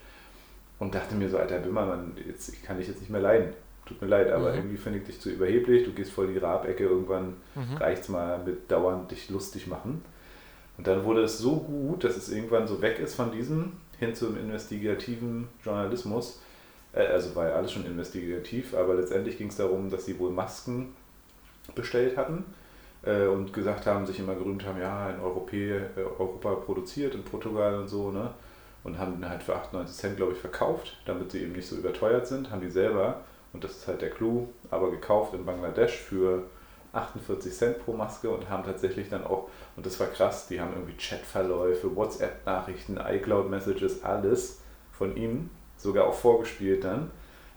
Und 0.80 0.96
dachte 0.96 1.14
mir 1.14 1.30
so, 1.30 1.38
alter 1.38 1.60
Böhmermann, 1.60 2.18
jetzt, 2.28 2.50
ich 2.50 2.64
kann 2.64 2.78
dich 2.78 2.88
jetzt 2.88 3.02
nicht 3.02 3.12
mehr 3.12 3.22
leiden. 3.22 3.54
Tut 3.86 4.02
mir 4.02 4.08
leid, 4.08 4.32
aber 4.32 4.52
mhm. 4.52 4.58
irgendwie 4.58 4.78
finde 4.78 5.00
ich 5.00 5.06
dich 5.06 5.22
zu 5.22 5.30
überheblich, 5.30 5.84
du 5.84 5.92
gehst 5.92 6.12
voll 6.12 6.34
die 6.34 6.40
Rabecke, 6.40 6.86
irgendwann 6.86 7.36
mhm. 7.54 7.78
es 7.80 8.10
mal 8.10 8.40
mit 8.44 8.72
dauernd 8.72 9.12
dich 9.12 9.30
lustig 9.30 9.68
machen. 9.68 10.04
Und 10.78 10.88
dann 10.88 11.04
wurde 11.04 11.22
es 11.22 11.38
so 11.38 11.58
gut, 11.58 12.04
dass 12.04 12.18
es 12.18 12.30
irgendwann 12.30 12.68
so 12.68 12.82
weg 12.82 12.98
ist 12.98 13.14
von 13.14 13.32
diesem 13.32 13.74
hin 14.02 14.16
zum 14.16 14.36
investigativen 14.36 15.48
Journalismus. 15.64 16.42
Äh, 16.94 17.06
also 17.06 17.36
war 17.36 17.50
ja 17.50 17.56
alles 17.56 17.72
schon 17.72 17.86
investigativ, 17.86 18.74
aber 18.74 18.96
letztendlich 18.96 19.38
ging 19.38 19.48
es 19.48 19.56
darum, 19.56 19.90
dass 19.90 20.06
sie 20.06 20.20
wohl 20.20 20.32
Masken 20.32 20.96
bestellt 21.76 22.18
hatten 22.18 22.44
äh, 23.04 23.28
und 23.28 23.54
gesagt 23.54 23.86
haben, 23.86 24.06
sich 24.06 24.20
immer 24.20 24.36
gerühmt 24.36 24.66
haben, 24.66 24.82
ja, 24.82 25.12
in 25.12 25.20
äh, 25.20 26.02
Europa 26.02 26.56
produziert, 26.56 27.14
in 27.14 27.24
Portugal 27.24 27.76
und 27.76 27.88
so, 27.88 28.12
ne? 28.12 28.32
Und 28.84 28.98
haben 28.98 29.24
halt 29.30 29.44
für 29.44 29.56
98 29.56 29.96
Cent, 29.96 30.18
glaube 30.18 30.34
ich, 30.34 30.40
verkauft, 30.40 30.98
damit 31.06 31.32
sie 31.32 31.44
eben 31.44 31.52
nicht 31.52 31.68
so 31.68 31.76
überteuert 31.76 32.26
sind, 32.26 32.50
haben 32.50 32.62
die 32.62 32.72
selber, 32.72 33.22
und 33.54 33.64
das 33.64 33.74
ist 33.78 33.88
halt 33.88 34.02
der 34.02 34.10
Clou, 34.10 34.48
aber 34.72 34.90
gekauft 34.90 35.36
in 35.36 35.46
Bangladesch 35.46 35.98
für 35.98 36.46
48 36.94 37.54
Cent 37.54 37.86
pro 37.86 37.94
Maske 37.94 38.30
und 38.30 38.50
haben 38.50 38.64
tatsächlich 38.64 39.10
dann 39.10 39.24
auch, 39.24 39.50
und 39.76 39.86
das 39.86 40.00
war 40.00 40.08
krass, 40.08 40.48
die 40.48 40.60
haben 40.60 40.74
irgendwie 40.74 40.98
Chatverläufe, 40.98 41.96
WhatsApp-Nachrichten, 41.96 42.98
iCloud-Messages, 42.98 44.04
alles 44.04 44.60
von 44.92 45.16
ihm, 45.16 45.50
sogar 45.78 46.06
auch 46.06 46.14
vorgespielt 46.14 46.84
dann, 46.84 47.12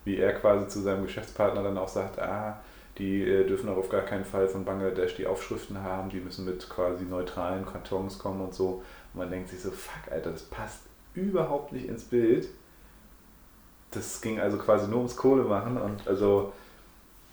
wie 0.04 0.18
er 0.18 0.32
quasi 0.34 0.68
zu 0.68 0.80
seinem 0.80 1.04
Geschäftspartner 1.04 1.62
dann 1.62 1.78
auch 1.78 1.88
sagt, 1.88 2.18
ah, 2.20 2.60
die 2.98 3.22
äh, 3.22 3.46
dürfen 3.46 3.68
auch 3.68 3.76
auf 3.76 3.88
gar 3.88 4.02
keinen 4.02 4.24
Fall 4.24 4.46
von 4.48 4.64
Bangladesch 4.64 5.16
die 5.16 5.26
Aufschriften 5.26 5.82
haben, 5.82 6.10
die 6.10 6.20
müssen 6.20 6.44
mit 6.44 6.68
quasi 6.68 7.04
neutralen 7.04 7.66
Kartons 7.66 8.18
kommen 8.18 8.40
und 8.40 8.54
so. 8.54 8.82
Und 9.12 9.18
man 9.18 9.30
denkt 9.30 9.48
sich 9.48 9.60
so, 9.60 9.70
fuck, 9.70 10.12
Alter, 10.12 10.30
das 10.30 10.42
passt 10.42 10.82
überhaupt 11.14 11.72
nicht 11.72 11.88
ins 11.88 12.04
Bild. 12.04 12.48
Das 13.90 14.20
ging 14.20 14.40
also 14.40 14.58
quasi 14.58 14.88
nur 14.88 14.98
ums 14.98 15.16
Kohle 15.16 15.44
machen 15.44 15.76
und 15.76 16.06
also, 16.06 16.52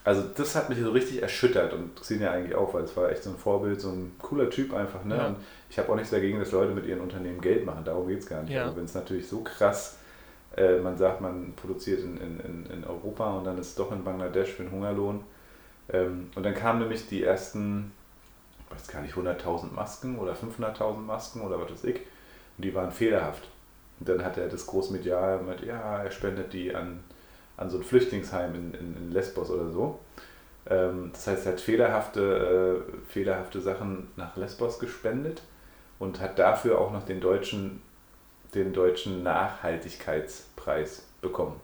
also 0.03 0.23
das 0.35 0.55
hat 0.55 0.69
mich 0.69 0.79
so 0.79 0.91
richtig 0.91 1.21
erschüttert 1.21 1.73
und 1.73 1.95
Xenia 1.99 2.27
ja 2.27 2.31
eigentlich 2.31 2.55
auch, 2.55 2.73
weil 2.73 2.83
es 2.83 2.95
war 2.97 3.11
echt 3.11 3.23
so 3.23 3.29
ein 3.29 3.37
Vorbild, 3.37 3.79
so 3.79 3.89
ein 3.89 4.15
cooler 4.19 4.49
Typ 4.49 4.73
einfach. 4.73 5.03
Ne? 5.05 5.17
Ja. 5.17 5.27
Und 5.27 5.37
ich 5.69 5.77
habe 5.77 5.89
auch 5.91 5.95
nichts 5.95 6.11
dagegen, 6.11 6.39
dass 6.39 6.51
Leute 6.51 6.73
mit 6.73 6.85
ihren 6.85 7.01
Unternehmen 7.01 7.41
Geld 7.41 7.65
machen, 7.65 7.83
darum 7.85 8.07
geht 8.07 8.19
es 8.19 8.25
gar 8.25 8.41
nicht. 8.41 8.51
Ja. 8.51 8.65
Aber 8.65 8.77
wenn 8.77 8.85
es 8.85 8.95
natürlich 8.95 9.27
so 9.27 9.41
krass 9.41 9.97
äh, 10.57 10.79
man 10.79 10.97
sagt, 10.97 11.21
man 11.21 11.53
produziert 11.55 12.01
in, 12.03 12.17
in, 12.17 12.65
in 12.65 12.83
Europa 12.83 13.37
und 13.37 13.45
dann 13.45 13.57
ist 13.57 13.69
es 13.69 13.75
doch 13.75 13.91
in 13.91 14.03
Bangladesch 14.03 14.49
für 14.49 14.63
einen 14.63 14.71
Hungerlohn, 14.71 15.23
ähm, 15.91 16.29
und 16.35 16.43
dann 16.43 16.53
kamen 16.53 16.79
nämlich 16.79 17.07
die 17.07 17.23
ersten, 17.23 17.91
ich 18.65 18.75
weiß 18.75 18.87
gar 18.87 19.01
nicht, 19.01 19.15
100.000 19.15 19.73
Masken 19.73 20.19
oder 20.19 20.33
500.000 20.33 20.97
Masken 20.97 21.41
oder 21.41 21.59
was 21.59 21.71
weiß 21.71 21.83
ich. 21.85 21.97
Und 22.57 22.65
die 22.65 22.73
waren 22.73 22.91
fehlerhaft. 22.91 23.49
Und 23.99 24.09
dann 24.09 24.23
hat 24.23 24.37
er 24.37 24.47
das 24.47 24.65
Großmedial 24.67 25.41
mit, 25.43 25.61
ja, 25.61 26.03
er 26.03 26.11
spendet 26.11 26.53
die 26.53 26.73
an, 26.73 27.03
an 27.57 27.69
so 27.69 27.77
ein 27.77 27.83
Flüchtlingsheim 27.83 28.55
in, 28.55 28.73
in, 28.73 28.97
in 28.97 29.11
Lesbos 29.11 29.49
oder 29.49 29.69
so. 29.69 29.99
Ähm, 30.69 31.09
das 31.13 31.27
heißt, 31.27 31.45
er 31.45 31.53
hat 31.53 31.61
fehlerhafte, 31.61 32.85
äh, 32.87 33.11
fehlerhafte 33.11 33.61
Sachen 33.61 34.07
nach 34.15 34.35
Lesbos 34.35 34.79
gespendet 34.79 35.41
und 35.99 36.19
hat 36.19 36.39
dafür 36.39 36.79
auch 36.79 36.91
noch 36.91 37.05
den 37.05 37.21
deutschen, 37.21 37.81
den 38.53 38.73
deutschen 38.73 39.23
Nachhaltigkeitspreis 39.23 41.05
bekommen. 41.21 41.59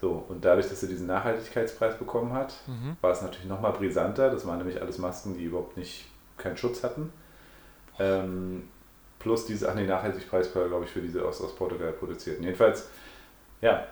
So, 0.00 0.24
und 0.28 0.44
dadurch, 0.44 0.68
dass 0.68 0.82
er 0.82 0.88
diesen 0.88 1.06
Nachhaltigkeitspreis 1.06 1.96
bekommen 1.96 2.32
hat, 2.32 2.54
mhm. 2.66 2.96
war 3.00 3.12
es 3.12 3.22
natürlich 3.22 3.46
nochmal 3.46 3.72
brisanter. 3.72 4.30
Das 4.30 4.44
waren 4.46 4.58
nämlich 4.58 4.80
alles 4.80 4.98
Masken, 4.98 5.36
die 5.36 5.44
überhaupt 5.44 5.76
nicht 5.76 6.06
keinen 6.38 6.56
Schutz 6.56 6.82
hatten. 6.82 7.12
Ähm, 8.00 8.68
plus 9.20 9.46
diese, 9.46 9.70
ach 9.70 9.74
nee, 9.76 9.86
Nachhaltigkeitspreis 9.86 10.54
war, 10.56 10.66
glaube 10.66 10.86
ich, 10.86 10.90
für 10.90 11.00
diese 11.00 11.24
aus, 11.24 11.40
aus 11.40 11.54
Portugal 11.54 11.92
produzierten. 11.92 12.42
Jedenfalls, 12.42 12.88
ja, 13.62 13.86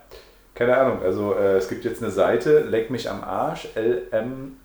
keine 0.54 0.76
Ahnung. 0.76 1.02
Also 1.02 1.34
äh, 1.34 1.56
es 1.56 1.68
gibt 1.68 1.84
jetzt 1.84 2.02
eine 2.02 2.12
Seite, 2.12 2.60
Leck 2.60 2.90
mich 2.90 3.08
am 3.08 3.24
Arsch, 3.24 3.68
L-M-A-A-F-K, 3.74 4.62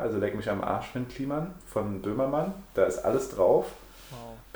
also 0.00 0.18
Leck 0.18 0.34
mich 0.34 0.50
am 0.50 0.62
Arsch, 0.62 0.88
Finn 0.88 1.08
Kliman 1.08 1.54
von 1.66 2.02
Böhmermann. 2.02 2.52
Da 2.74 2.84
ist 2.84 2.98
alles 2.98 3.30
drauf 3.30 3.72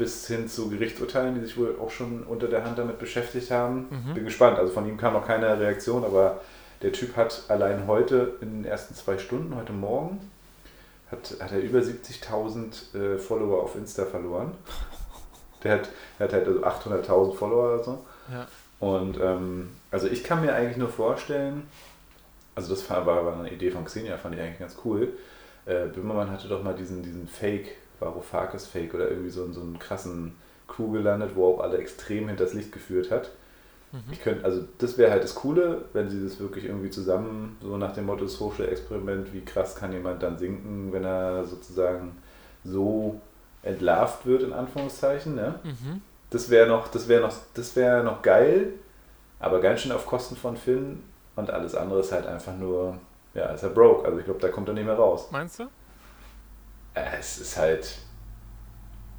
bis 0.01 0.27
hin 0.27 0.49
zu 0.49 0.71
Gerichtsurteilen, 0.71 1.35
die 1.35 1.43
sich 1.43 1.59
wohl 1.59 1.77
auch 1.79 1.91
schon 1.91 2.23
unter 2.25 2.49
der 2.49 2.65
Hand 2.65 2.79
damit 2.79 2.99
beschäftigt 2.99 3.51
haben. 3.51 3.87
Mhm. 3.91 4.15
Bin 4.15 4.25
gespannt. 4.25 4.59
Also 4.59 4.73
von 4.73 4.89
ihm 4.89 4.97
kam 4.97 5.13
noch 5.13 5.27
keine 5.27 5.61
Reaktion, 5.61 6.05
aber 6.05 6.41
der 6.81 6.93
Typ 6.93 7.17
hat 7.17 7.45
allein 7.49 7.87
heute 7.87 8.37
in 8.41 8.63
den 8.63 8.65
ersten 8.65 8.95
zwei 8.95 9.19
Stunden, 9.19 9.55
heute 9.55 9.75
Morgen, 9.75 10.19
hat, 11.11 11.35
hat 11.39 11.53
er 11.53 11.61
über 11.61 11.81
70.000 11.81 12.95
äh, 12.97 13.19
Follower 13.19 13.63
auf 13.63 13.77
Insta 13.77 14.07
verloren. 14.07 14.53
Der 15.63 15.73
hat, 15.73 15.91
der 16.19 16.27
hat 16.27 16.33
halt 16.33 16.47
also 16.47 16.65
800.000 16.65 17.35
Follower 17.35 17.75
oder 17.75 17.85
so. 17.85 18.05
Ja. 18.33 18.47
Und 18.81 19.21
ähm, 19.21 19.71
also 19.91 20.09
ich 20.09 20.25
kann 20.25 20.41
mir 20.41 20.55
eigentlich 20.55 20.79
nur 20.79 20.89
vorstellen, 20.89 21.65
also 22.55 22.75
das 22.75 22.89
war, 22.91 23.07
war 23.07 23.39
eine 23.39 23.53
Idee 23.53 23.71
von 23.71 23.85
Xenia, 23.85 24.17
fand 24.17 24.35
ich 24.35 24.41
eigentlich 24.41 24.59
ganz 24.59 24.77
cool. 24.85 25.13
Äh, 25.67 25.87
Böhmermann 25.87 26.31
hatte 26.31 26.49
doch 26.49 26.63
mal 26.63 26.75
diesen, 26.75 27.03
diesen 27.03 27.29
Fake 27.29 27.77
Varoufakis-Fake 28.01 28.95
oder 28.95 29.11
irgendwie 29.11 29.31
so, 29.31 29.51
so 29.53 29.61
einen 29.61 29.79
krassen 29.79 30.35
Crew 30.67 30.91
gelandet, 30.93 31.33
wo 31.35 31.55
auch 31.55 31.61
alle 31.61 31.79
extrem 31.79 32.29
hinters 32.29 32.55
Licht 32.55 32.73
geführt 32.73 33.11
hat. 33.11 33.31
Mhm. 33.93 34.13
Ich 34.13 34.23
könnte, 34.23 34.45
also 34.45 34.65
das 34.79 34.97
wäre 34.97 35.11
halt 35.11 35.25
das 35.25 35.35
Coole, 35.35 35.85
wenn 35.93 36.09
sie 36.09 36.23
das 36.23 36.41
wirklich 36.41 36.65
irgendwie 36.65 36.91
zusammen, 36.91 37.59
so 37.61 37.77
nach 37.77 37.93
dem 37.93 38.07
Motto 38.07 38.27
Social 38.27 38.69
Experiment, 38.69 39.33
wie 39.35 39.45
krass 39.45 39.77
kann 39.77 39.93
jemand 39.93 40.23
dann 40.23 40.39
sinken, 40.39 40.93
wenn 40.93 41.05
er 41.05 41.45
sozusagen 41.45 42.17
so 42.65 43.21
entlarvt 43.63 44.27
wird, 44.27 44.43
in 44.43 44.53
Anführungszeichen. 44.53 45.35
Ne? 45.35 45.57
Mhm. 45.65 46.01
Das 46.31 46.49
wäre 46.49 46.69
noch, 46.69 46.89
das 46.89 47.09
wäre 47.09 47.21
noch, 47.21 47.35
das 47.55 47.75
wäre 47.77 48.05
noch 48.05 48.23
geil, 48.23 48.73
aber 49.41 49.61
ganz 49.61 49.81
schön 49.81 49.93
auf 49.93 50.07
Kosten 50.07 50.37
von 50.37 50.57
Finn 50.57 51.03
und 51.37 51.51
alles 51.51 51.75
andere 51.75 52.01
ist 52.01 52.13
halt 52.13 52.27
einfach 52.27 52.57
nur, 52.57 52.97
ja, 53.35 53.47
ist 53.47 53.63
er 53.63 53.71
broke. 53.71 54.07
Also 54.07 54.19
ich 54.19 54.25
glaube, 54.25 54.41
da 54.41 54.49
kommt 54.49 54.69
er 54.69 54.75
nicht 54.75 54.87
mehr 54.87 54.95
raus. 54.95 55.29
Meinst 55.31 55.59
du? 55.59 55.65
Äh, 56.95 57.19
es 57.19 57.39
ist 57.39 57.57
halt, 57.57 57.99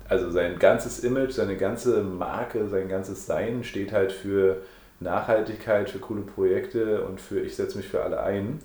also 0.07 0.30
sein 0.32 0.57
ganzes 0.59 0.99
Image, 0.99 1.34
seine 1.34 1.57
ganze 1.57 2.01
Marke, 2.03 2.68
sein 2.68 2.88
ganzes 2.88 3.26
Sein 3.26 3.64
steht 3.64 3.91
halt 3.91 4.12
für 4.12 4.62
Nachhaltigkeit, 4.99 5.89
für 5.89 5.99
coole 5.99 6.22
Projekte 6.22 7.03
und 7.03 7.20
für 7.20 7.39
ich 7.39 7.55
setze 7.55 7.78
mich 7.78 7.88
für 7.88 8.03
alle 8.03 8.22
ein. 8.22 8.59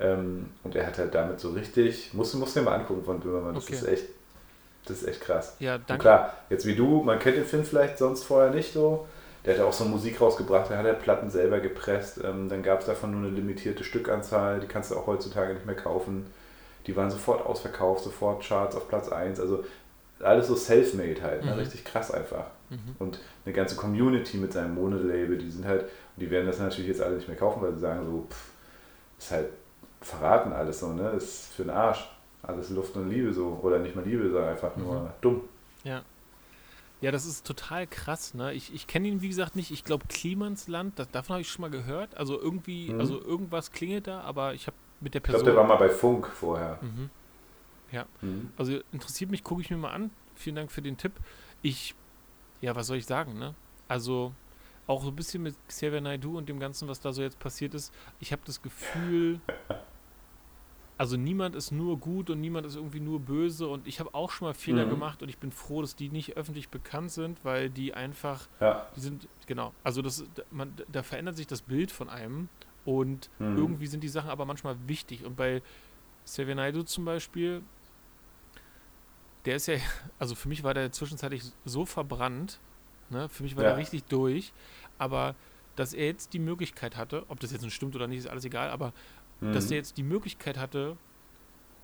Ähm, 0.00 0.50
und 0.62 0.74
er 0.76 0.86
hat 0.86 0.98
halt 0.98 1.14
damit 1.14 1.40
so 1.40 1.50
richtig, 1.50 2.14
musst 2.14 2.34
du 2.34 2.38
musst 2.38 2.56
dir 2.56 2.62
mal 2.62 2.74
angucken 2.74 3.04
von 3.04 3.20
Böhmermann, 3.20 3.54
das 3.54 3.64
okay. 3.64 3.74
ist 3.74 3.88
echt, 3.88 4.04
das 4.90 5.02
ist 5.02 5.08
echt 5.08 5.20
krass. 5.20 5.56
Ja, 5.58 5.78
danke. 5.78 5.92
Und 5.92 5.98
klar, 6.00 6.34
jetzt 6.50 6.66
wie 6.66 6.74
du, 6.74 7.02
man 7.02 7.18
kennt 7.18 7.36
den 7.36 7.44
Film 7.44 7.64
vielleicht 7.64 7.98
sonst 7.98 8.24
vorher 8.24 8.50
nicht 8.50 8.72
so. 8.72 9.06
Der 9.44 9.56
hat 9.56 9.64
auch 9.64 9.72
so 9.72 9.84
Musik 9.84 10.20
rausgebracht, 10.20 10.70
der 10.70 10.78
hat 10.78 10.86
ja 10.86 10.92
Platten 10.92 11.30
selber 11.30 11.60
gepresst. 11.60 12.20
Ähm, 12.22 12.48
dann 12.48 12.62
gab 12.62 12.80
es 12.80 12.86
davon 12.86 13.12
nur 13.12 13.28
eine 13.28 13.30
limitierte 13.30 13.84
Stückanzahl, 13.84 14.60
die 14.60 14.66
kannst 14.66 14.90
du 14.90 14.96
auch 14.96 15.06
heutzutage 15.06 15.54
nicht 15.54 15.66
mehr 15.66 15.76
kaufen. 15.76 16.26
Die 16.86 16.96
waren 16.96 17.10
sofort 17.10 17.46
ausverkauft, 17.46 18.04
sofort 18.04 18.42
Charts 18.42 18.76
auf 18.76 18.88
Platz 18.88 19.08
1. 19.08 19.40
Also 19.40 19.64
alles 20.20 20.48
so 20.48 20.56
self-made 20.56 21.22
halt, 21.22 21.44
ne? 21.44 21.52
mhm. 21.52 21.58
richtig 21.58 21.84
krass 21.84 22.10
einfach. 22.10 22.46
Mhm. 22.70 22.96
Und 22.98 23.20
eine 23.44 23.54
ganze 23.54 23.76
Community 23.76 24.36
mit 24.36 24.52
seinem 24.52 24.74
Monolabel, 24.74 25.38
die 25.38 25.50
sind 25.50 25.64
halt, 25.64 25.84
die 26.16 26.30
werden 26.30 26.46
das 26.46 26.58
natürlich 26.58 26.88
jetzt 26.88 27.00
alle 27.00 27.16
nicht 27.16 27.28
mehr 27.28 27.36
kaufen, 27.36 27.62
weil 27.62 27.72
sie 27.72 27.80
sagen 27.80 28.04
so, 28.04 28.26
pff, 28.28 28.50
ist 29.18 29.30
halt 29.30 29.46
verraten 30.00 30.52
alles 30.52 30.80
so, 30.80 30.92
ne? 30.92 31.10
Ist 31.10 31.52
für 31.54 31.62
den 31.62 31.70
Arsch. 31.70 32.08
Alles 32.42 32.70
Luft 32.70 32.96
und 32.96 33.10
Liebe 33.10 33.32
so. 33.32 33.58
Oder 33.62 33.78
nicht 33.78 33.96
mal 33.96 34.04
Liebe, 34.04 34.30
sondern 34.30 34.50
einfach 34.50 34.76
mhm. 34.76 34.84
nur 34.84 35.14
dumm. 35.20 35.42
Ja. 35.84 36.02
Ja, 37.00 37.12
das 37.12 37.26
ist 37.26 37.46
total 37.46 37.86
krass, 37.86 38.34
ne? 38.34 38.52
Ich, 38.54 38.74
ich 38.74 38.88
kenne 38.88 39.06
ihn, 39.06 39.22
wie 39.22 39.28
gesagt, 39.28 39.54
nicht. 39.54 39.70
Ich 39.70 39.84
glaube, 39.84 40.06
Klimansland, 40.08 40.98
das, 40.98 41.08
davon 41.10 41.34
habe 41.34 41.42
ich 41.42 41.48
schon 41.48 41.62
mal 41.62 41.70
gehört. 41.70 42.16
Also 42.16 42.40
irgendwie, 42.40 42.92
mhm. 42.92 42.98
also 42.98 43.20
irgendwas 43.20 43.70
klingelt 43.70 44.08
da, 44.08 44.22
aber 44.22 44.54
ich 44.54 44.66
habe 44.66 44.76
mit 45.00 45.14
der 45.14 45.20
Person. 45.20 45.40
Ich 45.40 45.44
glaube, 45.44 45.60
der 45.60 45.68
war 45.68 45.78
mal 45.78 45.86
bei 45.86 45.92
Funk 45.92 46.26
vorher. 46.26 46.78
Mhm. 46.80 47.10
Ja. 47.92 48.06
Mhm. 48.20 48.50
Also 48.56 48.80
interessiert 48.92 49.30
mich, 49.30 49.44
gucke 49.44 49.60
ich 49.60 49.70
mir 49.70 49.76
mal 49.76 49.92
an. 49.92 50.10
Vielen 50.34 50.56
Dank 50.56 50.72
für 50.72 50.82
den 50.82 50.96
Tipp. 50.96 51.12
Ich, 51.62 51.94
ja, 52.60 52.74
was 52.74 52.88
soll 52.88 52.96
ich 52.96 53.06
sagen, 53.06 53.38
ne? 53.38 53.54
Also, 53.86 54.32
auch 54.88 55.02
so 55.02 55.08
ein 55.08 55.16
bisschen 55.16 55.42
mit 55.42 55.54
Xavier 55.68 56.00
Naidoo 56.00 56.36
und 56.36 56.48
dem 56.48 56.58
Ganzen, 56.58 56.88
was 56.88 57.00
da 57.00 57.12
so 57.12 57.22
jetzt 57.22 57.38
passiert 57.38 57.74
ist. 57.74 57.92
Ich 58.20 58.32
habe 58.32 58.42
das 58.44 58.60
Gefühl, 58.60 59.40
also 60.98 61.16
niemand 61.16 61.54
ist 61.54 61.70
nur 61.70 61.96
gut 61.96 62.28
und 62.28 62.40
niemand 62.40 62.66
ist 62.66 62.74
irgendwie 62.74 62.98
nur 62.98 63.20
böse 63.20 63.68
und 63.68 63.86
ich 63.86 64.00
habe 64.00 64.12
auch 64.14 64.32
schon 64.32 64.48
mal 64.48 64.54
Fehler 64.54 64.84
mhm. 64.84 64.90
gemacht 64.90 65.22
und 65.22 65.28
ich 65.28 65.38
bin 65.38 65.52
froh, 65.52 65.80
dass 65.80 65.94
die 65.94 66.08
nicht 66.08 66.36
öffentlich 66.36 66.68
bekannt 66.68 67.12
sind, 67.12 67.38
weil 67.44 67.70
die 67.70 67.94
einfach, 67.94 68.48
ja. 68.60 68.88
die 68.96 69.00
sind, 69.00 69.28
genau, 69.46 69.72
also 69.84 70.02
das, 70.02 70.24
man, 70.50 70.74
da 70.90 71.04
verändert 71.04 71.36
sich 71.36 71.46
das 71.46 71.62
Bild 71.62 71.92
von 71.92 72.08
einem 72.08 72.48
und 72.84 73.30
mhm. 73.38 73.56
irgendwie 73.56 73.86
sind 73.86 74.02
die 74.02 74.08
Sachen 74.08 74.28
aber 74.28 74.44
manchmal 74.44 74.76
wichtig 74.88 75.24
und 75.24 75.36
bei 75.36 75.62
Xavier 76.24 76.56
Naidoo 76.56 76.82
zum 76.82 77.04
Beispiel, 77.04 77.62
der 79.44 79.54
ist 79.54 79.68
ja, 79.68 79.76
also 80.18 80.34
für 80.34 80.48
mich 80.48 80.64
war 80.64 80.74
der 80.74 80.90
zwischenzeitlich 80.90 81.44
so 81.64 81.86
verbrannt, 81.86 82.58
ne, 83.08 83.28
für 83.28 83.44
mich 83.44 83.56
war 83.56 83.62
ja. 83.62 83.70
der 83.70 83.78
richtig 83.78 84.04
durch, 84.06 84.52
aber 84.98 85.36
dass 85.76 85.94
er 85.94 86.06
jetzt 86.06 86.32
die 86.32 86.40
Möglichkeit 86.40 86.96
hatte, 86.96 87.24
ob 87.28 87.38
das 87.38 87.52
jetzt 87.52 87.62
nun 87.62 87.70
stimmt 87.70 87.94
oder 87.94 88.08
nicht, 88.08 88.18
ist 88.18 88.26
alles 88.26 88.44
egal, 88.44 88.70
aber 88.70 88.92
mhm. 89.40 89.52
dass 89.52 89.70
er 89.70 89.76
jetzt 89.76 89.96
die 89.96 90.02
Möglichkeit 90.02 90.58
hatte, 90.58 90.96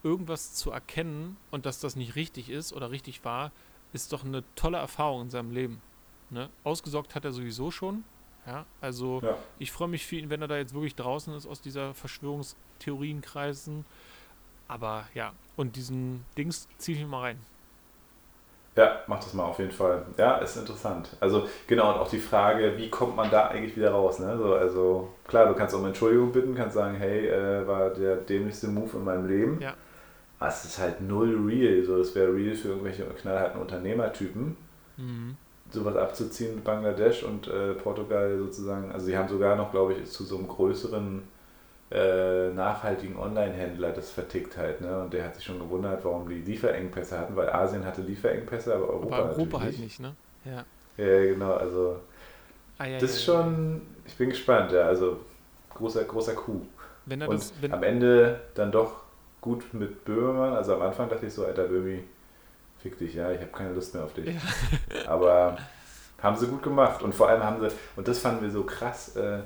irgendwas 0.03 0.55
zu 0.55 0.71
erkennen 0.71 1.37
und 1.51 1.67
dass 1.67 1.81
das 1.81 1.97
nicht 1.97 2.15
richtig 2.15 2.51
ist 2.51 2.73
oder 2.73 2.91
richtig 2.91 3.25
war, 3.25 3.53
ist 3.93 4.13
doch 4.13 4.25
eine 4.25 4.45
tolle 4.55 4.79
Erfahrung 4.79 5.23
in 5.23 5.31
seinem 5.31 5.51
Leben. 5.51 5.81
Ne? 6.31 6.51
Ausgesorgt 6.63 7.15
hat 7.15 7.25
er 7.25 7.33
sowieso 7.33 7.71
schon. 7.71 8.05
Ja, 8.47 8.67
also 8.83 9.23
ja. 9.23 9.39
ich 9.59 9.73
freue 9.73 9.89
mich 9.89 10.05
für 10.05 10.17
ihn, 10.17 10.29
wenn 10.29 10.43
er 10.43 10.49
da 10.49 10.59
jetzt 10.59 10.75
wirklich 10.75 10.95
draußen 10.95 11.35
ist 11.35 11.47
aus 11.47 11.63
dieser 11.63 11.95
Verschwörungstheorienkreisen. 11.95 13.87
Aber 14.69 15.09
ja, 15.15 15.33
und 15.57 15.77
diesen 15.77 16.25
Dings 16.37 16.69
ziehe 16.77 16.99
ich 16.99 17.03
mir 17.03 17.09
mal 17.09 17.21
rein. 17.21 17.39
Ja, 18.77 19.03
mach 19.07 19.23
das 19.23 19.35
mal 19.35 19.45
auf 19.45 19.59
jeden 19.59 19.71
Fall. 19.71 20.03
Ja, 20.19 20.37
ist 20.39 20.57
interessant. 20.57 21.11
Also 21.21 21.47
genau, 21.67 21.93
und 21.93 22.01
auch 22.01 22.09
die 22.09 22.19
Frage, 22.19 22.77
wie 22.77 22.91
kommt 22.91 23.15
man 23.15 23.31
da 23.31 23.47
eigentlich 23.47 23.77
wieder 23.77 23.93
raus? 23.93 24.19
Ne? 24.19 24.37
So, 24.37 24.55
also 24.55 25.09
klar, 25.29 25.47
du 25.47 25.55
kannst 25.55 25.75
um 25.75 25.85
Entschuldigung 25.87 26.33
bitten, 26.33 26.57
kannst 26.57 26.75
sagen, 26.75 26.97
hey, 26.97 27.29
äh, 27.29 27.67
war 27.67 27.91
der 27.91 28.17
dämlichste 28.17 28.67
Move 28.67 28.97
in 28.97 29.05
meinem 29.05 29.29
Leben. 29.29 29.61
Ja. 29.61 29.75
Aber 30.41 30.49
es 30.49 30.65
ist 30.65 30.79
halt 30.79 31.01
null 31.01 31.39
real. 31.47 31.85
So, 31.85 31.99
das 31.99 32.15
wäre 32.17 32.35
real 32.35 32.57
für 32.57 32.69
irgendwelche 32.69 33.05
knallharten 33.05 33.61
Unternehmertypen. 33.61 34.57
Mhm. 34.97 35.37
Sowas 35.71 35.97
abzuziehen 35.97 36.57
mit 36.57 36.65
Bangladesch 36.65 37.23
und 37.23 37.47
äh, 37.47 37.75
Portugal 37.75 38.37
sozusagen. 38.39 38.91
Also 38.91 39.07
sie 39.07 39.17
haben 39.17 39.29
sogar 39.29 39.55
noch, 39.55 39.71
glaube 39.71 39.95
ich, 39.95 40.11
zu 40.11 40.25
so 40.25 40.37
einem 40.37 40.49
größeren 40.49 41.23
äh, 41.95 42.53
nachhaltigen 42.53 43.17
Online-Händler 43.17 43.93
das 43.93 44.11
vertickt 44.11 44.57
halt. 44.57 44.81
Ne? 44.81 45.03
Und 45.03 45.13
der 45.13 45.25
hat 45.25 45.37
sich 45.37 45.45
schon 45.45 45.61
gewundert, 45.61 46.05
warum 46.05 46.29
die 46.29 46.41
Lieferengpässe 46.41 47.19
hatten, 47.19 47.37
weil 47.37 47.49
Asien 47.51 47.85
hatte 47.85 48.03
Lieferengpässe, 48.03 48.75
aber 48.75 48.89
Europa, 48.89 49.17
aber 49.17 49.31
Europa 49.31 49.61
halt 49.61 49.79
nicht. 49.79 50.01
ne? 50.01 50.15
Ja. 50.45 50.65
Ja, 50.97 51.25
genau, 51.25 51.55
also 51.55 52.01
ah, 52.79 52.85
ja, 52.85 52.99
das 52.99 53.11
ist 53.11 53.27
ja, 53.27 53.35
schon, 53.35 53.83
ich 54.07 54.15
bin 54.17 54.31
gespannt, 54.31 54.73
ja, 54.73 54.83
also 54.83 55.21
großer, 55.75 56.05
großer 56.05 56.35
Coup. 56.35 56.63
Wenn 57.07 57.21
er 57.21 57.29
Und 57.29 57.37
das, 57.37 57.53
wenn 57.61 57.73
am 57.73 57.83
Ende 57.83 58.41
dann 58.55 58.73
doch 58.73 59.03
gut 59.41 59.73
mit 59.75 60.05
Böhmermann, 60.05 60.55
also 60.55 60.75
am 60.75 60.83
Anfang 60.83 61.09
dachte 61.09 61.27
ich 61.27 61.33
so, 61.33 61.45
alter 61.45 61.65
Böhmi, 61.65 62.05
fick 62.79 62.99
dich, 62.99 63.15
ja, 63.15 63.31
ich 63.31 63.41
habe 63.41 63.51
keine 63.51 63.73
Lust 63.73 63.95
mehr 63.95 64.05
auf 64.05 64.15
dich. 64.15 64.37
Aber 65.07 65.59
haben 66.23 66.37
sie 66.37 66.47
gut 66.47 66.63
gemacht 66.63 67.03
und 67.03 67.15
vor 67.15 67.29
allem 67.29 67.43
haben 67.43 67.61
sie, 67.61 67.69
und 67.97 68.09
das 68.09 68.19
fanden 68.19 68.43
wir 68.43 68.51
so 68.51 68.65
krass, 68.65 69.17
äh, 69.17 69.41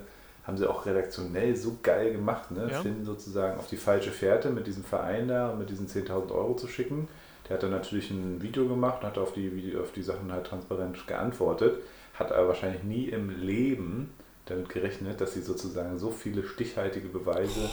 haben 0.48 0.56
sie 0.56 0.66
auch 0.66 0.86
redaktionell 0.86 1.54
so 1.54 1.76
geil 1.82 2.10
gemacht, 2.10 2.50
ne? 2.50 2.68
Ja. 2.72 2.80
Finn 2.80 3.04
sozusagen 3.04 3.58
auf 3.58 3.68
die 3.68 3.76
falsche 3.76 4.10
Fährte 4.10 4.48
mit 4.48 4.66
diesem 4.66 4.82
Verein 4.82 5.28
da 5.28 5.50
und 5.50 5.58
mit 5.58 5.68
diesen 5.68 5.86
10.000 5.86 6.32
Euro 6.32 6.56
zu 6.56 6.66
schicken. 6.66 7.06
Der 7.46 7.56
hat 7.56 7.62
dann 7.62 7.70
natürlich 7.70 8.10
ein 8.10 8.40
Video 8.40 8.66
gemacht, 8.66 9.02
hat 9.02 9.18
auf 9.18 9.34
die, 9.34 9.76
auf 9.80 9.92
die 9.92 10.02
Sachen 10.02 10.32
halt 10.32 10.46
transparent 10.46 11.06
geantwortet, 11.06 11.82
hat 12.14 12.32
aber 12.32 12.48
wahrscheinlich 12.48 12.82
nie 12.82 13.04
im 13.04 13.28
Leben 13.28 14.10
damit 14.46 14.70
gerechnet, 14.70 15.20
dass 15.20 15.34
sie 15.34 15.42
sozusagen 15.42 15.98
so 15.98 16.10
viele 16.10 16.42
stichhaltige 16.42 17.08
Beweise 17.08 17.68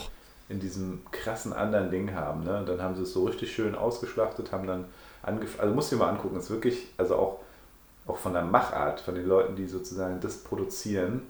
in 0.49 0.59
diesem 0.59 0.99
krassen 1.11 1.53
anderen 1.53 1.89
Ding 1.89 2.13
haben. 2.13 2.43
Ne? 2.43 2.59
Und 2.59 2.67
dann 2.67 2.81
haben 2.81 2.95
sie 2.95 3.03
es 3.03 3.13
so 3.13 3.23
richtig 3.23 3.55
schön 3.55 3.73
ausgeschlachtet, 3.73 4.51
haben 4.51 4.67
dann 4.67 4.83
angefangen, 5.23 5.61
also 5.61 5.81
du 5.81 5.95
dir 5.95 6.03
mal 6.03 6.09
angucken, 6.09 6.37
ist 6.37 6.49
wirklich, 6.49 6.87
also 6.97 7.15
auch, 7.15 7.39
auch 8.05 8.17
von 8.17 8.33
der 8.33 8.43
Machart, 8.43 8.99
von 8.99 9.15
den 9.15 9.25
Leuten, 9.25 9.55
die 9.55 9.65
sozusagen 9.65 10.19
das 10.19 10.43
produzieren, 10.43 11.21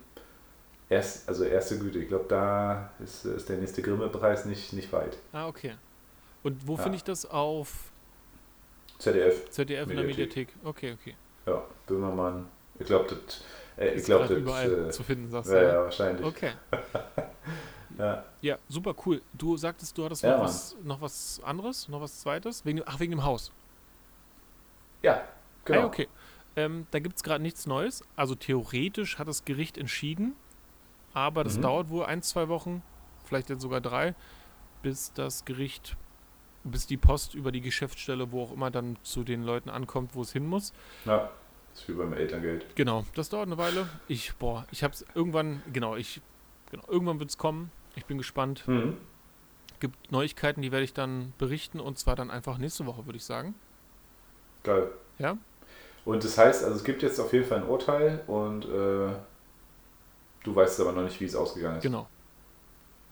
Erst, 0.89 1.27
also 1.27 1.43
erste 1.43 1.79
Güte, 1.79 1.99
ich 1.99 2.07
glaube, 2.07 2.25
da 2.27 2.91
ist, 3.03 3.25
ist 3.25 3.49
der 3.49 3.57
nächste 3.57 3.81
Grimme-Preis 3.81 4.45
nicht, 4.45 4.71
nicht 4.73 4.91
weit. 4.93 5.17
Ah, 5.33 5.47
okay. 5.47 5.73
Und 6.43 6.67
wo 6.67 6.75
ja. 6.75 6.83
finde 6.83 6.97
ich 6.97 7.03
das 7.03 7.25
auf 7.25 7.91
ZDF? 8.99 9.49
ZDF 9.49 9.89
in 9.89 9.95
der 9.95 10.05
Mediathek. 10.05 10.49
Okay, 10.63 10.93
okay. 10.93 11.15
Ja, 11.47 11.63
Böhmermann. 11.87 12.47
Ich 12.79 12.85
glaube, 12.85 13.15
das. 13.15 13.43
Äh, 13.77 13.95
ich 13.95 14.05
glaube, 14.05 14.27
das. 14.27 14.37
überall 14.37 14.87
äh, 14.87 14.91
zu 14.91 15.03
finden, 15.03 15.29
sagst 15.31 15.51
du. 15.51 15.55
Ja, 15.55 15.63
ja, 15.63 15.83
wahrscheinlich. 15.83 16.25
Okay. 16.25 16.51
ja. 17.97 18.25
ja, 18.41 18.57
super 18.69 18.95
cool. 19.05 19.21
Du 19.33 19.57
sagtest, 19.57 19.97
du 19.97 20.05
hattest 20.05 20.23
ja, 20.23 20.37
noch, 20.37 20.43
was, 20.43 20.75
noch 20.83 21.01
was 21.01 21.41
anderes, 21.43 21.87
noch 21.89 22.01
was 22.01 22.21
Zweites? 22.21 22.63
Wegen, 22.63 22.83
ach, 22.85 22.99
wegen 22.99 23.11
dem 23.11 23.23
Haus. 23.23 23.51
Ja, 25.01 25.23
genau. 25.65 25.81
Ah, 25.81 25.85
okay. 25.85 26.07
Ähm, 26.55 26.87
da 26.91 26.99
gibt 26.99 27.17
es 27.17 27.23
gerade 27.23 27.41
nichts 27.41 27.65
Neues. 27.65 28.03
Also 28.15 28.35
theoretisch 28.35 29.19
hat 29.19 29.27
das 29.27 29.45
Gericht 29.45 29.77
entschieden, 29.77 30.35
aber 31.15 31.43
das 31.43 31.57
mhm. 31.57 31.61
dauert 31.63 31.89
wohl 31.89 32.05
ein, 32.05 32.21
zwei 32.21 32.49
Wochen, 32.49 32.83
vielleicht 33.23 33.49
jetzt 33.49 33.61
sogar 33.61 33.81
drei, 33.81 34.13
bis 34.83 35.13
das 35.13 35.45
Gericht, 35.45 35.95
bis 36.63 36.85
die 36.85 36.97
Post 36.97 37.33
über 37.33 37.51
die 37.51 37.61
Geschäftsstelle, 37.61 38.31
wo 38.31 38.43
auch 38.43 38.51
immer 38.51 38.69
dann 38.69 38.97
zu 39.01 39.23
den 39.23 39.41
Leuten 39.41 39.69
ankommt, 39.69 40.11
wo 40.13 40.21
es 40.21 40.33
hin 40.33 40.45
muss. 40.45 40.73
Ja, 41.05 41.31
das 41.71 41.81
ist 41.81 41.89
wie 41.89 41.93
beim 41.93 42.13
Elterngeld. 42.13 42.75
Genau, 42.75 43.05
das 43.15 43.29
dauert 43.29 43.47
eine 43.47 43.57
Weile. 43.57 43.87
Ich, 44.07 44.35
boah, 44.35 44.67
ich 44.71 44.83
hab's 44.83 45.05
irgendwann, 45.15 45.63
genau, 45.71 45.95
ich, 45.95 46.21
genau, 46.69 46.83
irgendwann 46.87 47.19
wird 47.19 47.29
es 47.29 47.37
kommen. 47.37 47.71
Ich 47.95 48.05
bin 48.05 48.17
gespannt. 48.17 48.67
Mhm. 48.67 48.97
Gibt 49.79 50.11
Neuigkeiten, 50.11 50.61
die 50.61 50.71
werde 50.71 50.83
ich 50.83 50.93
dann 50.93 51.33
berichten 51.37 51.79
und 51.79 51.97
zwar 51.97 52.15
dann 52.15 52.29
einfach 52.29 52.57
nächste 52.57 52.85
Woche, 52.85 53.05
würde 53.05 53.17
ich 53.17 53.25
sagen. 53.25 53.55
Geil. 54.63 54.89
Ja. 55.17 55.37
Und 56.03 56.23
das 56.23 56.37
heißt, 56.37 56.63
also 56.63 56.75
es 56.75 56.83
gibt 56.83 57.03
jetzt 57.03 57.19
auf 57.19 57.31
jeden 57.31 57.45
Fall 57.45 57.59
ein 57.59 57.67
Urteil 57.67 58.21
und 58.27 58.65
äh, 58.65 59.13
Du 60.45 60.55
weißt 60.55 60.79
aber 60.81 60.91
noch 60.91 61.01
nicht, 61.01 61.19
wie 61.19 61.25
es 61.25 61.35
ausgegangen 61.35 61.77
ist. 61.77 61.83
Genau. 61.83 62.07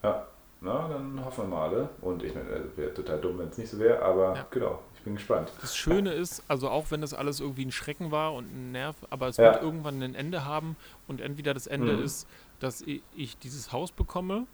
Ja, 0.04 0.28
na, 0.62 0.88
dann 0.88 1.26
hoffen 1.26 1.46
wir 1.46 1.56
mal 1.56 1.70
alle. 1.70 1.90
Und 2.02 2.24
ich 2.24 2.36
meine, 2.36 2.64
wäre 2.76 2.94
total 2.94 3.20
dumm, 3.20 3.40
wenn 3.40 3.50
es 3.50 3.58
nicht 3.58 3.72
so 3.72 3.80
wäre, 3.80 4.04
aber 4.04 4.36
ja. 4.36 4.48
genau, 4.52 4.84
ich 4.94 5.02
bin 5.02 5.16
gespannt. 5.16 5.52
Das 5.60 5.76
Schöne 5.76 6.14
ist, 6.14 6.44
also 6.48 6.70
auch 6.70 6.92
wenn 6.92 7.02
das 7.02 7.16
alles 7.16 7.40
irgendwie 7.40 7.66
ein 7.66 7.72
Schrecken 7.72 8.12
war 8.12 8.36
und 8.36 8.46
ein 8.46 8.72
Nerv, 8.72 8.96
aber 9.10 9.28
es 9.30 9.38
ja. 9.38 9.46
wird 9.46 9.64
irgendwann 9.64 10.02
ein 10.04 10.14
Ende 10.14 10.46
haben 10.46 10.78
und 11.08 11.22
entweder 11.22 11.56
das 11.56 11.66
Ende 11.66 11.94
mhm. 11.94 12.04
ist, 12.04 12.28
dass 12.60 12.82
ich 12.82 13.38
dieses 13.40 13.72
Haus 13.72 13.92
bekomme 13.92 14.46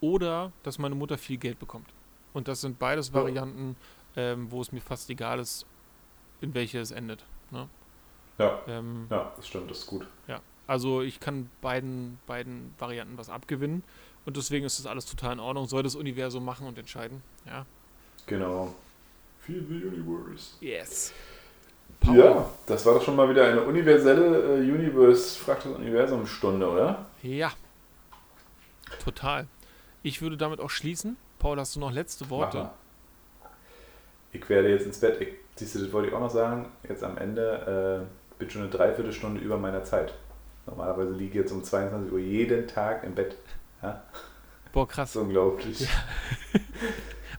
oder 0.00 0.52
dass 0.62 0.78
meine 0.78 0.94
Mutter 0.94 1.18
viel 1.18 1.36
Geld 1.36 1.58
bekommt. 1.58 1.88
Und 2.32 2.46
das 2.46 2.60
sind 2.60 2.78
beides 2.78 3.12
Varianten, 3.12 3.74
ähm, 4.16 4.52
wo 4.52 4.60
es 4.60 4.70
mir 4.70 4.80
fast 4.80 5.10
egal 5.10 5.40
ist, 5.40 5.66
in 6.40 6.54
welche 6.54 6.78
es 6.78 6.92
endet. 6.92 7.24
Ne? 7.50 7.68
Ja. 8.38 8.60
Ähm, 8.68 9.08
ja, 9.10 9.32
das 9.34 9.48
stimmt, 9.48 9.68
das 9.68 9.80
ist 9.80 9.86
gut. 9.86 10.06
Ja. 10.28 10.40
Also 10.70 11.02
ich 11.02 11.18
kann 11.18 11.50
beiden, 11.62 12.20
beiden 12.28 12.72
Varianten 12.78 13.18
was 13.18 13.28
abgewinnen. 13.28 13.82
Und 14.24 14.36
deswegen 14.36 14.64
ist 14.64 14.78
das 14.78 14.86
alles 14.86 15.04
total 15.04 15.32
in 15.32 15.40
Ordnung. 15.40 15.66
Soll 15.66 15.82
das 15.82 15.96
Universum 15.96 16.44
machen 16.44 16.64
und 16.68 16.78
entscheiden. 16.78 17.24
Ja. 17.44 17.66
Genau. 18.26 18.72
Feel 19.40 19.66
the 19.68 19.84
universe. 19.84 20.52
Yes. 20.60 21.12
Paul. 21.98 22.16
Ja, 22.16 22.50
das 22.66 22.86
war 22.86 22.94
doch 22.94 23.02
schon 23.02 23.16
mal 23.16 23.28
wieder 23.28 23.48
eine 23.48 23.62
universelle 23.62 24.58
äh, 24.58 24.60
Universe, 24.60 25.36
fragt 25.40 25.64
das 25.64 25.72
Universum 25.72 26.24
Stunde, 26.24 26.70
oder? 26.70 27.06
Ja. 27.24 27.50
Total. 29.02 29.48
Ich 30.04 30.22
würde 30.22 30.36
damit 30.36 30.60
auch 30.60 30.70
schließen. 30.70 31.16
Paul, 31.40 31.58
hast 31.58 31.74
du 31.74 31.80
noch 31.80 31.90
letzte 31.90 32.30
Worte? 32.30 32.70
Ich 34.30 34.48
werde 34.48 34.68
jetzt 34.68 34.86
ins 34.86 35.00
Bett. 35.00 35.20
Ich, 35.20 35.30
siehst 35.56 35.74
du, 35.74 35.80
das 35.80 35.92
wollte 35.92 36.10
ich 36.10 36.14
auch 36.14 36.20
noch 36.20 36.30
sagen. 36.30 36.70
Jetzt 36.88 37.02
am 37.02 37.18
Ende 37.18 38.06
äh, 38.06 38.38
bin 38.38 38.48
schon 38.48 38.62
eine 38.62 38.70
Dreiviertelstunde 38.70 39.40
über 39.40 39.58
meiner 39.58 39.82
Zeit. 39.82 40.14
Normalerweise 40.66 41.12
liege 41.12 41.30
ich 41.30 41.34
jetzt 41.36 41.52
um 41.52 41.64
22 41.64 42.12
Uhr 42.12 42.18
jeden 42.18 42.68
Tag 42.68 43.04
im 43.04 43.14
Bett. 43.14 43.36
Ja? 43.82 44.02
Boah, 44.72 44.86
krass. 44.86 45.12
Das 45.12 45.16
ist 45.16 45.22
unglaublich. 45.22 45.80
Ja. 45.80 45.88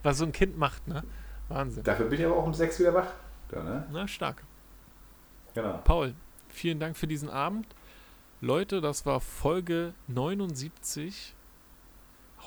Was 0.04 0.18
so 0.18 0.26
ein 0.26 0.32
Kind 0.32 0.58
macht, 0.58 0.88
ne? 0.88 1.04
Wahnsinn. 1.48 1.84
Dafür 1.84 2.08
bin 2.08 2.20
ich 2.20 2.26
aber 2.26 2.36
auch 2.36 2.46
um 2.46 2.54
6 2.54 2.80
wieder 2.80 2.94
wach. 2.94 3.08
Ja, 3.52 3.64
ne? 3.64 3.88
Na, 3.92 4.08
stark. 4.08 4.44
Genau. 5.54 5.80
Paul, 5.84 6.16
vielen 6.50 6.80
Dank 6.80 6.98
für 6.98 7.08
diesen 7.08 7.30
Abend. 7.30 7.68
Leute, 8.40 8.82
das 8.82 9.06
war 9.06 9.20
Folge 9.20 9.94
79. 10.08 11.36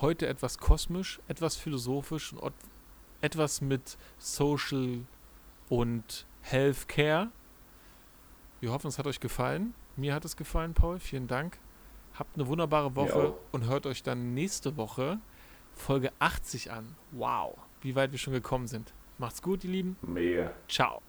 Heute 0.00 0.26
etwas 0.26 0.58
kosmisch, 0.58 1.20
etwas 1.28 1.56
philosophisch 1.56 2.32
und 2.32 2.52
etwas 3.20 3.60
mit 3.60 3.96
Social 4.18 5.04
und 5.68 6.26
Healthcare. 6.42 7.28
Wir 8.60 8.72
hoffen, 8.72 8.88
es 8.88 8.98
hat 8.98 9.06
euch 9.06 9.20
gefallen. 9.20 9.74
Mir 9.96 10.14
hat 10.14 10.24
es 10.24 10.36
gefallen, 10.36 10.74
Paul. 10.74 10.98
Vielen 10.98 11.26
Dank. 11.26 11.58
Habt 12.14 12.36
eine 12.36 12.46
wunderbare 12.46 12.94
Woche 12.94 13.34
und 13.52 13.66
hört 13.66 13.86
euch 13.86 14.02
dann 14.02 14.34
nächste 14.34 14.76
Woche 14.76 15.18
Folge 15.74 16.12
80 16.20 16.70
an. 16.70 16.94
Wow, 17.10 17.56
wie 17.80 17.94
weit 17.96 18.12
wir 18.12 18.18
schon 18.18 18.32
gekommen 18.32 18.68
sind. 18.68 18.94
Macht's 19.18 19.42
gut, 19.42 19.64
ihr 19.64 19.70
Lieben. 19.70 19.96
Mega. 20.02 20.52
Ciao. 20.68 21.02